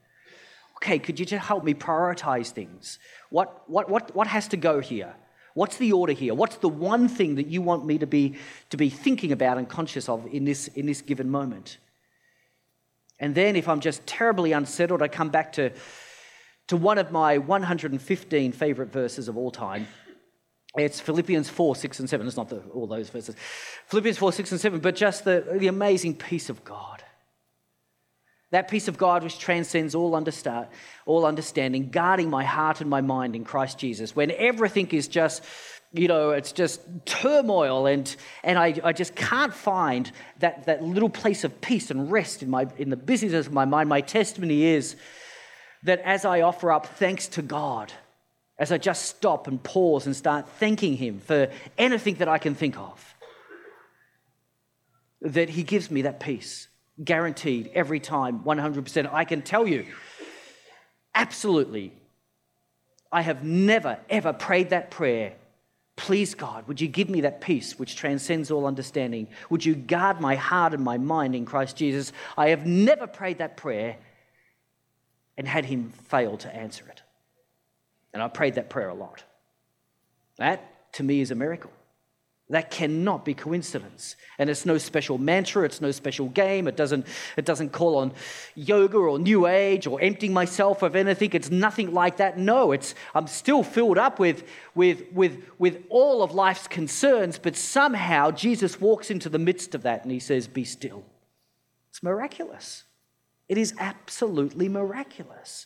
Okay, 0.78 1.00
could 1.00 1.20
you 1.20 1.26
just 1.26 1.46
help 1.46 1.64
me 1.64 1.74
prioritize 1.74 2.52
things? 2.52 3.00
What, 3.30 3.68
what, 3.70 3.90
what, 3.90 4.16
what 4.16 4.28
has 4.28 4.48
to 4.50 4.58
go 4.58 4.80
here? 4.80 5.16
What's 5.56 5.78
the 5.78 5.92
order 5.92 6.14
here? 6.14 6.36
What's 6.36 6.58
the 6.58 6.70
one 6.70 7.08
thing 7.08 7.36
that 7.36 7.48
you 7.48 7.64
want 7.64 7.84
me 7.84 7.98
to 7.98 8.06
be, 8.06 8.36
to 8.70 8.78
be 8.78 8.92
thinking 8.92 9.32
about 9.32 9.58
and 9.58 9.68
conscious 9.68 10.08
of 10.08 10.28
in 10.32 10.46
this, 10.46 10.68
in 10.68 10.86
this 10.86 11.02
given 11.02 11.32
moment? 11.32 11.80
And 13.20 13.34
then, 13.34 13.56
if 13.56 13.68
I'm 13.68 13.80
just 13.80 14.06
terribly 14.06 14.52
unsettled, 14.52 15.02
I 15.02 15.08
come 15.08 15.30
back 15.30 15.54
to, 15.54 15.72
to 16.68 16.78
one 16.78 17.00
of 17.00 17.12
my 17.12 17.40
115 17.40 18.52
favorite 18.52 18.92
verses 18.92 19.28
of 19.28 19.36
all 19.36 19.50
time. 19.50 19.88
It's 20.78 21.00
Philippians 21.00 21.50
4, 21.50 21.76
6, 21.76 22.00
and 22.00 22.10
7. 22.10 22.28
It's 22.28 22.38
not 22.38 22.50
the, 22.50 22.60
all 22.74 22.86
those 22.86 23.10
verses. 23.10 23.36
Philippians 23.88 24.18
4, 24.18 24.32
6, 24.32 24.52
and 24.52 24.62
7, 24.62 24.80
but 24.80 24.96
just 24.96 25.26
the, 25.26 25.58
the 25.60 25.68
amazing 25.68 26.16
peace 26.16 26.50
of 26.50 26.64
God. 26.64 27.04
That 28.52 28.70
peace 28.70 28.88
of 28.88 28.98
God 28.98 29.24
which 29.24 29.40
transcends 29.40 29.96
all, 29.96 30.16
understand, 30.16 30.68
all 31.06 31.26
understanding, 31.26 31.90
guarding 31.90 32.30
my 32.30 32.44
heart 32.44 32.80
and 32.80 32.90
my 32.90 33.02
mind 33.02 33.36
in 33.36 33.44
Christ 33.44 33.78
Jesus. 33.78 34.16
When 34.16 34.32
everything 34.32 34.88
is 34.90 35.08
just, 35.08 35.44
you 35.92 36.08
know, 36.08 36.30
it's 36.30 36.54
just 36.54 36.80
turmoil 37.06 37.88
and, 37.88 38.16
and 38.44 38.58
I, 38.58 38.80
I 38.84 38.94
just 38.94 39.16
can't 39.16 39.54
find 39.54 40.10
that, 40.40 40.68
that 40.68 40.82
little 40.82 41.10
place 41.10 41.44
of 41.44 41.60
peace 41.60 41.92
and 41.92 42.10
rest 42.10 42.42
in, 42.42 42.50
my, 42.50 42.68
in 42.78 42.90
the 42.90 42.96
busyness 42.96 43.48
of 43.48 43.54
my 43.54 43.66
mind. 43.66 43.90
My 43.90 44.02
testimony 44.02 44.64
is 44.64 44.96
that 45.84 46.00
as 46.02 46.24
I 46.24 46.42
offer 46.42 46.72
up 46.72 46.86
thanks 46.86 47.28
to 47.30 47.42
God, 47.42 47.92
as 48.60 48.72
I 48.72 48.78
just 48.78 49.06
stop 49.06 49.48
and 49.48 49.62
pause 49.62 50.06
and 50.06 50.16
start 50.16 50.48
thanking 50.60 50.98
Him 50.98 51.20
for 51.20 51.50
anything 51.78 52.16
that 52.16 52.28
I 52.28 52.38
can 52.38 52.56
think 52.56 52.78
of, 52.78 53.16
that 55.22 55.50
He 55.50 55.64
gives 55.64 55.92
me 55.92 56.04
that 56.04 56.20
peace, 56.20 56.68
guaranteed 57.04 57.70
every 57.74 58.00
time, 58.00 58.40
100%. 58.40 59.14
I 59.14 59.26
can 59.26 59.42
tell 59.42 59.68
you, 59.68 59.86
absolutely, 61.14 61.94
I 63.12 63.22
have 63.22 63.44
never, 63.44 64.00
ever 64.10 64.34
prayed 64.34 64.72
that 64.72 64.92
prayer. 64.92 65.34
Please, 65.96 66.36
God, 66.36 66.68
would 66.68 66.82
you 66.82 66.88
give 66.88 67.10
me 67.10 67.22
that 67.22 67.42
peace 67.42 67.80
which 67.80 67.96
transcends 67.96 68.52
all 68.52 68.66
understanding? 68.66 69.28
Would 69.50 69.66
you 69.66 69.76
guard 69.76 70.20
my 70.20 70.36
heart 70.36 70.74
and 70.74 70.84
my 70.84 70.98
mind 70.98 71.36
in 71.36 71.46
Christ 71.46 71.78
Jesus? 71.78 72.12
I 72.36 72.50
have 72.50 72.66
never 72.66 73.08
prayed 73.08 73.38
that 73.40 73.58
prayer 73.58 73.98
and 75.38 75.48
had 75.48 75.66
Him 75.66 75.92
fail 75.92 76.38
to 76.38 76.56
answer 76.56 76.86
it. 76.90 77.02
And 78.14 78.22
I 78.24 78.28
prayed 78.28 78.56
that 78.56 78.70
prayer 78.70 78.90
a 78.90 78.94
lot. 78.94 79.24
That, 80.38 80.94
to 80.94 81.04
me, 81.04 81.22
is 81.22 81.32
a 81.32 81.36
miracle. 81.36 81.72
That 82.50 82.72
cannot 82.72 83.26
be 83.26 83.34
coincidence. 83.34 84.16
And 84.38 84.50
it's 84.50 84.66
no 84.66 84.78
special 84.78 85.18
mantra, 85.18 85.66
it's 85.66 85.82
no 85.82 85.92
special 85.92 86.30
game. 86.30 86.68
It 86.68 86.78
doesn't, 86.78 87.06
it 87.36 87.44
doesn't 87.44 87.74
call 87.74 87.98
on 87.98 88.14
yoga 88.56 88.98
or 88.98 89.20
new 89.20 89.48
age 89.48 89.86
or 89.86 90.00
emptying 90.00 90.32
myself 90.32 90.82
of 90.82 90.96
anything. 90.96 91.32
It's 91.34 91.52
nothing 91.52 91.94
like 91.94 92.18
that. 92.18 92.38
No, 92.38 92.72
it's 92.72 92.96
I'm 93.14 93.28
still 93.28 93.64
filled 93.64 93.98
up 93.98 94.18
with, 94.18 94.48
with, 94.76 95.12
with, 95.12 95.44
with 95.60 95.84
all 95.90 96.24
of 96.24 96.34
life's 96.34 96.70
concerns, 96.70 97.38
but 97.38 97.58
somehow 97.58 98.32
Jesus 98.32 98.80
walks 98.80 99.12
into 99.12 99.28
the 99.28 99.40
midst 99.40 99.76
of 99.76 99.84
that 99.84 100.04
and 100.04 100.12
he 100.12 100.20
says, 100.20 100.48
Be 100.48 100.64
still. 100.64 101.04
It's 101.90 102.02
miraculous. 102.02 102.84
It 103.50 103.58
is 103.58 103.74
absolutely 103.78 104.70
miraculous. 104.70 105.66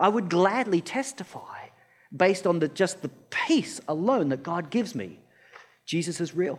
I 0.00 0.08
would 0.08 0.30
gladly 0.30 0.80
testify 0.80 1.68
based 2.14 2.46
on 2.46 2.58
the, 2.58 2.68
just 2.68 3.02
the 3.02 3.10
peace 3.28 3.80
alone 3.86 4.30
that 4.30 4.42
God 4.42 4.70
gives 4.70 4.94
me. 4.94 5.20
Jesus 5.84 6.20
is 6.20 6.34
real. 6.34 6.58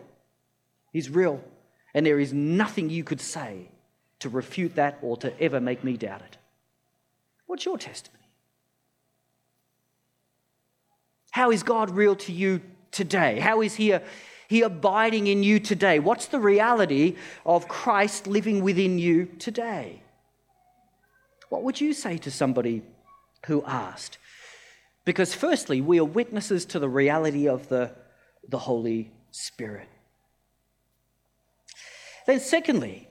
He's 0.94 1.10
real. 1.10 1.44
And 1.94 2.06
there 2.06 2.20
is 2.20 2.32
nothing 2.32 2.90
you 2.90 3.04
could 3.04 3.20
say 3.20 3.70
to 4.20 4.30
refute 4.30 4.76
that 4.76 5.00
or 5.02 5.18
to 5.18 5.42
ever 5.42 5.60
make 5.60 5.84
me 5.84 5.98
doubt 5.98 6.22
it. 6.22 6.38
What's 7.48 7.66
your 7.66 7.78
testimony? 7.78 8.22
How 11.32 11.50
is 11.52 11.64
God 11.64 11.90
real 11.90 12.16
to 12.18 12.32
you 12.32 12.62
today? 12.92 13.40
How 13.40 13.62
is 13.62 13.76
He, 13.76 13.98
he 14.48 14.62
abiding 14.62 15.28
in 15.28 15.44
you 15.44 15.60
today? 15.60 16.00
What's 16.00 16.28
the 16.28 16.40
reality 16.40 17.16
of 17.46 17.68
Christ 17.68 18.28
living 18.28 18.62
within 18.62 19.00
you 19.00 19.26
today? 19.40 20.04
What 21.50 21.64
would 21.64 21.82
you 21.82 21.94
say 21.94 22.18
to 22.20 22.32
somebody 22.32 22.84
who 23.48 23.64
asked. 23.66 24.18
Because, 25.06 25.34
firstly, 25.34 25.82
we 25.82 26.00
are 26.00 26.06
witnesses 26.06 26.66
to 26.68 26.80
the 26.80 26.90
reality 26.90 27.48
of 27.48 27.70
the, 27.70 27.92
the 28.48 28.60
Holy 28.60 29.12
Spirit. 29.32 29.88
Then, 32.28 32.40
secondly, 32.40 33.08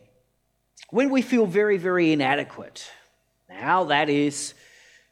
when 0.90 1.10
we 1.10 1.22
feel 1.22 1.46
very, 1.46 1.76
very 1.76 2.12
inadequate, 2.12 2.88
now 3.48 3.84
that 3.84 4.08
is 4.08 4.54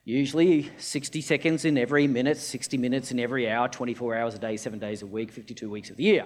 usually 0.04 0.70
60 0.78 1.20
seconds 1.20 1.64
in 1.64 1.76
every 1.76 2.06
minute, 2.06 2.38
60 2.38 2.78
minutes 2.78 3.10
in 3.10 3.18
every 3.18 3.50
hour, 3.50 3.68
24 3.68 4.16
hours 4.16 4.34
a 4.34 4.38
day, 4.38 4.56
seven 4.56 4.78
days 4.78 5.02
a 5.02 5.06
week, 5.06 5.32
52 5.32 5.68
weeks 5.68 5.90
of 5.90 5.96
the 5.96 6.04
year. 6.04 6.24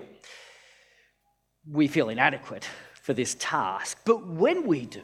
We 1.68 1.88
feel 1.88 2.10
inadequate. 2.10 2.68
for 3.02 3.12
this 3.12 3.36
task. 3.38 3.98
But 4.04 4.26
when 4.26 4.66
we 4.66 4.86
do, 4.86 5.02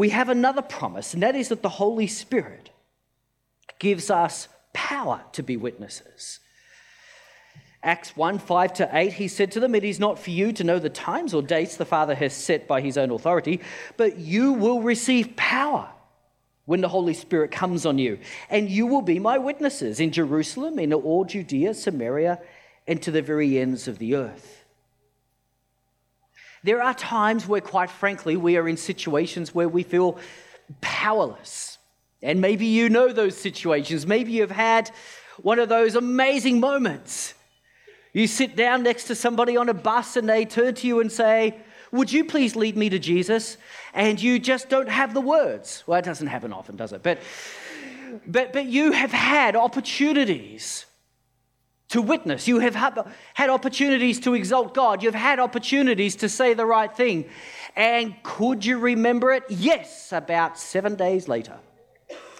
we 0.00 0.08
have 0.08 0.30
another 0.30 0.62
promise, 0.62 1.12
and 1.12 1.22
that 1.22 1.36
is 1.36 1.50
that 1.50 1.60
the 1.60 1.68
Holy 1.68 2.06
Spirit 2.06 2.70
gives 3.78 4.08
us 4.08 4.48
power 4.72 5.20
to 5.32 5.42
be 5.42 5.58
witnesses. 5.58 6.40
Acts 7.82 8.16
1 8.16 8.38
5 8.38 8.72
to 8.72 8.88
8, 8.90 9.12
he 9.12 9.28
said 9.28 9.52
to 9.52 9.60
them, 9.60 9.74
It 9.74 9.84
is 9.84 10.00
not 10.00 10.18
for 10.18 10.30
you 10.30 10.54
to 10.54 10.64
know 10.64 10.78
the 10.78 10.88
times 10.88 11.34
or 11.34 11.42
dates 11.42 11.76
the 11.76 11.84
Father 11.84 12.14
has 12.14 12.32
set 12.32 12.66
by 12.66 12.80
his 12.80 12.96
own 12.96 13.10
authority, 13.10 13.60
but 13.98 14.16
you 14.16 14.54
will 14.54 14.80
receive 14.80 15.36
power 15.36 15.90
when 16.64 16.80
the 16.80 16.88
Holy 16.88 17.12
Spirit 17.12 17.50
comes 17.50 17.84
on 17.84 17.98
you, 17.98 18.20
and 18.48 18.70
you 18.70 18.86
will 18.86 19.02
be 19.02 19.18
my 19.18 19.36
witnesses 19.36 20.00
in 20.00 20.12
Jerusalem, 20.12 20.78
in 20.78 20.94
all 20.94 21.26
Judea, 21.26 21.74
Samaria, 21.74 22.40
and 22.86 23.02
to 23.02 23.10
the 23.10 23.20
very 23.20 23.58
ends 23.58 23.86
of 23.86 23.98
the 23.98 24.14
earth. 24.14 24.59
There 26.62 26.82
are 26.82 26.94
times 26.94 27.46
where, 27.46 27.60
quite 27.60 27.90
frankly, 27.90 28.36
we 28.36 28.56
are 28.56 28.68
in 28.68 28.76
situations 28.76 29.54
where 29.54 29.68
we 29.68 29.82
feel 29.82 30.18
powerless. 30.80 31.78
And 32.22 32.40
maybe 32.40 32.66
you 32.66 32.88
know 32.88 33.12
those 33.12 33.36
situations. 33.36 34.06
Maybe 34.06 34.32
you've 34.32 34.50
had 34.50 34.90
one 35.42 35.58
of 35.58 35.68
those 35.68 35.94
amazing 35.94 36.60
moments 36.60 37.34
you 38.12 38.26
sit 38.26 38.56
down 38.56 38.82
next 38.82 39.04
to 39.04 39.14
somebody 39.14 39.56
on 39.56 39.68
a 39.68 39.74
bus 39.74 40.16
and 40.16 40.28
they 40.28 40.44
turn 40.44 40.74
to 40.76 40.86
you 40.86 41.00
and 41.00 41.10
say, 41.10 41.56
Would 41.92 42.12
you 42.12 42.24
please 42.24 42.56
lead 42.56 42.76
me 42.76 42.88
to 42.88 42.98
Jesus? 42.98 43.56
And 43.94 44.20
you 44.20 44.38
just 44.38 44.68
don't 44.68 44.88
have 44.88 45.14
the 45.14 45.20
words. 45.20 45.84
Well, 45.86 45.98
it 45.98 46.04
doesn't 46.04 46.26
happen 46.26 46.52
often, 46.52 46.76
does 46.76 46.92
it? 46.92 47.02
But, 47.02 47.18
but, 48.26 48.52
but 48.52 48.66
you 48.66 48.92
have 48.92 49.12
had 49.12 49.54
opportunities 49.54 50.86
to 51.90 52.00
witness. 52.00 52.48
You 52.48 52.60
have 52.60 52.74
had 52.74 53.50
opportunities 53.50 54.20
to 54.20 54.34
exalt 54.34 54.74
God. 54.74 55.02
You've 55.02 55.14
had 55.14 55.38
opportunities 55.38 56.16
to 56.16 56.28
say 56.28 56.54
the 56.54 56.66
right 56.66 56.94
thing. 56.94 57.28
And 57.76 58.14
could 58.22 58.64
you 58.64 58.78
remember 58.78 59.32
it? 59.32 59.44
Yes, 59.48 60.12
about 60.12 60.58
seven 60.58 60.94
days 60.94 61.28
later. 61.28 61.58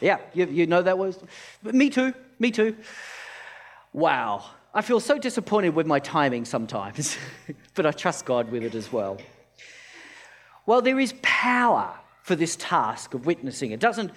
Yeah, 0.00 0.18
you, 0.32 0.46
you 0.46 0.66
know 0.66 0.82
that 0.82 0.96
was. 0.96 1.18
Me 1.62 1.90
too, 1.90 2.14
me 2.38 2.50
too. 2.50 2.76
Wow. 3.92 4.44
I 4.72 4.82
feel 4.82 5.00
so 5.00 5.18
disappointed 5.18 5.74
with 5.74 5.86
my 5.86 5.98
timing 5.98 6.44
sometimes, 6.44 7.18
but 7.74 7.86
I 7.86 7.90
trust 7.90 8.24
God 8.24 8.52
with 8.52 8.62
it 8.62 8.76
as 8.76 8.92
well. 8.92 9.18
Well, 10.64 10.80
there 10.80 11.00
is 11.00 11.12
power 11.22 11.92
for 12.22 12.36
this 12.36 12.54
task 12.54 13.14
of 13.14 13.26
witnessing. 13.26 13.72
It 13.72 13.80
doesn't, 13.80 14.12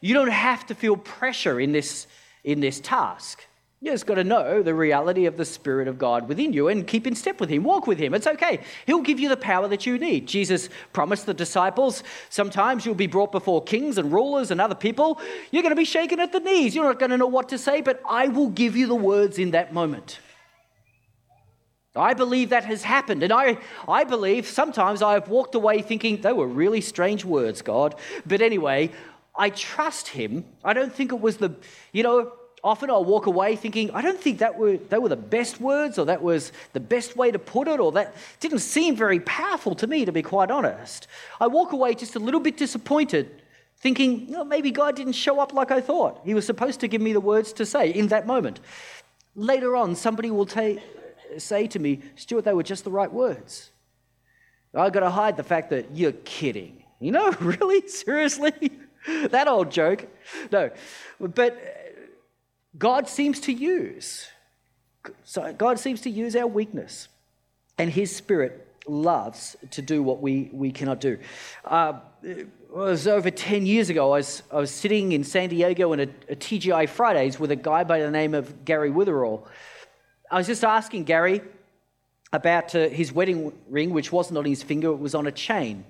you 0.00 0.14
don't 0.14 0.30
have 0.30 0.66
to 0.66 0.74
feel 0.76 0.96
pressure 0.96 1.58
in 1.58 1.72
this, 1.72 2.06
in 2.44 2.60
this 2.60 2.78
task. 2.78 3.44
You 3.80 3.92
just 3.92 4.06
got 4.06 4.16
to 4.16 4.24
know 4.24 4.60
the 4.60 4.74
reality 4.74 5.26
of 5.26 5.36
the 5.36 5.44
Spirit 5.44 5.86
of 5.86 5.98
God 5.98 6.28
within 6.28 6.52
you 6.52 6.66
and 6.66 6.84
keep 6.84 7.06
in 7.06 7.14
step 7.14 7.38
with 7.38 7.48
Him. 7.48 7.62
Walk 7.62 7.86
with 7.86 7.98
Him. 7.98 8.12
It's 8.12 8.26
okay. 8.26 8.60
He'll 8.86 9.02
give 9.02 9.20
you 9.20 9.28
the 9.28 9.36
power 9.36 9.68
that 9.68 9.86
you 9.86 9.98
need. 9.98 10.26
Jesus 10.26 10.68
promised 10.92 11.26
the 11.26 11.34
disciples 11.34 12.02
sometimes 12.28 12.84
you'll 12.84 12.96
be 12.96 13.06
brought 13.06 13.30
before 13.30 13.62
kings 13.62 13.96
and 13.96 14.12
rulers 14.12 14.50
and 14.50 14.60
other 14.60 14.74
people. 14.74 15.20
You're 15.52 15.62
going 15.62 15.70
to 15.70 15.76
be 15.76 15.84
shaken 15.84 16.18
at 16.18 16.32
the 16.32 16.40
knees. 16.40 16.74
You're 16.74 16.86
not 16.86 16.98
going 16.98 17.12
to 17.12 17.16
know 17.16 17.28
what 17.28 17.50
to 17.50 17.58
say, 17.58 17.80
but 17.80 18.02
I 18.08 18.26
will 18.26 18.48
give 18.48 18.74
you 18.76 18.88
the 18.88 18.96
words 18.96 19.38
in 19.38 19.52
that 19.52 19.72
moment. 19.72 20.18
I 21.94 22.14
believe 22.14 22.50
that 22.50 22.64
has 22.64 22.82
happened. 22.82 23.22
And 23.22 23.32
I, 23.32 23.58
I 23.86 24.02
believe 24.02 24.46
sometimes 24.46 25.02
I 25.02 25.14
have 25.14 25.28
walked 25.28 25.54
away 25.54 25.82
thinking 25.82 26.20
they 26.20 26.32
were 26.32 26.48
really 26.48 26.80
strange 26.80 27.24
words, 27.24 27.62
God. 27.62 27.94
But 28.26 28.40
anyway, 28.40 28.90
I 29.36 29.50
trust 29.50 30.08
Him. 30.08 30.44
I 30.64 30.72
don't 30.72 30.92
think 30.92 31.12
it 31.12 31.20
was 31.20 31.36
the, 31.36 31.54
you 31.92 32.02
know, 32.02 32.32
often 32.68 32.90
I'll 32.90 33.04
walk 33.04 33.26
away 33.26 33.56
thinking, 33.56 33.90
I 33.92 34.02
don't 34.02 34.20
think 34.20 34.40
that 34.40 34.58
were, 34.58 34.76
they 34.76 34.98
were 34.98 35.08
the 35.08 35.16
best 35.16 35.58
words 35.58 35.98
or 35.98 36.04
that 36.04 36.22
was 36.22 36.52
the 36.74 36.80
best 36.80 37.16
way 37.16 37.30
to 37.30 37.38
put 37.38 37.66
it 37.66 37.80
or 37.80 37.92
that 37.92 38.14
didn't 38.40 38.58
seem 38.58 38.94
very 38.94 39.20
powerful 39.20 39.74
to 39.76 39.86
me, 39.86 40.04
to 40.04 40.12
be 40.12 40.22
quite 40.22 40.50
honest. 40.50 41.06
I 41.40 41.46
walk 41.46 41.72
away 41.72 41.94
just 41.94 42.14
a 42.14 42.18
little 42.18 42.40
bit 42.40 42.58
disappointed, 42.58 43.42
thinking, 43.78 44.34
oh, 44.36 44.44
maybe 44.44 44.70
God 44.70 44.96
didn't 44.96 45.14
show 45.14 45.40
up 45.40 45.54
like 45.54 45.70
I 45.70 45.80
thought. 45.80 46.20
He 46.24 46.34
was 46.34 46.44
supposed 46.44 46.80
to 46.80 46.88
give 46.88 47.00
me 47.00 47.14
the 47.14 47.20
words 47.20 47.54
to 47.54 47.64
say 47.64 47.90
in 47.90 48.08
that 48.08 48.26
moment. 48.26 48.60
Later 49.34 49.74
on, 49.74 49.94
somebody 49.96 50.30
will 50.30 50.46
ta- 50.46 50.82
say 51.38 51.66
to 51.68 51.78
me, 51.78 52.00
Stewart, 52.16 52.44
they 52.44 52.52
were 52.52 52.62
just 52.62 52.84
the 52.84 52.90
right 52.90 53.12
words. 53.12 53.70
I've 54.74 54.92
got 54.92 55.00
to 55.00 55.10
hide 55.10 55.38
the 55.38 55.42
fact 55.42 55.70
that 55.70 55.96
you're 55.96 56.12
kidding. 56.12 56.84
You 57.00 57.12
know, 57.12 57.30
really? 57.40 57.88
Seriously? 57.88 58.52
that 59.30 59.48
old 59.48 59.70
joke? 59.70 60.06
No. 60.52 60.70
But 61.18 61.87
God 62.78 63.08
seems 63.08 63.40
to 63.40 63.52
use. 63.52 64.28
So 65.24 65.52
God 65.52 65.78
seems 65.78 66.02
to 66.02 66.10
use 66.10 66.36
our 66.36 66.46
weakness, 66.46 67.08
and 67.78 67.90
His 67.90 68.14
Spirit 68.14 68.66
loves 68.86 69.56
to 69.72 69.82
do 69.82 70.02
what 70.02 70.20
we, 70.20 70.50
we 70.52 70.70
cannot 70.70 71.00
do. 71.00 71.18
Uh, 71.64 72.00
it 72.22 72.48
was 72.70 73.06
over 73.06 73.30
10 73.30 73.66
years 73.66 73.90
ago, 73.90 74.12
I 74.12 74.18
was, 74.18 74.42
I 74.50 74.56
was 74.56 74.70
sitting 74.70 75.12
in 75.12 75.24
San 75.24 75.48
Diego 75.48 75.92
in 75.92 76.00
a, 76.00 76.08
a 76.28 76.36
TGI 76.36 76.88
Fridays 76.88 77.38
with 77.38 77.50
a 77.50 77.56
guy 77.56 77.84
by 77.84 78.00
the 78.00 78.10
name 78.10 78.34
of 78.34 78.64
Gary 78.64 78.90
Witherall. 78.90 79.46
I 80.30 80.36
was 80.36 80.46
just 80.46 80.64
asking 80.64 81.04
Gary 81.04 81.42
about 82.32 82.74
uh, 82.74 82.88
his 82.88 83.12
wedding 83.12 83.52
ring, 83.68 83.90
which 83.90 84.12
wasn't 84.12 84.38
on 84.38 84.44
his 84.44 84.62
finger, 84.62 84.88
it 84.88 84.98
was 84.98 85.14
on 85.14 85.26
a 85.26 85.32
chain, 85.32 85.84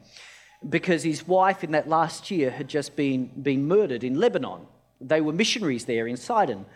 because 0.69 1.03
his 1.03 1.27
wife 1.27 1.65
in 1.65 1.73
that 1.73 1.89
last 1.89 2.31
year 2.31 2.51
had 2.51 2.69
just 2.69 2.95
been, 2.95 3.27
been 3.43 3.67
murdered 3.67 4.05
in 4.05 4.19
Lebanon. 4.19 4.61
They 5.01 5.21
were 5.21 5.33
missionaries 5.33 5.85
there 5.85 6.07
in 6.07 6.17
Sidon. 6.17 6.67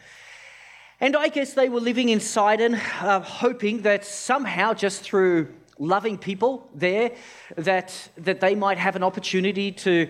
And 1.00 1.16
I 1.16 1.28
guess 1.28 1.54
they 1.54 1.68
were 1.68 1.80
living 1.80 2.10
in 2.10 2.20
Sidon, 2.20 2.74
uh, 2.74 3.20
hoping 3.20 3.82
that 3.82 4.04
somehow, 4.04 4.72
just 4.72 5.02
through 5.02 5.48
loving 5.78 6.16
people 6.16 6.70
there, 6.74 7.10
that, 7.56 8.08
that 8.18 8.40
they 8.40 8.54
might 8.54 8.78
have 8.78 8.94
an 8.94 9.02
opportunity 9.02 9.72
to, 9.72 10.08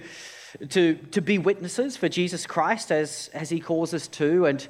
to, 0.68 0.94
to 0.94 1.20
be 1.22 1.38
witnesses 1.38 1.96
for 1.96 2.10
Jesus 2.10 2.46
Christ 2.46 2.92
as, 2.92 3.30
as 3.32 3.48
he 3.48 3.58
calls 3.58 3.94
us 3.94 4.06
to. 4.08 4.44
And, 4.44 4.66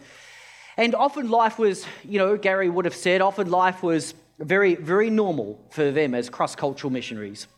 and 0.77 0.95
often 0.95 1.29
life 1.29 1.59
was, 1.59 1.85
you 2.05 2.19
know, 2.19 2.37
Gary 2.37 2.71
would 2.71 2.85
have 2.85 2.95
said, 2.95 3.21
often 3.21 3.51
life 3.51 3.83
was 3.83 4.15
very, 4.39 4.77
very 4.77 5.11
normal 5.11 5.59
for 5.71 5.91
them 5.91 6.15
as 6.15 6.31
cross 6.31 6.55
cultural 6.55 6.93
missionaries. 6.93 7.49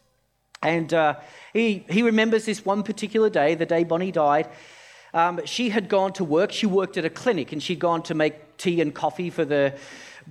And 0.62 0.94
uh, 0.94 1.16
he, 1.53 1.85
he 1.90 2.03
remembers 2.03 2.47
this 2.47 2.64
one 2.64 2.83
particular 2.83 3.29
day, 3.29 3.55
the 3.55 3.66
day 3.66 3.85
Bonnie 3.85 4.12
died, 4.12 4.49
um, 5.14 5.40
she 5.46 5.70
had 5.70 5.88
gone 5.88 6.12
to 6.14 6.24
work. 6.24 6.53
She 6.53 6.66
worked 6.66 6.96
at 6.96 7.05
a 7.05 7.11
clinic 7.11 7.53
and 7.53 7.62
she'd 7.62 7.79
gone 7.79 8.03
to 8.03 8.14
make 8.14 8.57
tea 8.57 8.81
and 8.81 8.92
coffee 8.92 9.31
for 9.31 9.44
the 9.44 9.74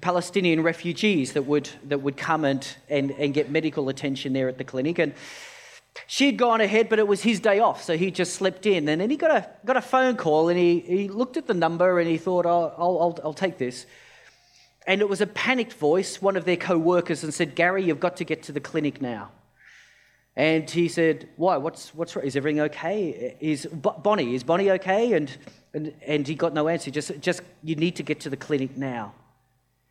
Palestinian 0.02 0.62
refugees 0.62 1.34
that 1.34 1.44
would, 1.44 1.70
that 1.86 2.02
would 2.02 2.18
come 2.18 2.44
and, 2.44 2.68
and, 2.90 3.12
and 3.12 3.34
get 3.34 3.50
medical 3.50 3.88
attention 3.88 4.34
there 4.34 4.50
at 4.50 4.58
the 4.58 4.64
clinic. 4.66 5.00
And 5.00 5.14
she'd 6.08 6.38
gone 6.38 6.60
ahead, 6.60 6.90
but 6.90 7.00
it 7.00 7.08
was 7.08 7.24
his 7.24 7.40
day 7.40 7.60
off, 7.60 7.82
so 7.82 7.96
he 7.96 8.12
just 8.12 8.34
slept 8.34 8.66
in. 8.66 8.90
And 8.90 9.00
then 9.00 9.10
he 9.10 9.16
got 9.16 9.32
a, 9.32 9.50
got 9.66 9.78
a 9.78 9.82
phone 9.82 10.18
call 10.18 10.50
and 10.50 10.60
he, 10.60 10.80
he 10.82 11.08
looked 11.08 11.38
at 11.38 11.48
the 11.48 11.54
number 11.54 12.00
and 12.00 12.10
he 12.10 12.18
thought, 12.18 12.46
oh, 12.46 12.74
I'll, 12.78 13.00
I'll, 13.00 13.20
I'll 13.24 13.34
take 13.34 13.58
this. 13.58 13.86
And 14.86 15.00
it 15.00 15.08
was 15.08 15.22
a 15.22 15.28
panicked 15.28 15.74
voice, 15.74 16.22
one 16.22 16.36
of 16.36 16.44
their 16.44 16.58
co 16.58 16.78
workers, 16.78 17.24
and 17.24 17.34
said, 17.34 17.56
Gary, 17.56 17.86
you've 17.86 18.02
got 18.02 18.18
to 18.18 18.26
get 18.26 18.44
to 18.44 18.52
the 18.52 18.60
clinic 18.60 19.02
now. 19.02 19.32
And 20.36 20.68
he 20.70 20.88
said, 20.88 21.30
Why? 21.36 21.58
What's, 21.58 21.94
what's? 21.94 22.16
Is 22.18 22.36
everything 22.36 22.62
okay? 22.62 23.36
Is 23.40 23.66
Bonnie, 23.68 24.34
is 24.34 24.44
Bonnie 24.44 24.72
okay? 24.72 25.14
And, 25.14 25.36
and, 25.74 25.94
and 26.06 26.28
he 26.28 26.36
got 26.36 26.54
no 26.54 26.68
answer. 26.68 26.90
Just, 26.90 27.20
just, 27.20 27.42
you 27.64 27.76
need 27.76 27.96
to 27.98 28.04
get 28.04 28.20
to 28.22 28.30
the 28.30 28.38
clinic 28.38 28.76
now. 28.76 29.14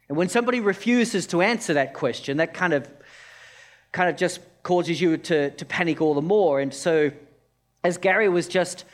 And 0.09 0.19
when 0.19 0.29
somebody 0.29 0.61
refuses 0.61 1.27
to 1.29 1.43
answer 1.43 1.75
that 1.75 1.95
question, 1.95 2.39
that 2.39 2.55
kind 2.55 2.73
of, 2.73 2.89
kind 3.93 4.11
of 4.11 4.17
just 4.17 4.41
causes 4.63 5.01
you 5.01 5.17
to, 5.17 5.51
to 5.51 5.65
panic 5.65 6.01
all 6.01 6.15
the 6.15 6.23
more. 6.23 6.61
And 6.61 6.75
so, 6.75 7.13
as 7.85 7.99
Gary 7.99 8.29
was 8.29 8.49
just 8.49 8.85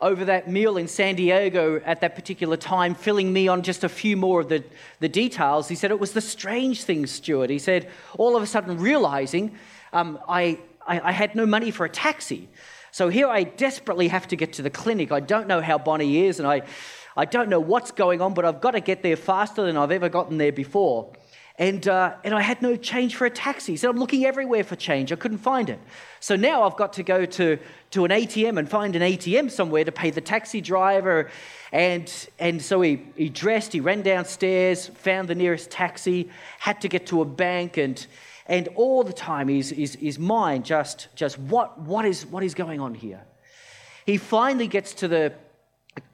over 0.00 0.24
that 0.26 0.48
meal 0.48 0.76
in 0.76 0.86
San 0.86 1.16
Diego 1.16 1.80
at 1.84 2.00
that 2.02 2.14
particular 2.14 2.56
time, 2.56 2.94
filling 2.94 3.32
me 3.32 3.48
on 3.48 3.62
just 3.62 3.82
a 3.82 3.88
few 3.88 4.16
more 4.16 4.40
of 4.40 4.48
the, 4.48 4.62
the 5.00 5.08
details, 5.08 5.68
he 5.68 5.74
said 5.74 5.90
it 5.90 5.98
was 5.98 6.12
the 6.12 6.20
strange 6.20 6.84
thing, 6.84 7.06
Stewart. 7.06 7.50
He 7.50 7.58
said, 7.58 7.88
all 8.16 8.36
of 8.36 8.42
a 8.42 8.46
sudden 8.46 8.78
realizing 8.78 9.56
um, 9.92 10.18
I, 10.28 10.58
I, 10.86 11.00
I 11.00 11.12
had 11.12 11.34
no 11.34 11.46
money 11.46 11.70
for 11.70 11.84
a 11.84 11.88
taxi. 11.88 12.48
So 12.90 13.08
here 13.08 13.26
I 13.26 13.42
desperately 13.42 14.08
have 14.08 14.28
to 14.28 14.36
get 14.36 14.52
to 14.54 14.62
the 14.62 14.70
clinic. 14.70 15.10
I 15.10 15.20
don't 15.20 15.48
know 15.48 15.60
how 15.60 15.78
Bonnie 15.78 16.26
is, 16.26 16.38
and 16.38 16.46
I, 16.46 16.62
I 17.16 17.24
don't 17.24 17.48
know 17.48 17.60
what's 17.60 17.90
going 17.90 18.20
on, 18.20 18.34
but 18.34 18.44
I've 18.44 18.60
got 18.60 18.72
to 18.72 18.80
get 18.80 19.02
there 19.02 19.16
faster 19.16 19.64
than 19.64 19.76
I've 19.76 19.90
ever 19.90 20.08
gotten 20.08 20.38
there 20.38 20.52
before. 20.52 21.12
And, 21.56 21.86
uh, 21.86 22.14
and 22.24 22.34
I 22.34 22.40
had 22.40 22.62
no 22.62 22.74
change 22.74 23.14
for 23.14 23.26
a 23.26 23.30
taxi. 23.30 23.76
So 23.76 23.88
I'm 23.88 23.96
looking 23.96 24.24
everywhere 24.24 24.64
for 24.64 24.74
change. 24.74 25.12
I 25.12 25.16
couldn't 25.16 25.38
find 25.38 25.70
it. 25.70 25.78
So 26.18 26.34
now 26.34 26.64
I've 26.64 26.76
got 26.76 26.94
to 26.94 27.04
go 27.04 27.24
to, 27.24 27.58
to 27.92 28.04
an 28.04 28.10
ATM 28.10 28.58
and 28.58 28.68
find 28.68 28.96
an 28.96 29.02
ATM 29.02 29.52
somewhere 29.52 29.84
to 29.84 29.92
pay 29.92 30.10
the 30.10 30.20
taxi 30.20 30.60
driver. 30.60 31.30
And, 31.70 32.12
and 32.40 32.60
so 32.60 32.80
he, 32.80 33.04
he 33.16 33.28
dressed, 33.28 33.72
he 33.72 33.78
ran 33.78 34.02
downstairs, 34.02 34.88
found 34.88 35.28
the 35.28 35.36
nearest 35.36 35.70
taxi, 35.70 36.28
had 36.58 36.80
to 36.80 36.88
get 36.88 37.06
to 37.06 37.22
a 37.22 37.24
bank, 37.24 37.76
and, 37.76 38.04
and 38.46 38.68
all 38.74 39.02
the 39.02 39.12
time 39.12 39.48
his, 39.48 39.70
his, 39.70 39.94
his 39.94 40.18
mind 40.18 40.64
just, 40.64 41.08
just 41.14 41.38
what, 41.38 41.78
what, 41.80 42.04
is, 42.04 42.26
what 42.26 42.42
is 42.42 42.54
going 42.54 42.80
on 42.80 42.94
here? 42.94 43.22
He 44.04 44.18
finally 44.18 44.66
gets 44.66 44.92
to 44.94 45.08
the, 45.08 45.32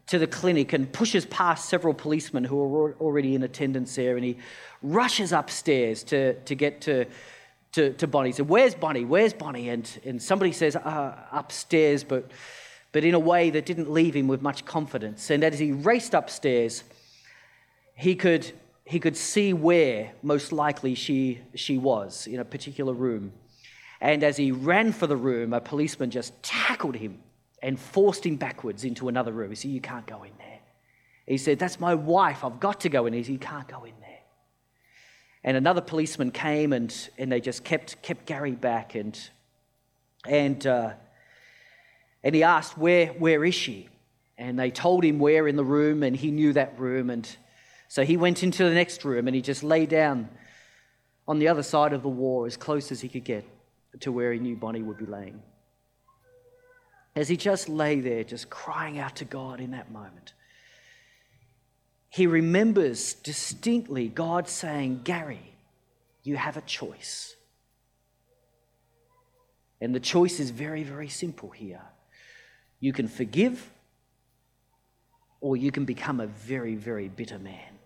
to 0.06 0.18
the 0.18 0.26
clinic 0.26 0.72
and 0.72 0.92
pushes 0.92 1.26
past 1.26 1.68
several 1.68 1.92
policemen 1.92 2.44
who 2.44 2.62
are 2.62 2.94
already 3.00 3.34
in 3.34 3.42
attendance 3.42 3.94
there, 3.96 4.16
and 4.16 4.24
he 4.24 4.36
rushes 4.82 5.32
upstairs 5.32 6.04
to, 6.04 6.34
to 6.34 6.54
get 6.54 6.80
to, 6.82 7.06
to, 7.72 7.92
to 7.94 8.06
Bonnie. 8.06 8.28
He 8.30 8.32
said, 8.32 8.48
Where's 8.48 8.74
Bonnie? 8.74 9.04
Where's 9.04 9.32
Bonnie? 9.32 9.68
And, 9.68 10.00
and 10.04 10.22
somebody 10.22 10.52
says, 10.52 10.76
uh, 10.76 11.16
Upstairs, 11.32 12.04
but, 12.04 12.30
but 12.92 13.04
in 13.04 13.14
a 13.14 13.18
way 13.18 13.50
that 13.50 13.66
didn't 13.66 13.90
leave 13.90 14.14
him 14.14 14.28
with 14.28 14.42
much 14.42 14.64
confidence. 14.64 15.30
And 15.30 15.42
as 15.42 15.58
he 15.58 15.72
raced 15.72 16.14
upstairs, 16.14 16.84
he 17.94 18.14
could, 18.14 18.50
he 18.90 18.98
could 18.98 19.16
see 19.16 19.52
where 19.52 20.10
most 20.20 20.50
likely 20.50 20.96
she, 20.96 21.38
she 21.54 21.78
was 21.78 22.26
in 22.26 22.40
a 22.40 22.44
particular 22.44 22.92
room. 22.92 23.32
And 24.00 24.24
as 24.24 24.36
he 24.36 24.50
ran 24.50 24.92
for 24.92 25.06
the 25.06 25.16
room, 25.16 25.52
a 25.52 25.60
policeman 25.60 26.10
just 26.10 26.42
tackled 26.42 26.96
him 26.96 27.20
and 27.62 27.78
forced 27.78 28.26
him 28.26 28.34
backwards 28.34 28.82
into 28.82 29.06
another 29.06 29.30
room. 29.30 29.50
He 29.50 29.54
said, 29.54 29.70
You 29.70 29.80
can't 29.80 30.06
go 30.06 30.24
in 30.24 30.32
there. 30.38 30.58
He 31.24 31.38
said, 31.38 31.60
That's 31.60 31.78
my 31.78 31.94
wife. 31.94 32.42
I've 32.42 32.58
got 32.58 32.80
to 32.80 32.88
go 32.88 33.06
in. 33.06 33.12
He 33.12 33.22
said, 33.22 33.32
You 33.32 33.38
can't 33.38 33.68
go 33.68 33.84
in 33.84 33.92
there. 34.00 34.18
And 35.44 35.56
another 35.56 35.82
policeman 35.82 36.32
came 36.32 36.72
and, 36.72 36.92
and 37.16 37.30
they 37.30 37.40
just 37.40 37.62
kept, 37.62 38.02
kept 38.02 38.26
Gary 38.26 38.56
back. 38.56 38.96
And, 38.96 39.16
and, 40.26 40.66
uh, 40.66 40.94
and 42.24 42.34
he 42.34 42.42
asked, 42.42 42.76
where, 42.76 43.06
where 43.08 43.44
is 43.44 43.54
she? 43.54 43.88
And 44.36 44.58
they 44.58 44.72
told 44.72 45.04
him 45.04 45.20
where 45.20 45.46
in 45.46 45.54
the 45.54 45.64
room, 45.64 46.02
and 46.02 46.16
he 46.16 46.32
knew 46.32 46.52
that 46.54 46.76
room. 46.76 47.08
And 47.08 47.28
so 47.90 48.04
he 48.04 48.16
went 48.16 48.44
into 48.44 48.62
the 48.62 48.72
next 48.72 49.04
room 49.04 49.26
and 49.26 49.34
he 49.34 49.42
just 49.42 49.64
lay 49.64 49.84
down 49.84 50.28
on 51.26 51.40
the 51.40 51.48
other 51.48 51.64
side 51.64 51.92
of 51.92 52.02
the 52.02 52.08
wall 52.08 52.44
as 52.44 52.56
close 52.56 52.92
as 52.92 53.00
he 53.00 53.08
could 53.08 53.24
get 53.24 53.44
to 53.98 54.12
where 54.12 54.32
he 54.32 54.38
knew 54.38 54.54
Bonnie 54.54 54.80
would 54.80 54.96
be 54.96 55.06
laying. 55.06 55.42
As 57.16 57.28
he 57.28 57.36
just 57.36 57.68
lay 57.68 57.98
there, 57.98 58.22
just 58.22 58.48
crying 58.48 59.00
out 59.00 59.16
to 59.16 59.24
God 59.24 59.58
in 59.58 59.72
that 59.72 59.90
moment, 59.90 60.34
he 62.10 62.28
remembers 62.28 63.14
distinctly 63.14 64.06
God 64.06 64.48
saying, 64.48 65.00
Gary, 65.02 65.52
you 66.22 66.36
have 66.36 66.56
a 66.56 66.60
choice. 66.60 67.34
And 69.80 69.92
the 69.92 69.98
choice 69.98 70.38
is 70.38 70.50
very, 70.50 70.84
very 70.84 71.08
simple 71.08 71.50
here. 71.50 71.82
You 72.78 72.92
can 72.92 73.08
forgive, 73.08 73.68
or 75.40 75.56
you 75.56 75.72
can 75.72 75.84
become 75.84 76.20
a 76.20 76.28
very, 76.28 76.76
very 76.76 77.08
bitter 77.08 77.40
man. 77.40 77.79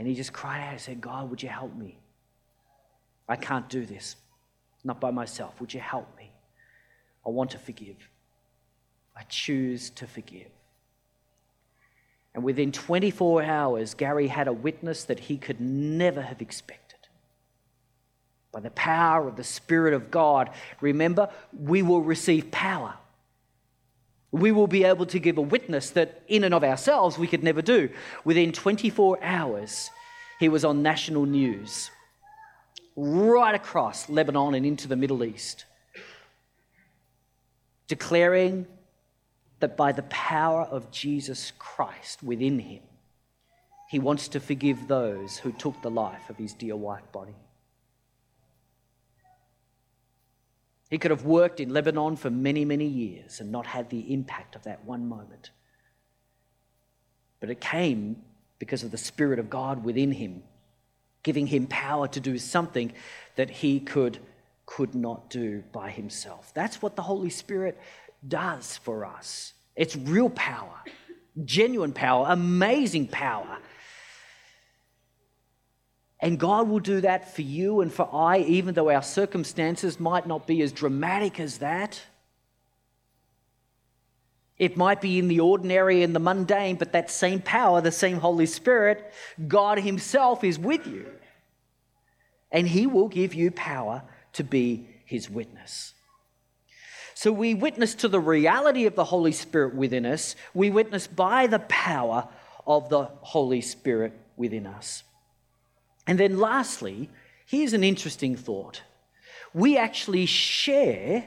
And 0.00 0.08
he 0.08 0.14
just 0.14 0.32
cried 0.32 0.62
out 0.62 0.72
and 0.72 0.80
said, 0.80 1.02
God, 1.02 1.28
would 1.28 1.42
you 1.42 1.50
help 1.50 1.76
me? 1.76 1.98
I 3.28 3.36
can't 3.36 3.68
do 3.68 3.84
this, 3.84 4.16
not 4.82 4.98
by 4.98 5.10
myself. 5.10 5.60
Would 5.60 5.74
you 5.74 5.80
help 5.80 6.08
me? 6.16 6.32
I 7.26 7.28
want 7.28 7.50
to 7.50 7.58
forgive. 7.58 7.98
I 9.14 9.24
choose 9.24 9.90
to 9.90 10.06
forgive. 10.06 10.48
And 12.34 12.42
within 12.42 12.72
24 12.72 13.42
hours, 13.42 13.92
Gary 13.92 14.28
had 14.28 14.48
a 14.48 14.54
witness 14.54 15.04
that 15.04 15.20
he 15.20 15.36
could 15.36 15.60
never 15.60 16.22
have 16.22 16.40
expected. 16.40 17.00
By 18.52 18.60
the 18.60 18.70
power 18.70 19.28
of 19.28 19.36
the 19.36 19.44
Spirit 19.44 19.92
of 19.92 20.10
God, 20.10 20.48
remember, 20.80 21.28
we 21.52 21.82
will 21.82 22.00
receive 22.00 22.50
power. 22.50 22.94
We 24.32 24.52
will 24.52 24.66
be 24.66 24.84
able 24.84 25.06
to 25.06 25.18
give 25.18 25.38
a 25.38 25.42
witness 25.42 25.90
that 25.90 26.22
in 26.28 26.44
and 26.44 26.54
of 26.54 26.62
ourselves 26.62 27.18
we 27.18 27.26
could 27.26 27.42
never 27.42 27.62
do. 27.62 27.90
Within 28.24 28.52
24 28.52 29.18
hours, 29.22 29.90
he 30.38 30.48
was 30.48 30.64
on 30.64 30.82
national 30.82 31.26
news, 31.26 31.90
right 32.96 33.54
across 33.54 34.08
Lebanon 34.08 34.54
and 34.54 34.64
into 34.64 34.88
the 34.88 34.96
Middle 34.96 35.24
East, 35.24 35.64
declaring 37.88 38.66
that 39.58 39.76
by 39.76 39.92
the 39.92 40.02
power 40.04 40.62
of 40.62 40.90
Jesus 40.90 41.52
Christ 41.58 42.22
within 42.22 42.58
him, 42.58 42.82
he 43.90 43.98
wants 43.98 44.28
to 44.28 44.40
forgive 44.40 44.86
those 44.86 45.36
who 45.38 45.52
took 45.52 45.82
the 45.82 45.90
life 45.90 46.30
of 46.30 46.36
his 46.36 46.54
dear 46.54 46.76
wife, 46.76 47.02
Bonnie. 47.12 47.34
He 50.90 50.98
could 50.98 51.12
have 51.12 51.24
worked 51.24 51.60
in 51.60 51.72
Lebanon 51.72 52.16
for 52.16 52.30
many, 52.30 52.64
many 52.64 52.86
years 52.86 53.40
and 53.40 53.52
not 53.52 53.66
had 53.66 53.90
the 53.90 54.12
impact 54.12 54.56
of 54.56 54.64
that 54.64 54.84
one 54.84 55.08
moment. 55.08 55.50
But 57.38 57.48
it 57.48 57.60
came 57.60 58.16
because 58.58 58.82
of 58.82 58.90
the 58.90 58.98
Spirit 58.98 59.38
of 59.38 59.48
God 59.48 59.84
within 59.84 60.12
him, 60.12 60.42
giving 61.22 61.46
him 61.46 61.68
power 61.68 62.08
to 62.08 62.20
do 62.20 62.36
something 62.38 62.92
that 63.36 63.50
he 63.50 63.78
could, 63.78 64.18
could 64.66 64.94
not 64.94 65.30
do 65.30 65.62
by 65.72 65.90
himself. 65.90 66.52
That's 66.54 66.82
what 66.82 66.96
the 66.96 67.02
Holy 67.02 67.30
Spirit 67.30 67.78
does 68.26 68.76
for 68.76 69.04
us. 69.04 69.54
It's 69.76 69.94
real 69.96 70.28
power, 70.28 70.74
genuine 71.44 71.92
power, 71.92 72.26
amazing 72.28 73.06
power. 73.06 73.58
And 76.22 76.38
God 76.38 76.68
will 76.68 76.80
do 76.80 77.00
that 77.00 77.34
for 77.34 77.42
you 77.42 77.80
and 77.80 77.92
for 77.92 78.08
I, 78.12 78.38
even 78.38 78.74
though 78.74 78.90
our 78.90 79.02
circumstances 79.02 79.98
might 79.98 80.26
not 80.26 80.46
be 80.46 80.60
as 80.60 80.72
dramatic 80.72 81.40
as 81.40 81.58
that. 81.58 82.00
It 84.58 84.76
might 84.76 85.00
be 85.00 85.18
in 85.18 85.28
the 85.28 85.40
ordinary 85.40 86.02
and 86.02 86.14
the 86.14 86.20
mundane, 86.20 86.76
but 86.76 86.92
that 86.92 87.10
same 87.10 87.40
power, 87.40 87.80
the 87.80 87.90
same 87.90 88.18
Holy 88.18 88.44
Spirit, 88.44 89.10
God 89.48 89.78
Himself 89.78 90.44
is 90.44 90.58
with 90.58 90.86
you. 90.86 91.06
And 92.52 92.68
He 92.68 92.86
will 92.86 93.08
give 93.08 93.32
you 93.32 93.50
power 93.50 94.02
to 94.34 94.44
be 94.44 94.86
His 95.06 95.30
witness. 95.30 95.94
So 97.14 97.32
we 97.32 97.54
witness 97.54 97.94
to 97.96 98.08
the 98.08 98.20
reality 98.20 98.84
of 98.84 98.94
the 98.94 99.04
Holy 99.04 99.32
Spirit 99.32 99.74
within 99.74 100.04
us. 100.04 100.36
We 100.52 100.70
witness 100.70 101.06
by 101.06 101.46
the 101.46 101.58
power 101.60 102.28
of 102.66 102.90
the 102.90 103.04
Holy 103.04 103.62
Spirit 103.62 104.12
within 104.36 104.66
us. 104.66 105.02
And 106.10 106.18
then 106.18 106.40
lastly, 106.40 107.08
here's 107.46 107.72
an 107.72 107.84
interesting 107.84 108.34
thought. 108.34 108.82
We 109.54 109.78
actually 109.78 110.26
share 110.26 111.24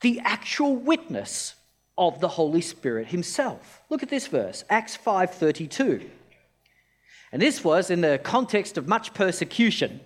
the 0.00 0.20
actual 0.22 0.76
witness 0.76 1.56
of 1.98 2.20
the 2.20 2.28
Holy 2.28 2.60
Spirit 2.60 3.08
himself. 3.08 3.82
Look 3.90 4.04
at 4.04 4.10
this 4.10 4.28
verse, 4.28 4.62
Acts 4.70 4.96
5:32. 4.96 6.08
And 7.32 7.42
this 7.42 7.64
was 7.64 7.90
in 7.90 8.00
the 8.00 8.20
context 8.22 8.78
of 8.78 8.86
much 8.86 9.12
persecution. 9.12 10.00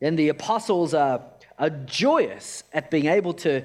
And 0.00 0.18
the 0.18 0.30
apostles 0.30 0.94
are 0.94 1.20
are 1.58 1.68
joyous 1.70 2.64
at 2.72 2.90
being 2.90 3.06
able 3.06 3.34
to, 3.34 3.62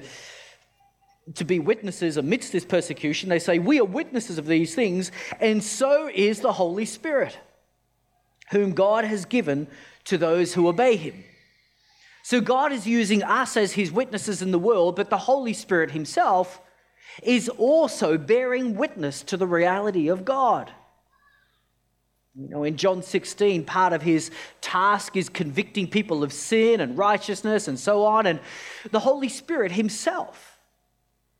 to 1.36 1.44
be 1.44 1.58
witnesses 1.58 2.18
amidst 2.18 2.52
this 2.52 2.66
persecution. 2.66 3.30
They 3.30 3.38
say, 3.38 3.58
We 3.58 3.80
are 3.80 3.84
witnesses 3.84 4.36
of 4.36 4.46
these 4.46 4.74
things, 4.74 5.10
and 5.40 5.64
so 5.64 6.10
is 6.12 6.40
the 6.40 6.52
Holy 6.52 6.84
Spirit, 6.84 7.38
whom 8.52 8.72
God 8.72 9.04
has 9.04 9.24
given 9.24 9.66
to 10.04 10.16
those 10.16 10.54
who 10.54 10.68
obey 10.68 10.96
him. 10.96 11.24
So 12.22 12.40
God 12.40 12.72
is 12.72 12.86
using 12.86 13.22
us 13.22 13.56
as 13.56 13.72
his 13.72 13.90
witnesses 13.90 14.42
in 14.42 14.52
the 14.52 14.58
world, 14.58 14.94
but 14.94 15.10
the 15.10 15.18
Holy 15.18 15.52
Spirit 15.52 15.90
himself 15.90 16.60
is 17.22 17.48
also 17.48 18.16
bearing 18.16 18.76
witness 18.76 19.22
to 19.24 19.36
the 19.36 19.46
reality 19.46 20.08
of 20.08 20.24
God. 20.24 20.72
You 22.34 22.48
know, 22.48 22.64
in 22.64 22.76
John 22.76 23.02
16, 23.02 23.64
part 23.64 23.92
of 23.92 24.02
his 24.02 24.30
task 24.60 25.16
is 25.16 25.28
convicting 25.28 25.88
people 25.88 26.22
of 26.22 26.32
sin 26.32 26.80
and 26.80 26.96
righteousness 26.96 27.68
and 27.68 27.78
so 27.78 28.04
on. 28.04 28.26
And 28.26 28.40
the 28.90 29.00
Holy 29.00 29.28
Spirit 29.28 29.72
himself 29.72 30.58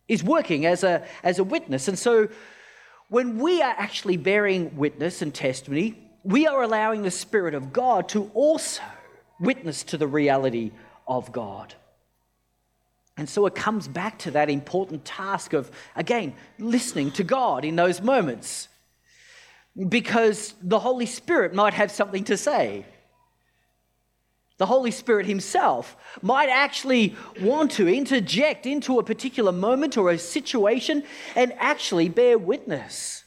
is 0.08 0.22
working 0.22 0.66
as 0.66 0.84
a, 0.84 1.06
as 1.22 1.38
a 1.38 1.44
witness. 1.44 1.88
And 1.88 1.98
so 1.98 2.28
when 3.08 3.38
we 3.38 3.62
are 3.62 3.74
actually 3.78 4.18
bearing 4.18 4.76
witness 4.76 5.22
and 5.22 5.32
testimony, 5.32 6.11
we 6.24 6.46
are 6.46 6.62
allowing 6.62 7.02
the 7.02 7.10
Spirit 7.10 7.54
of 7.54 7.72
God 7.72 8.08
to 8.10 8.30
also 8.34 8.82
witness 9.40 9.82
to 9.84 9.96
the 9.96 10.06
reality 10.06 10.70
of 11.06 11.32
God. 11.32 11.74
And 13.16 13.28
so 13.28 13.46
it 13.46 13.54
comes 13.54 13.88
back 13.88 14.18
to 14.20 14.30
that 14.32 14.48
important 14.48 15.04
task 15.04 15.52
of, 15.52 15.70
again, 15.96 16.34
listening 16.58 17.10
to 17.12 17.24
God 17.24 17.64
in 17.64 17.76
those 17.76 18.00
moments 18.00 18.68
because 19.88 20.54
the 20.62 20.78
Holy 20.78 21.06
Spirit 21.06 21.54
might 21.54 21.74
have 21.74 21.90
something 21.90 22.24
to 22.24 22.36
say. 22.36 22.86
The 24.58 24.66
Holy 24.66 24.90
Spirit 24.92 25.26
Himself 25.26 25.96
might 26.22 26.48
actually 26.48 27.16
want 27.40 27.72
to 27.72 27.88
interject 27.88 28.64
into 28.64 28.98
a 28.98 29.02
particular 29.02 29.50
moment 29.50 29.96
or 29.96 30.10
a 30.10 30.18
situation 30.18 31.02
and 31.34 31.52
actually 31.58 32.08
bear 32.08 32.38
witness 32.38 33.21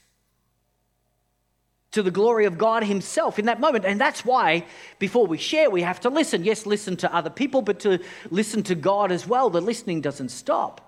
to 1.96 2.04
the 2.04 2.12
glory 2.12 2.46
of 2.46 2.58
God 2.58 2.84
Himself 2.84 3.40
in 3.40 3.46
that 3.48 3.60
moment. 3.60 3.84
And 3.84 4.00
that's 4.00 4.24
why, 4.24 4.66
before 5.00 5.28
we 5.28 5.38
share, 5.38 5.70
we 5.70 5.82
have 5.82 6.00
to 6.02 6.10
listen. 6.10 6.46
Yes, 6.46 6.66
listen 6.66 6.96
to 6.98 7.14
other 7.14 7.30
people, 7.30 7.62
but 7.62 7.80
to 7.82 8.00
listen 8.30 8.64
to 8.64 8.76
God 8.76 9.12
as 9.12 9.28
well. 9.28 9.50
The 9.50 9.62
listening 9.62 10.02
doesn't 10.02 10.30
stop 10.30 10.86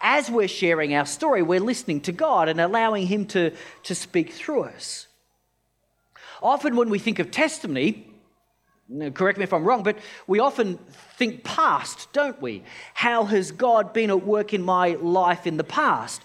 as 0.00 0.30
we're 0.30 0.48
sharing 0.48 0.94
our 0.94 1.06
story, 1.06 1.42
we're 1.42 1.60
listening 1.60 2.00
to 2.02 2.12
God 2.12 2.48
and 2.48 2.60
allowing 2.60 3.06
Him 3.06 3.26
to, 3.28 3.52
to 3.84 3.94
speak 3.94 4.32
through 4.32 4.64
us. 4.64 5.06
Often, 6.42 6.76
when 6.76 6.90
we 6.90 6.98
think 6.98 7.18
of 7.18 7.30
testimony, 7.30 8.06
correct 9.14 9.38
me 9.38 9.44
if 9.44 9.52
I'm 9.52 9.64
wrong, 9.64 9.82
but 9.82 9.98
we 10.26 10.40
often 10.40 10.78
think 11.16 11.42
past, 11.42 12.12
don't 12.12 12.40
we? 12.42 12.64
How 12.92 13.24
has 13.24 13.50
God 13.50 13.92
been 13.92 14.10
at 14.10 14.26
work 14.26 14.52
in 14.52 14.62
my 14.62 14.90
life 15.00 15.46
in 15.46 15.56
the 15.56 15.64
past? 15.64 16.22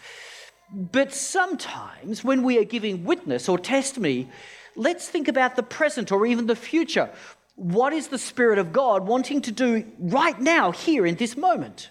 But 0.72 1.14
sometimes 1.14 2.24
when 2.24 2.44
we 2.44 2.58
are 2.60 2.64
giving 2.64 3.04
witness 3.04 3.50
or 3.50 3.58
testimony, 3.58 4.30
let's 4.76 5.10
think 5.10 5.28
about 5.28 5.56
the 5.56 5.64
present 5.64 6.12
or 6.12 6.26
even 6.26 6.46
the 6.46 6.56
future. 6.56 7.10
What 7.56 7.92
is 7.92 8.08
the 8.08 8.18
Spirit 8.18 8.60
of 8.60 8.72
God 8.72 9.08
wanting 9.08 9.42
to 9.42 9.52
do 9.52 9.86
right 9.98 10.40
now, 10.40 10.72
here 10.72 11.06
in 11.06 11.16
this 11.16 11.36
moment? 11.36 11.90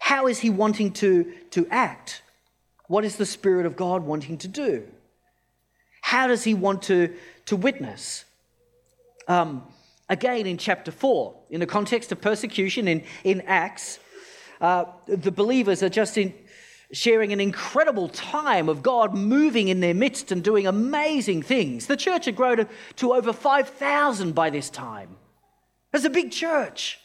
How 0.00 0.26
is 0.26 0.40
He 0.40 0.50
wanting 0.50 0.92
to, 0.94 1.32
to 1.50 1.66
act? 1.70 2.22
What 2.86 3.04
is 3.04 3.16
the 3.16 3.26
Spirit 3.26 3.64
of 3.64 3.76
God 3.76 4.02
wanting 4.02 4.38
to 4.38 4.48
do? 4.48 4.86
How 6.00 6.26
does 6.26 6.44
He 6.44 6.54
want 6.54 6.82
to, 6.82 7.14
to 7.46 7.56
witness? 7.56 8.24
Um, 9.28 9.62
again, 10.08 10.46
in 10.46 10.58
chapter 10.58 10.90
4, 10.90 11.34
in 11.50 11.60
the 11.60 11.66
context 11.66 12.12
of 12.12 12.20
persecution 12.20 12.88
in, 12.88 13.04
in 13.24 13.42
Acts, 13.42 14.00
uh, 14.60 14.86
the 15.06 15.30
believers 15.30 15.82
are 15.82 15.88
just 15.88 16.18
in, 16.18 16.34
sharing 16.92 17.32
an 17.32 17.40
incredible 17.40 18.08
time 18.08 18.68
of 18.68 18.82
God 18.82 19.14
moving 19.14 19.68
in 19.68 19.80
their 19.80 19.94
midst 19.94 20.32
and 20.32 20.42
doing 20.42 20.66
amazing 20.66 21.42
things. 21.42 21.86
The 21.86 21.96
church 21.96 22.24
had 22.24 22.36
grown 22.36 22.66
to, 22.96 23.12
over 23.12 23.32
5,000 23.32 24.34
by 24.34 24.50
this 24.50 24.70
time. 24.70 25.16
It's 25.92 26.04
a 26.04 26.10
big 26.10 26.30
church. 26.30 26.98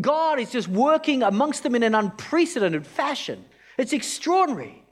God 0.00 0.40
is 0.40 0.50
just 0.50 0.66
working 0.66 1.22
amongst 1.22 1.62
them 1.62 1.74
in 1.74 1.84
an 1.84 1.94
unprecedented 1.94 2.86
fashion. 2.86 3.44
It's 3.78 3.92
extraordinary. 3.92 4.84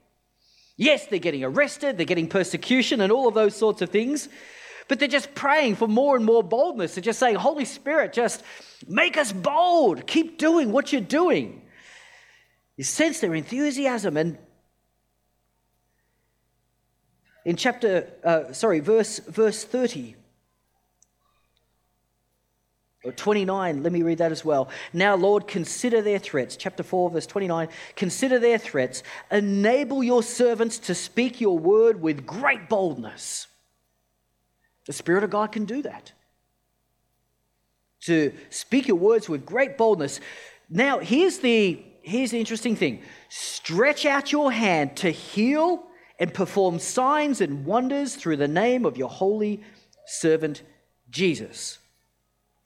Yes, 0.77 1.05
they're 1.07 1.19
getting 1.19 1.43
arrested, 1.43 1.97
they're 1.97 2.05
getting 2.05 2.27
persecution, 2.27 3.01
and 3.01 3.11
all 3.11 3.27
of 3.27 3.33
those 3.33 3.55
sorts 3.55 3.81
of 3.81 3.89
things, 3.89 4.27
but 4.87 4.99
they're 4.99 5.07
just 5.07 5.35
praying 5.35 5.75
for 5.75 5.87
more 5.87 6.15
and 6.15 6.25
more 6.25 6.43
boldness. 6.43 6.95
They're 6.95 7.03
just 7.03 7.19
saying, 7.19 7.35
Holy 7.35 7.65
Spirit, 7.65 8.13
just 8.13 8.43
make 8.87 9.17
us 9.17 9.31
bold. 9.31 10.07
Keep 10.07 10.39
doing 10.39 10.71
what 10.71 10.91
you're 10.91 11.01
doing. 11.01 11.61
You 12.77 12.83
sense 12.83 13.19
their 13.19 13.35
enthusiasm. 13.35 14.17
And 14.17 14.37
in 17.45 17.55
chapter, 17.55 18.11
uh, 18.23 18.53
sorry, 18.53 18.79
verse, 18.79 19.19
verse 19.19 19.63
30, 19.63 20.15
or 23.03 23.11
29, 23.11 23.83
let 23.83 23.91
me 23.91 24.01
read 24.01 24.19
that 24.19 24.31
as 24.31 24.45
well. 24.45 24.69
Now, 24.93 25.15
Lord, 25.15 25.45
consider 25.45 26.01
their 26.01 26.19
threats. 26.19 26.55
Chapter 26.55 26.83
4, 26.83 27.09
verse 27.09 27.25
29. 27.27 27.67
Consider 27.97 28.39
their 28.39 28.57
threats. 28.57 29.03
Enable 29.29 30.03
your 30.03 30.23
servants 30.23 30.79
to 30.79 30.95
speak 30.95 31.41
your 31.41 31.59
word 31.59 32.01
with 32.01 32.25
great 32.25 32.69
boldness. 32.69 33.47
The 34.85 34.93
Spirit 34.93 35.25
of 35.25 35.29
God 35.29 35.51
can 35.51 35.65
do 35.65 35.81
that. 35.81 36.13
To 38.01 38.33
speak 38.49 38.87
your 38.87 38.97
words 38.97 39.27
with 39.27 39.45
great 39.45 39.77
boldness. 39.77 40.21
Now, 40.69 40.99
here's 40.99 41.39
the 41.39 41.83
here's 42.03 42.31
the 42.31 42.39
interesting 42.39 42.75
thing 42.75 43.01
stretch 43.29 44.05
out 44.05 44.31
your 44.31 44.51
hand 44.51 44.95
to 44.97 45.09
heal 45.09 45.83
and 46.19 46.33
perform 46.33 46.77
signs 46.77 47.41
and 47.41 47.65
wonders 47.65 48.15
through 48.15 48.37
the 48.37 48.47
name 48.47 48.85
of 48.85 48.97
your 48.97 49.09
holy 49.09 49.63
servant 50.05 50.61
Jesus. 51.09 51.79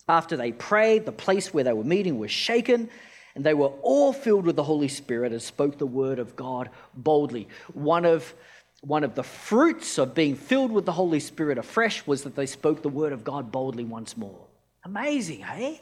After 0.09 0.37
they 0.37 0.51
prayed, 0.51 1.05
the 1.05 1.11
place 1.11 1.53
where 1.53 1.63
they 1.63 1.73
were 1.73 1.83
meeting 1.83 2.17
was 2.17 2.31
shaken, 2.31 2.89
and 3.35 3.45
they 3.45 3.53
were 3.53 3.71
all 3.81 4.13
filled 4.13 4.45
with 4.45 4.55
the 4.55 4.63
Holy 4.63 4.87
Spirit 4.87 5.31
and 5.31 5.41
spoke 5.41 5.77
the 5.77 5.85
word 5.85 6.17
of 6.17 6.35
God 6.35 6.69
boldly. 6.95 7.47
One 7.73 8.05
of, 8.05 8.33
one 8.81 9.03
of 9.03 9.15
the 9.15 9.23
fruits 9.23 9.97
of 9.97 10.15
being 10.15 10.35
filled 10.35 10.71
with 10.71 10.85
the 10.85 10.93
Holy 10.93 11.19
Spirit 11.19 11.57
afresh 11.57 12.07
was 12.07 12.23
that 12.23 12.35
they 12.35 12.45
spoke 12.45 12.81
the 12.81 12.89
word 12.89 13.13
of 13.13 13.23
God 13.23 13.51
boldly 13.51 13.83
once 13.83 14.17
more. 14.17 14.47
Amazing, 14.83 15.43
eh? 15.43 15.77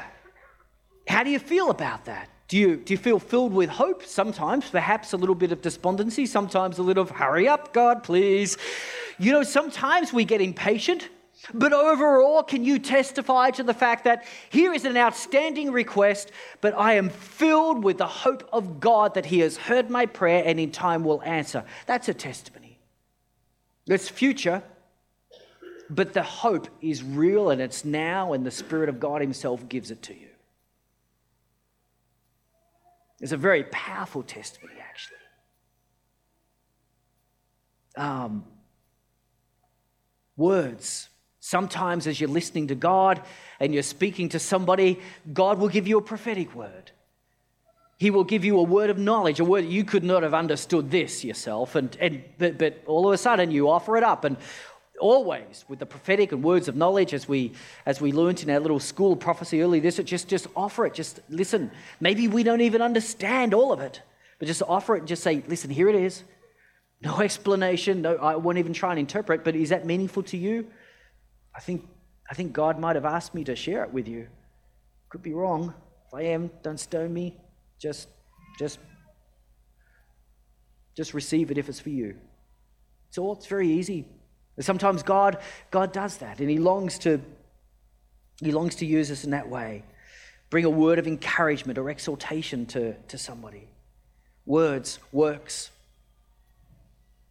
How 1.07 1.23
do 1.23 1.29
you 1.29 1.39
feel 1.39 1.69
about 1.69 2.05
that? 2.05 2.29
Do 2.49 2.57
you, 2.57 2.75
do 2.75 2.93
you 2.93 2.97
feel 2.97 3.19
filled 3.19 3.53
with 3.53 3.69
hope? 3.69 4.03
Sometimes, 4.03 4.69
perhaps 4.69 5.13
a 5.13 5.17
little 5.17 5.35
bit 5.35 5.51
of 5.51 5.61
despondency, 5.61 6.25
sometimes 6.25 6.77
a 6.77 6.83
little 6.83 7.03
of 7.03 7.09
hurry 7.09 7.47
up, 7.47 7.73
God, 7.73 8.03
please. 8.03 8.57
You 9.17 9.31
know, 9.31 9.43
sometimes 9.43 10.11
we 10.11 10.25
get 10.25 10.41
impatient 10.41 11.09
but 11.53 11.73
overall, 11.73 12.41
can 12.43 12.63
you 12.63 12.79
testify 12.79 13.49
to 13.51 13.63
the 13.63 13.73
fact 13.73 14.05
that 14.05 14.25
here 14.49 14.73
is 14.73 14.85
an 14.85 14.95
outstanding 14.95 15.71
request, 15.71 16.31
but 16.61 16.73
I 16.77 16.93
am 16.93 17.09
filled 17.09 17.83
with 17.83 17.97
the 17.97 18.07
hope 18.07 18.47
of 18.53 18.79
God 18.79 19.15
that 19.15 19.25
He 19.25 19.39
has 19.39 19.57
heard 19.57 19.89
my 19.89 20.05
prayer 20.05 20.43
and 20.45 20.59
in 20.59 20.71
time 20.71 21.03
will 21.03 21.21
answer? 21.23 21.65
That's 21.85 22.07
a 22.07 22.13
testimony. 22.13 22.79
It's 23.87 24.07
future, 24.07 24.63
but 25.89 26.13
the 26.13 26.23
hope 26.23 26.69
is 26.81 27.03
real 27.03 27.49
and 27.49 27.61
it's 27.61 27.83
now, 27.83 28.31
and 28.31 28.45
the 28.45 28.51
Spirit 28.51 28.87
of 28.87 29.01
God 29.01 29.19
Himself 29.19 29.67
gives 29.67 29.91
it 29.91 30.01
to 30.03 30.13
you. 30.13 30.29
It's 33.19 33.33
a 33.33 33.37
very 33.37 33.63
powerful 33.65 34.23
testimony, 34.23 34.75
actually. 34.79 35.17
Um, 37.95 38.45
words 40.37 41.09
Sometimes, 41.45 42.07
as 42.07 42.21
you're 42.21 42.29
listening 42.29 42.67
to 42.67 42.75
God 42.75 43.21
and 43.59 43.73
you're 43.73 43.83
speaking 43.83 44.29
to 44.29 44.39
somebody, 44.39 45.01
God 45.33 45.59
will 45.59 45.67
give 45.67 45.89
you 45.89 45.97
a 45.97 46.01
prophetic 46.01 46.55
word. 46.55 46.91
He 47.97 48.11
will 48.11 48.23
give 48.23 48.45
you 48.45 48.57
a 48.59 48.63
word 48.63 48.89
of 48.89 48.97
knowledge, 48.97 49.41
a 49.41 49.43
word 49.43 49.65
you 49.65 49.83
could 49.83 50.05
not 50.05 50.23
have 50.23 50.33
understood 50.33 50.89
this 50.89 51.21
yourself, 51.21 51.75
and, 51.75 51.97
and 51.99 52.23
but, 52.37 52.57
but 52.57 52.81
all 52.85 53.09
of 53.09 53.13
a 53.13 53.17
sudden 53.17 53.51
you 53.51 53.69
offer 53.69 53.97
it 53.97 54.05
up. 54.05 54.23
And 54.23 54.37
always 55.01 55.65
with 55.67 55.79
the 55.79 55.85
prophetic 55.85 56.31
and 56.31 56.45
words 56.45 56.69
of 56.69 56.77
knowledge, 56.77 57.13
as 57.13 57.27
we 57.27 57.51
as 57.85 57.99
we 57.99 58.13
learned 58.13 58.41
in 58.41 58.49
our 58.49 58.61
little 58.61 58.79
school 58.79 59.17
prophecy 59.17 59.61
early 59.61 59.81
this, 59.81 59.97
just 59.97 60.29
just 60.29 60.47
offer 60.55 60.85
it. 60.85 60.93
Just 60.93 61.19
listen. 61.27 61.71
Maybe 61.99 62.29
we 62.29 62.43
don't 62.43 62.61
even 62.61 62.81
understand 62.81 63.53
all 63.53 63.73
of 63.73 63.81
it, 63.81 64.01
but 64.39 64.47
just 64.47 64.61
offer 64.65 64.95
it 64.95 64.99
and 64.99 65.07
just 65.09 65.23
say, 65.23 65.43
listen, 65.49 65.69
here 65.69 65.89
it 65.89 65.95
is. 65.95 66.23
No 67.01 67.19
explanation. 67.19 68.01
No, 68.01 68.15
I 68.15 68.37
won't 68.37 68.59
even 68.59 68.71
try 68.71 68.91
and 68.91 68.99
interpret. 68.99 69.43
But 69.43 69.57
is 69.57 69.71
that 69.71 69.85
meaningful 69.85 70.23
to 70.23 70.37
you? 70.37 70.67
I 71.55 71.59
think, 71.59 71.87
I 72.29 72.33
think 72.33 72.53
God 72.53 72.79
might 72.79 72.95
have 72.95 73.05
asked 73.05 73.33
me 73.33 73.43
to 73.45 73.55
share 73.55 73.83
it 73.83 73.93
with 73.93 74.07
you. 74.07 74.27
Could 75.09 75.21
be 75.21 75.33
wrong. 75.33 75.73
If 76.07 76.13
I 76.13 76.23
am, 76.23 76.49
don't 76.63 76.79
stone 76.79 77.13
me. 77.13 77.37
Just, 77.79 78.09
just, 78.57 78.79
just 80.95 81.13
receive 81.13 81.51
it 81.51 81.57
if 81.57 81.69
it's 81.69 81.79
for 81.79 81.89
you. 81.89 82.15
It's 83.09 83.17
all, 83.17 83.33
it's 83.33 83.45
very 83.45 83.69
easy. 83.69 84.05
Sometimes 84.59 85.03
God, 85.03 85.37
God 85.71 85.91
does 85.91 86.17
that, 86.17 86.39
and 86.39 86.49
He 86.49 86.59
longs 86.59 86.99
to, 86.99 87.19
He 88.39 88.51
longs 88.51 88.75
to 88.75 88.85
use 88.85 89.09
us 89.11 89.23
in 89.23 89.31
that 89.31 89.49
way. 89.49 89.83
Bring 90.49 90.65
a 90.65 90.69
word 90.69 90.99
of 90.99 91.07
encouragement 91.07 91.79
or 91.79 91.89
exhortation 91.89 92.67
to, 92.67 92.93
to 92.93 93.17
somebody. 93.17 93.67
Words, 94.45 94.99
works. 95.11 95.71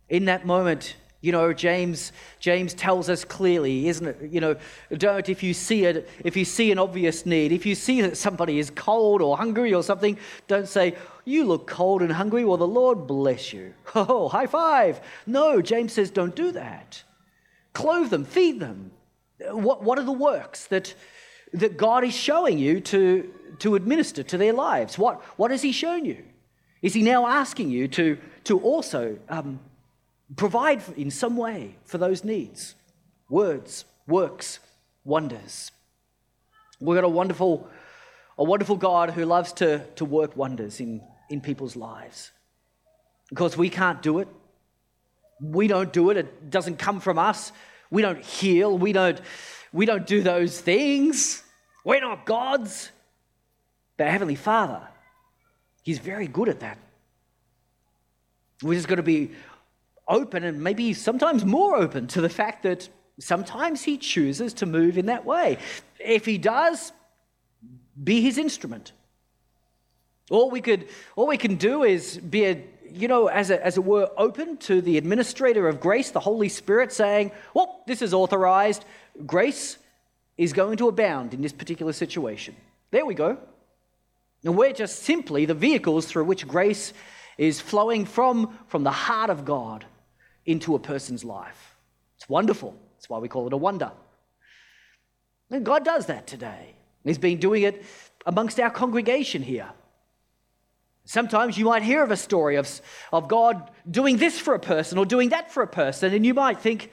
In 0.09 0.25
that 0.25 0.45
moment, 0.45 0.97
you 1.23 1.31
know, 1.31 1.53
James, 1.53 2.11
James 2.41 2.75
tells 2.75 3.09
us 3.09 3.25
clearly, 3.25 3.87
isn't 3.87 4.07
it? 4.07 4.33
You 4.33 4.41
know, 4.41 4.57
don't 4.93 5.29
if 5.29 5.41
you 5.45 5.55
see 5.55 5.85
it, 5.85 6.09
if 6.25 6.37
you 6.37 6.45
see 6.45 6.73
an 6.73 6.81
obvious 6.81 7.25
need, 7.25 7.53
if 7.53 7.65
you 7.65 7.77
see 7.77 8.01
that 8.01 8.17
somebody 8.17 8.59
is 8.59 8.71
cold 8.71 9.23
or 9.23 9.37
hungry 9.37 9.73
or 9.73 9.85
something, 9.85 10.19
don't 10.49 10.67
say, 10.67 10.97
You 11.25 11.45
look 11.45 11.69
cold 11.69 12.03
and 12.03 12.11
hungry, 12.11 12.45
well, 12.45 12.57
the 12.57 12.67
Lord 12.67 13.07
bless 13.07 13.53
you. 13.53 13.73
Oh, 13.95 14.29
high 14.29 14.49
five. 14.49 15.01
No, 15.25 15.63
James 15.63 15.93
says, 15.93 16.11
Don't 16.11 16.35
do 16.35 16.51
that. 16.53 17.05
Clothe 17.73 18.11
them, 18.11 18.25
feed 18.25 18.59
them. 18.59 18.91
What, 19.39 19.85
what 19.85 20.01
are 20.01 20.05
the 20.05 20.13
works 20.13 20.67
that, 20.67 20.93
that 21.53 21.77
God 21.77 22.03
is 22.03 22.17
showing 22.17 22.59
you 22.59 22.81
to, 22.81 23.33
to 23.61 23.77
administer 23.77 24.25
to 24.25 24.37
their 24.37 24.53
lives? 24.53 24.99
What, 24.99 25.23
what 25.39 25.53
has 25.53 25.63
He 25.63 25.71
shown 25.71 26.05
you? 26.05 26.25
Is 26.83 26.95
He 26.95 27.03
now 27.03 27.29
asking 27.29 27.71
you 27.71 27.87
to, 27.89 28.19
to 28.45 28.59
also 28.59 29.19
um, 29.29 29.61
provide 30.37 30.83
in 30.97 31.11
some 31.11 31.37
way 31.37 31.77
for 31.85 31.99
those 31.99 32.25
needs? 32.25 32.75
Words, 33.29 33.85
works, 34.07 34.59
wonders. 35.05 35.71
We've 36.81 36.97
got 36.97 37.05
a 37.05 37.09
wonderful, 37.09 37.69
a 38.39 38.45
wonderful 38.45 38.77
God 38.77 39.11
who 39.11 39.25
loves 39.25 39.53
to, 39.55 39.85
to 39.97 40.05
work 40.05 40.37
wonders 40.37 40.81
in, 40.81 41.01
in 41.31 41.41
people's 41.41 41.77
lives. 41.77 42.31
Because 43.29 43.57
we 43.57 43.71
can't 43.71 44.03
do 44.03 44.19
it. 44.19 44.29
We 45.41 45.67
don't 45.67 45.93
do 45.93 46.11
it. 46.11 46.17
It 46.17 46.51
doesn't 46.51 46.79
come 46.79 47.01
from 47.01 47.19
us. 47.19 47.53
We 47.91 48.03
don't 48.03 48.23
heal. 48.23 48.77
We 48.77 48.93
don't, 48.93 49.21
we 49.73 49.87
don't 49.87 50.07
do 50.07 50.23
those 50.23 50.61
things. 50.61 51.43
We're 51.85 52.01
not 52.01 52.27
gods. 52.27 52.91
But 53.97 54.09
Heavenly 54.09 54.35
Father, 54.35 54.89
He's 55.83 55.99
very 55.99 56.29
good 56.29 56.49
at 56.49 56.61
that. 56.61 56.79
We're 58.63 58.75
just 58.75 58.87
got 58.87 58.97
to 58.97 59.03
be 59.03 59.33
open 60.09 60.45
and 60.45 60.63
maybe 60.63 60.95
sometimes 60.95 61.45
more 61.45 61.77
open 61.77 62.07
to 62.09 62.21
the 62.21 62.29
fact 62.29 62.63
that 62.65 62.89
sometimes 63.19 63.83
He 63.83 63.99
chooses 63.99 64.55
to 64.55 64.67
move 64.67 64.99
in 64.99 65.07
that 65.07 65.25
way. 65.25 65.59
If 65.99 66.25
He 66.25 66.39
does, 66.39 66.93
be 68.03 68.21
His 68.21 68.39
instrument. 68.39 68.93
All 70.31 70.51
we 70.51 70.61
could, 70.61 70.89
all 71.17 71.27
we 71.27 71.37
can 71.37 71.57
do 71.57 71.83
is 71.83 72.17
be 72.17 72.47
a, 72.47 72.65
you 72.91 73.09
know, 73.09 73.27
as, 73.27 73.51
a, 73.51 73.65
as 73.65 73.77
it 73.77 73.85
were, 73.85 74.11
open 74.17 74.57
to 74.59 74.81
the 74.81 74.97
administrator 74.97 75.69
of 75.69 75.81
grace, 75.81 76.11
the 76.11 76.21
Holy 76.21 76.49
Spirit, 76.49 76.93
saying, 76.93 77.33
well, 77.55 77.83
this 77.87 78.03
is 78.03 78.15
authorized. 78.15 78.85
Grace 79.27 79.79
is 80.39 80.53
going 80.53 80.79
to 80.79 80.89
abound 80.89 81.35
in 81.35 81.43
this 81.43 81.53
particular 81.53 81.93
situation. 81.93 82.57
There 82.91 83.05
we 83.05 83.15
go. 83.15 83.39
And 84.45 84.57
we're 84.57 84.73
just 84.73 85.01
simply 85.01 85.45
the 85.45 85.55
vehicles 85.55 86.07
through 86.07 86.25
which 86.25 86.49
grace 86.49 86.93
is 87.39 87.61
flowing 87.61 88.05
from, 88.05 88.59
from 88.69 88.85
the 88.85 88.91
heart 88.91 89.31
of 89.31 89.45
God 89.45 89.85
into 90.47 90.75
a 90.75 90.79
person's 90.79 91.25
life. 91.25 91.77
It's 92.17 92.29
wonderful. 92.29 92.77
That's 92.97 93.09
why 93.09 93.19
we 93.19 93.29
call 93.29 93.47
it 93.47 93.53
a 93.53 93.57
wonder. 93.57 93.93
And 95.51 95.65
God 95.65 95.85
does 95.85 96.07
that 96.07 96.27
today. 96.27 96.75
He's 97.05 97.19
been 97.19 97.39
doing 97.39 97.63
it 97.63 97.85
amongst 98.27 98.59
our 98.61 98.71
congregation 98.71 99.43
here. 99.43 99.69
Sometimes 101.05 101.59
you 101.59 101.65
might 101.65 101.83
hear 101.83 102.03
of 102.03 102.11
a 102.11 102.17
story 102.17 102.57
of, 102.57 102.81
of 103.13 103.27
God 103.29 103.71
doing 103.91 104.19
this 104.19 104.39
for 104.39 104.55
a 104.55 104.61
person 104.61 104.99
or 104.99 105.05
doing 105.05 105.31
that 105.31 105.51
for 105.51 105.63
a 105.63 105.67
person, 105.67 106.15
and 106.15 106.25
you 106.25 106.33
might 106.33 106.61
think, 106.61 106.91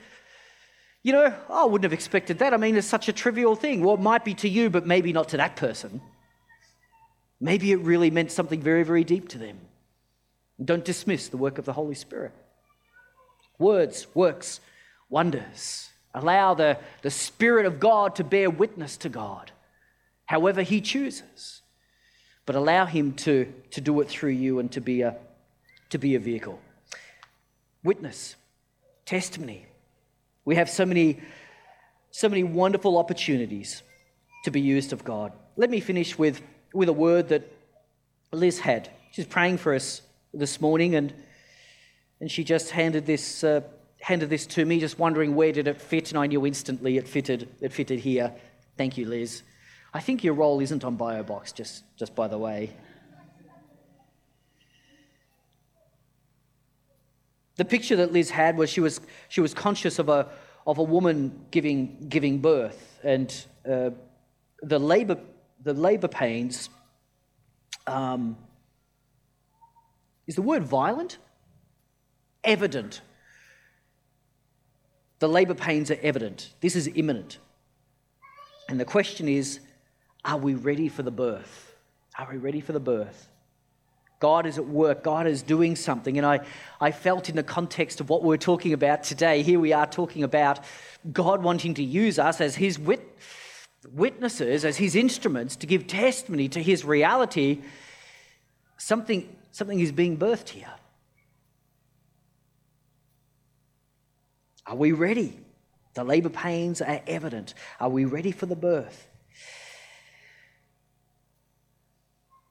you 1.02 1.12
know, 1.12 1.32
oh, 1.48 1.62
I 1.62 1.64
wouldn't 1.64 1.84
have 1.84 1.92
expected 1.92 2.40
that. 2.40 2.52
I 2.52 2.56
mean, 2.56 2.76
it's 2.76 2.86
such 2.86 3.08
a 3.08 3.12
trivial 3.12 3.54
thing. 3.54 3.82
Well, 3.82 3.94
it 3.94 4.00
might 4.00 4.24
be 4.24 4.34
to 4.34 4.48
you, 4.48 4.68
but 4.68 4.86
maybe 4.86 5.12
not 5.12 5.28
to 5.30 5.36
that 5.36 5.56
person. 5.56 6.02
Maybe 7.40 7.72
it 7.72 7.80
really 7.80 8.10
meant 8.10 8.32
something 8.32 8.60
very, 8.60 8.82
very 8.82 9.04
deep 9.04 9.28
to 9.30 9.38
them. 9.38 9.58
Don't 10.62 10.84
dismiss 10.84 11.28
the 11.28 11.38
work 11.38 11.56
of 11.56 11.64
the 11.64 11.72
Holy 11.72 11.94
Spirit. 11.94 12.32
Words, 13.60 14.08
works, 14.12 14.58
wonders. 15.08 15.90
Allow 16.12 16.54
the, 16.54 16.78
the 17.02 17.10
Spirit 17.10 17.66
of 17.66 17.78
God 17.78 18.16
to 18.16 18.24
bear 18.24 18.50
witness 18.50 18.96
to 18.96 19.08
God, 19.08 19.52
however 20.26 20.62
He 20.62 20.80
chooses. 20.80 21.62
But 22.44 22.56
allow 22.56 22.86
Him 22.86 23.12
to, 23.12 23.52
to 23.70 23.80
do 23.80 24.00
it 24.00 24.08
through 24.08 24.30
you 24.30 24.58
and 24.58 24.72
to 24.72 24.80
be, 24.80 25.02
a, 25.02 25.16
to 25.90 25.98
be 25.98 26.16
a 26.16 26.18
vehicle. 26.18 26.58
Witness, 27.84 28.34
testimony. 29.06 29.66
We 30.44 30.56
have 30.56 30.68
so 30.68 30.84
many, 30.84 31.20
so 32.10 32.28
many 32.28 32.42
wonderful 32.42 32.98
opportunities 32.98 33.84
to 34.42 34.50
be 34.50 34.60
used 34.60 34.92
of 34.92 35.04
God. 35.04 35.32
Let 35.56 35.70
me 35.70 35.78
finish 35.78 36.18
with 36.18 36.42
with 36.72 36.88
a 36.88 36.92
word 36.92 37.28
that 37.28 37.50
Liz 38.32 38.60
had. 38.60 38.88
She's 39.12 39.26
praying 39.26 39.58
for 39.58 39.74
us 39.74 40.02
this 40.32 40.60
morning, 40.60 40.94
and, 40.94 41.12
and 42.20 42.30
she 42.30 42.44
just 42.44 42.70
handed 42.70 43.06
this, 43.06 43.44
uh, 43.44 43.62
handed 44.00 44.30
this 44.30 44.46
to 44.46 44.64
me, 44.64 44.80
just 44.80 44.98
wondering 44.98 45.34
where 45.34 45.52
did 45.52 45.68
it 45.68 45.80
fit, 45.80 46.10
and 46.10 46.18
I 46.18 46.26
knew 46.26 46.46
instantly 46.46 46.96
it 46.96 47.08
fitted, 47.08 47.48
it 47.60 47.72
fitted 47.72 48.00
here. 48.00 48.32
Thank 48.76 48.98
you, 48.98 49.06
Liz. 49.06 49.42
I 49.92 50.00
think 50.00 50.22
your 50.22 50.34
role 50.34 50.60
isn't 50.60 50.84
on 50.84 50.96
BioBox, 50.96 51.54
just, 51.54 51.84
just 51.96 52.14
by 52.14 52.28
the 52.28 52.38
way. 52.38 52.70
The 57.56 57.64
picture 57.64 57.96
that 57.96 58.12
Liz 58.12 58.30
had 58.30 58.56
was 58.56 58.70
she 58.70 58.80
was, 58.80 59.00
she 59.28 59.40
was 59.40 59.52
conscious 59.52 59.98
of 59.98 60.08
a, 60.08 60.28
of 60.66 60.78
a 60.78 60.82
woman 60.82 61.44
giving, 61.50 62.06
giving 62.08 62.38
birth, 62.38 62.98
and 63.02 63.34
uh, 63.68 63.90
the 64.62 64.78
labor 64.78 65.18
the 65.62 65.74
labor 65.74 66.08
pains 66.08 66.70
um, 67.86 68.36
is 70.26 70.36
the 70.36 70.42
word 70.42 70.64
violent? 70.64 71.18
Evident. 72.44 73.00
The 75.18 75.28
labor 75.28 75.54
pains 75.54 75.90
are 75.90 75.98
evident. 76.02 76.52
This 76.60 76.76
is 76.76 76.88
imminent. 76.94 77.38
And 78.68 78.80
the 78.80 78.84
question 78.84 79.28
is 79.28 79.60
are 80.24 80.38
we 80.38 80.54
ready 80.54 80.88
for 80.88 81.02
the 81.02 81.10
birth? 81.10 81.74
Are 82.18 82.28
we 82.30 82.38
ready 82.38 82.60
for 82.60 82.72
the 82.72 82.80
birth? 82.80 83.28
God 84.18 84.44
is 84.44 84.58
at 84.58 84.66
work. 84.66 85.02
God 85.02 85.26
is 85.26 85.42
doing 85.42 85.74
something. 85.76 86.18
And 86.18 86.26
I, 86.26 86.40
I 86.78 86.90
felt 86.90 87.30
in 87.30 87.36
the 87.36 87.42
context 87.42 88.00
of 88.00 88.10
what 88.10 88.22
we're 88.22 88.36
talking 88.36 88.74
about 88.74 89.02
today, 89.02 89.42
here 89.42 89.58
we 89.58 89.72
are 89.72 89.86
talking 89.86 90.22
about 90.22 90.60
God 91.10 91.42
wanting 91.42 91.72
to 91.74 91.82
use 91.82 92.18
us 92.18 92.38
as 92.40 92.56
His 92.56 92.78
wit 92.78 93.16
witnesses, 93.92 94.64
as 94.64 94.76
his 94.76 94.94
instruments 94.94 95.56
to 95.56 95.66
give 95.66 95.86
testimony 95.86 96.48
to 96.48 96.62
his 96.62 96.84
reality, 96.84 97.62
something, 98.76 99.36
something 99.52 99.80
is 99.80 99.92
being 99.92 100.16
birthed 100.18 100.50
here. 100.50 100.72
Are 104.70 104.76
we 104.76 104.92
ready? 104.92 105.36
The 105.94 106.04
labor 106.04 106.28
pains 106.28 106.80
are 106.80 107.02
evident. 107.08 107.54
Are 107.80 107.88
we 107.88 108.04
ready 108.04 108.30
for 108.30 108.46
the 108.46 108.54
birth? 108.54 109.08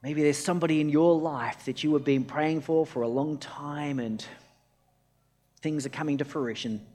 Maybe 0.02 0.22
there's 0.22 0.36
somebody 0.36 0.82
in 0.82 0.90
your 0.90 1.18
life 1.18 1.64
that 1.64 1.82
you 1.82 1.94
have 1.94 2.04
been 2.04 2.24
praying 2.24 2.60
for 2.60 2.84
for 2.84 3.00
a 3.02 3.08
long 3.08 3.38
time 3.38 3.98
and 3.98 4.22
things 5.62 5.86
are 5.86 5.90
coming 5.90 6.18
to 6.18 6.26
fruition. 6.26 6.86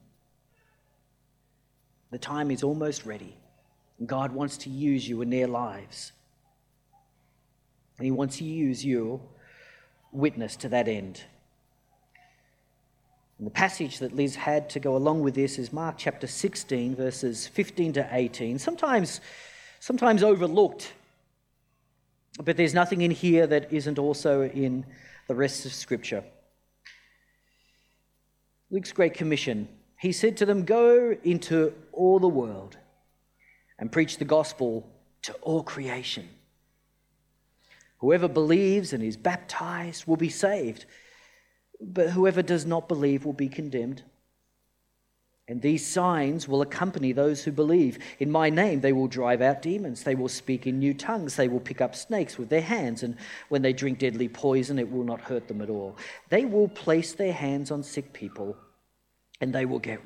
The 2.11 2.19
time 2.19 2.51
is 2.51 2.61
almost 2.61 3.03
ready. 3.03 3.35
God 4.05 4.31
wants 4.31 4.57
to 4.59 4.69
use 4.69 5.09
you 5.09 5.23
in 5.23 5.31
their 5.31 5.47
lives. 5.47 6.11
And 7.97 8.05
He 8.05 8.11
wants 8.11 8.37
to 8.37 8.43
use 8.43 8.85
you, 8.85 9.21
witness 10.11 10.55
to 10.57 10.69
that 10.69 10.87
end. 10.87 11.23
And 13.37 13.45
the 13.45 13.51
passage 13.51 13.99
that 13.99 14.15
Liz 14.15 14.35
had 14.35 14.69
to 14.71 14.79
go 14.79 14.95
along 14.95 15.21
with 15.21 15.35
this 15.35 15.59
is 15.59 15.73
Mark 15.73 15.95
chapter 15.97 16.25
16, 16.25 16.95
verses 16.95 17.47
15 17.47 17.93
to 17.93 18.07
18. 18.11 18.59
Sometimes, 18.59 19.19
sometimes 19.79 20.23
overlooked, 20.23 20.93
but 22.43 22.55
there's 22.55 22.73
nothing 22.73 23.01
in 23.01 23.11
here 23.11 23.45
that 23.47 23.71
isn't 23.73 23.99
also 23.99 24.43
in 24.43 24.85
the 25.27 25.35
rest 25.35 25.65
of 25.65 25.73
Scripture. 25.73 26.23
Luke's 28.69 28.93
Great 28.93 29.13
Commission. 29.13 29.67
He 29.99 30.11
said 30.11 30.37
to 30.37 30.45
them, 30.45 30.63
Go 30.63 31.15
into 31.23 31.73
all 31.91 32.19
the 32.19 32.27
world 32.27 32.77
and 33.79 33.91
preach 33.91 34.17
the 34.17 34.25
gospel 34.25 34.87
to 35.23 35.33
all 35.41 35.63
creation. 35.63 36.29
Whoever 37.97 38.27
believes 38.27 38.93
and 38.93 39.03
is 39.03 39.17
baptized 39.17 40.05
will 40.05 40.17
be 40.17 40.29
saved, 40.29 40.85
but 41.81 42.11
whoever 42.11 42.41
does 42.41 42.65
not 42.65 42.87
believe 42.87 43.25
will 43.25 43.33
be 43.33 43.49
condemned. 43.49 44.03
And 45.47 45.61
these 45.61 45.85
signs 45.85 46.47
will 46.47 46.63
accompany 46.63 47.11
those 47.11 47.43
who 47.43 47.51
believe. 47.51 47.99
In 48.17 48.31
my 48.31 48.49
name, 48.49 48.81
they 48.81 48.93
will 48.93 49.07
drive 49.07 49.41
out 49.41 49.61
demons. 49.61 50.03
They 50.03 50.15
will 50.15 50.29
speak 50.29 50.65
in 50.65 50.79
new 50.79 50.95
tongues. 50.95 51.35
They 51.35 51.47
will 51.47 51.59
pick 51.59 51.81
up 51.81 51.95
snakes 51.95 52.39
with 52.39 52.49
their 52.49 52.61
hands. 52.61 53.03
And 53.03 53.15
when 53.49 53.61
they 53.61 53.71
drink 53.71 53.99
deadly 53.99 54.27
poison, 54.27 54.79
it 54.79 54.91
will 54.91 55.03
not 55.03 55.21
hurt 55.21 55.47
them 55.47 55.61
at 55.61 55.69
all. 55.69 55.97
They 56.29 56.45
will 56.45 56.67
place 56.67 57.13
their 57.13 57.33
hands 57.33 57.69
on 57.69 57.83
sick 57.83 58.11
people, 58.11 58.57
and 59.39 59.53
they 59.53 59.65
will 59.65 59.77
get 59.77 60.03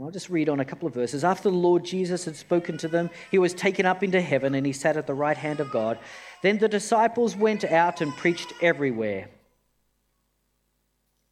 I'll 0.00 0.10
just 0.10 0.30
read 0.30 0.48
on 0.48 0.58
a 0.58 0.64
couple 0.64 0.88
of 0.88 0.94
verses. 0.94 1.22
After 1.22 1.50
the 1.50 1.56
Lord 1.56 1.84
Jesus 1.84 2.24
had 2.24 2.34
spoken 2.34 2.78
to 2.78 2.88
them, 2.88 3.10
he 3.30 3.38
was 3.38 3.52
taken 3.52 3.84
up 3.84 4.02
into 4.02 4.20
heaven 4.20 4.54
and 4.54 4.64
he 4.64 4.72
sat 4.72 4.96
at 4.96 5.06
the 5.06 5.14
right 5.14 5.36
hand 5.36 5.60
of 5.60 5.70
God. 5.70 5.98
Then 6.42 6.58
the 6.58 6.68
disciples 6.68 7.36
went 7.36 7.62
out 7.64 8.00
and 8.00 8.16
preached 8.16 8.52
everywhere. 8.62 9.28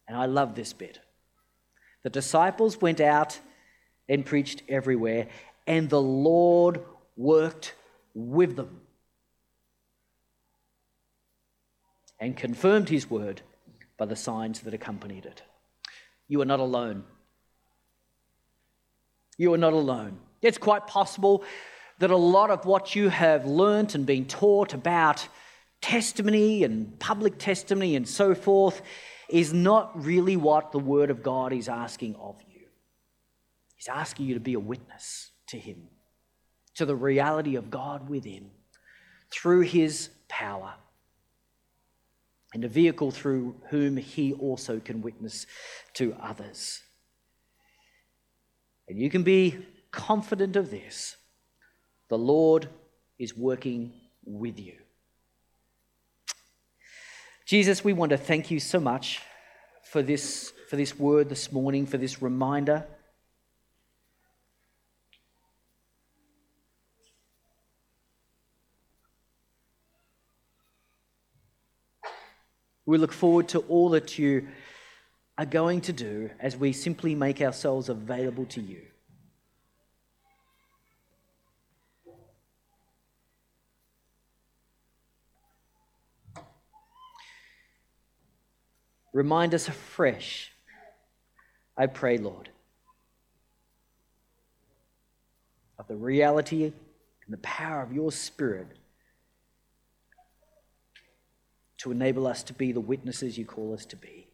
And 0.07 0.15
I 0.15 0.25
love 0.25 0.55
this 0.55 0.73
bit. 0.73 0.99
The 2.03 2.09
disciples 2.09 2.79
went 2.81 2.99
out 2.99 3.39
and 4.09 4.25
preached 4.25 4.63
everywhere, 4.67 5.27
and 5.67 5.89
the 5.89 6.01
Lord 6.01 6.81
worked 7.15 7.75
with 8.13 8.55
them 8.55 8.81
and 12.19 12.35
confirmed 12.35 12.89
his 12.89 13.09
word 13.09 13.41
by 13.97 14.05
the 14.05 14.15
signs 14.15 14.61
that 14.61 14.73
accompanied 14.73 15.25
it. 15.25 15.43
You 16.27 16.41
are 16.41 16.45
not 16.45 16.59
alone. 16.59 17.03
You 19.41 19.55
are 19.55 19.57
not 19.57 19.73
alone. 19.73 20.19
It's 20.43 20.59
quite 20.59 20.85
possible 20.85 21.43
that 21.97 22.11
a 22.11 22.15
lot 22.15 22.51
of 22.51 22.63
what 22.65 22.93
you 22.95 23.09
have 23.09 23.43
learnt 23.43 23.95
and 23.95 24.05
been 24.05 24.25
taught 24.25 24.75
about 24.75 25.27
testimony 25.81 26.63
and 26.63 26.99
public 26.99 27.39
testimony 27.39 27.95
and 27.95 28.07
so 28.07 28.35
forth 28.35 28.83
is 29.29 29.51
not 29.51 30.05
really 30.05 30.37
what 30.37 30.71
the 30.71 30.77
Word 30.77 31.09
of 31.09 31.23
God 31.23 31.53
is 31.53 31.67
asking 31.67 32.17
of 32.17 32.35
you. 32.53 32.67
He's 33.77 33.87
asking 33.87 34.27
you 34.27 34.35
to 34.35 34.39
be 34.39 34.53
a 34.53 34.59
witness 34.59 35.31
to 35.47 35.57
Him, 35.57 35.87
to 36.75 36.85
the 36.85 36.95
reality 36.95 37.55
of 37.55 37.71
God 37.71 38.09
within, 38.09 38.51
through 39.31 39.61
His 39.61 40.11
power, 40.29 40.75
and 42.53 42.63
a 42.63 42.67
vehicle 42.67 43.09
through 43.09 43.55
whom 43.71 43.97
He 43.97 44.33
also 44.33 44.79
can 44.79 45.01
witness 45.01 45.47
to 45.95 46.15
others. 46.21 46.83
And 48.91 48.99
you 48.99 49.09
can 49.09 49.23
be 49.23 49.57
confident 49.91 50.57
of 50.57 50.69
this 50.69 51.15
the 52.09 52.17
Lord 52.17 52.67
is 53.17 53.33
working 53.37 53.93
with 54.25 54.59
you. 54.59 54.73
Jesus, 57.45 57.85
we 57.85 57.93
want 57.93 58.09
to 58.09 58.17
thank 58.17 58.51
you 58.51 58.59
so 58.59 58.81
much 58.81 59.21
for 59.85 60.01
this, 60.01 60.51
for 60.69 60.75
this 60.75 60.99
word 60.99 61.29
this 61.29 61.53
morning, 61.53 61.85
for 61.85 61.97
this 61.97 62.21
reminder. 62.21 62.85
We 72.85 72.97
look 72.97 73.13
forward 73.13 73.47
to 73.49 73.59
all 73.69 73.91
that 73.91 74.19
you 74.19 74.49
are 75.41 75.45
going 75.45 75.81
to 75.81 75.91
do 75.91 76.29
as 76.39 76.55
we 76.55 76.71
simply 76.71 77.15
make 77.15 77.41
ourselves 77.41 77.89
available 77.89 78.45
to 78.45 78.61
you. 78.61 78.83
Remind 89.11 89.55
us 89.55 89.67
afresh, 89.67 90.51
I 91.75 91.87
pray, 91.87 92.19
Lord, 92.19 92.49
of 95.79 95.87
the 95.87 95.95
reality 95.95 96.65
and 96.65 96.73
the 97.29 97.37
power 97.37 97.81
of 97.81 97.91
your 97.91 98.11
Spirit 98.11 98.77
to 101.79 101.91
enable 101.91 102.27
us 102.27 102.43
to 102.43 102.53
be 102.53 102.71
the 102.71 102.79
witnesses 102.79 103.39
you 103.39 103.45
call 103.45 103.73
us 103.73 103.87
to 103.87 103.95
be. 103.95 104.30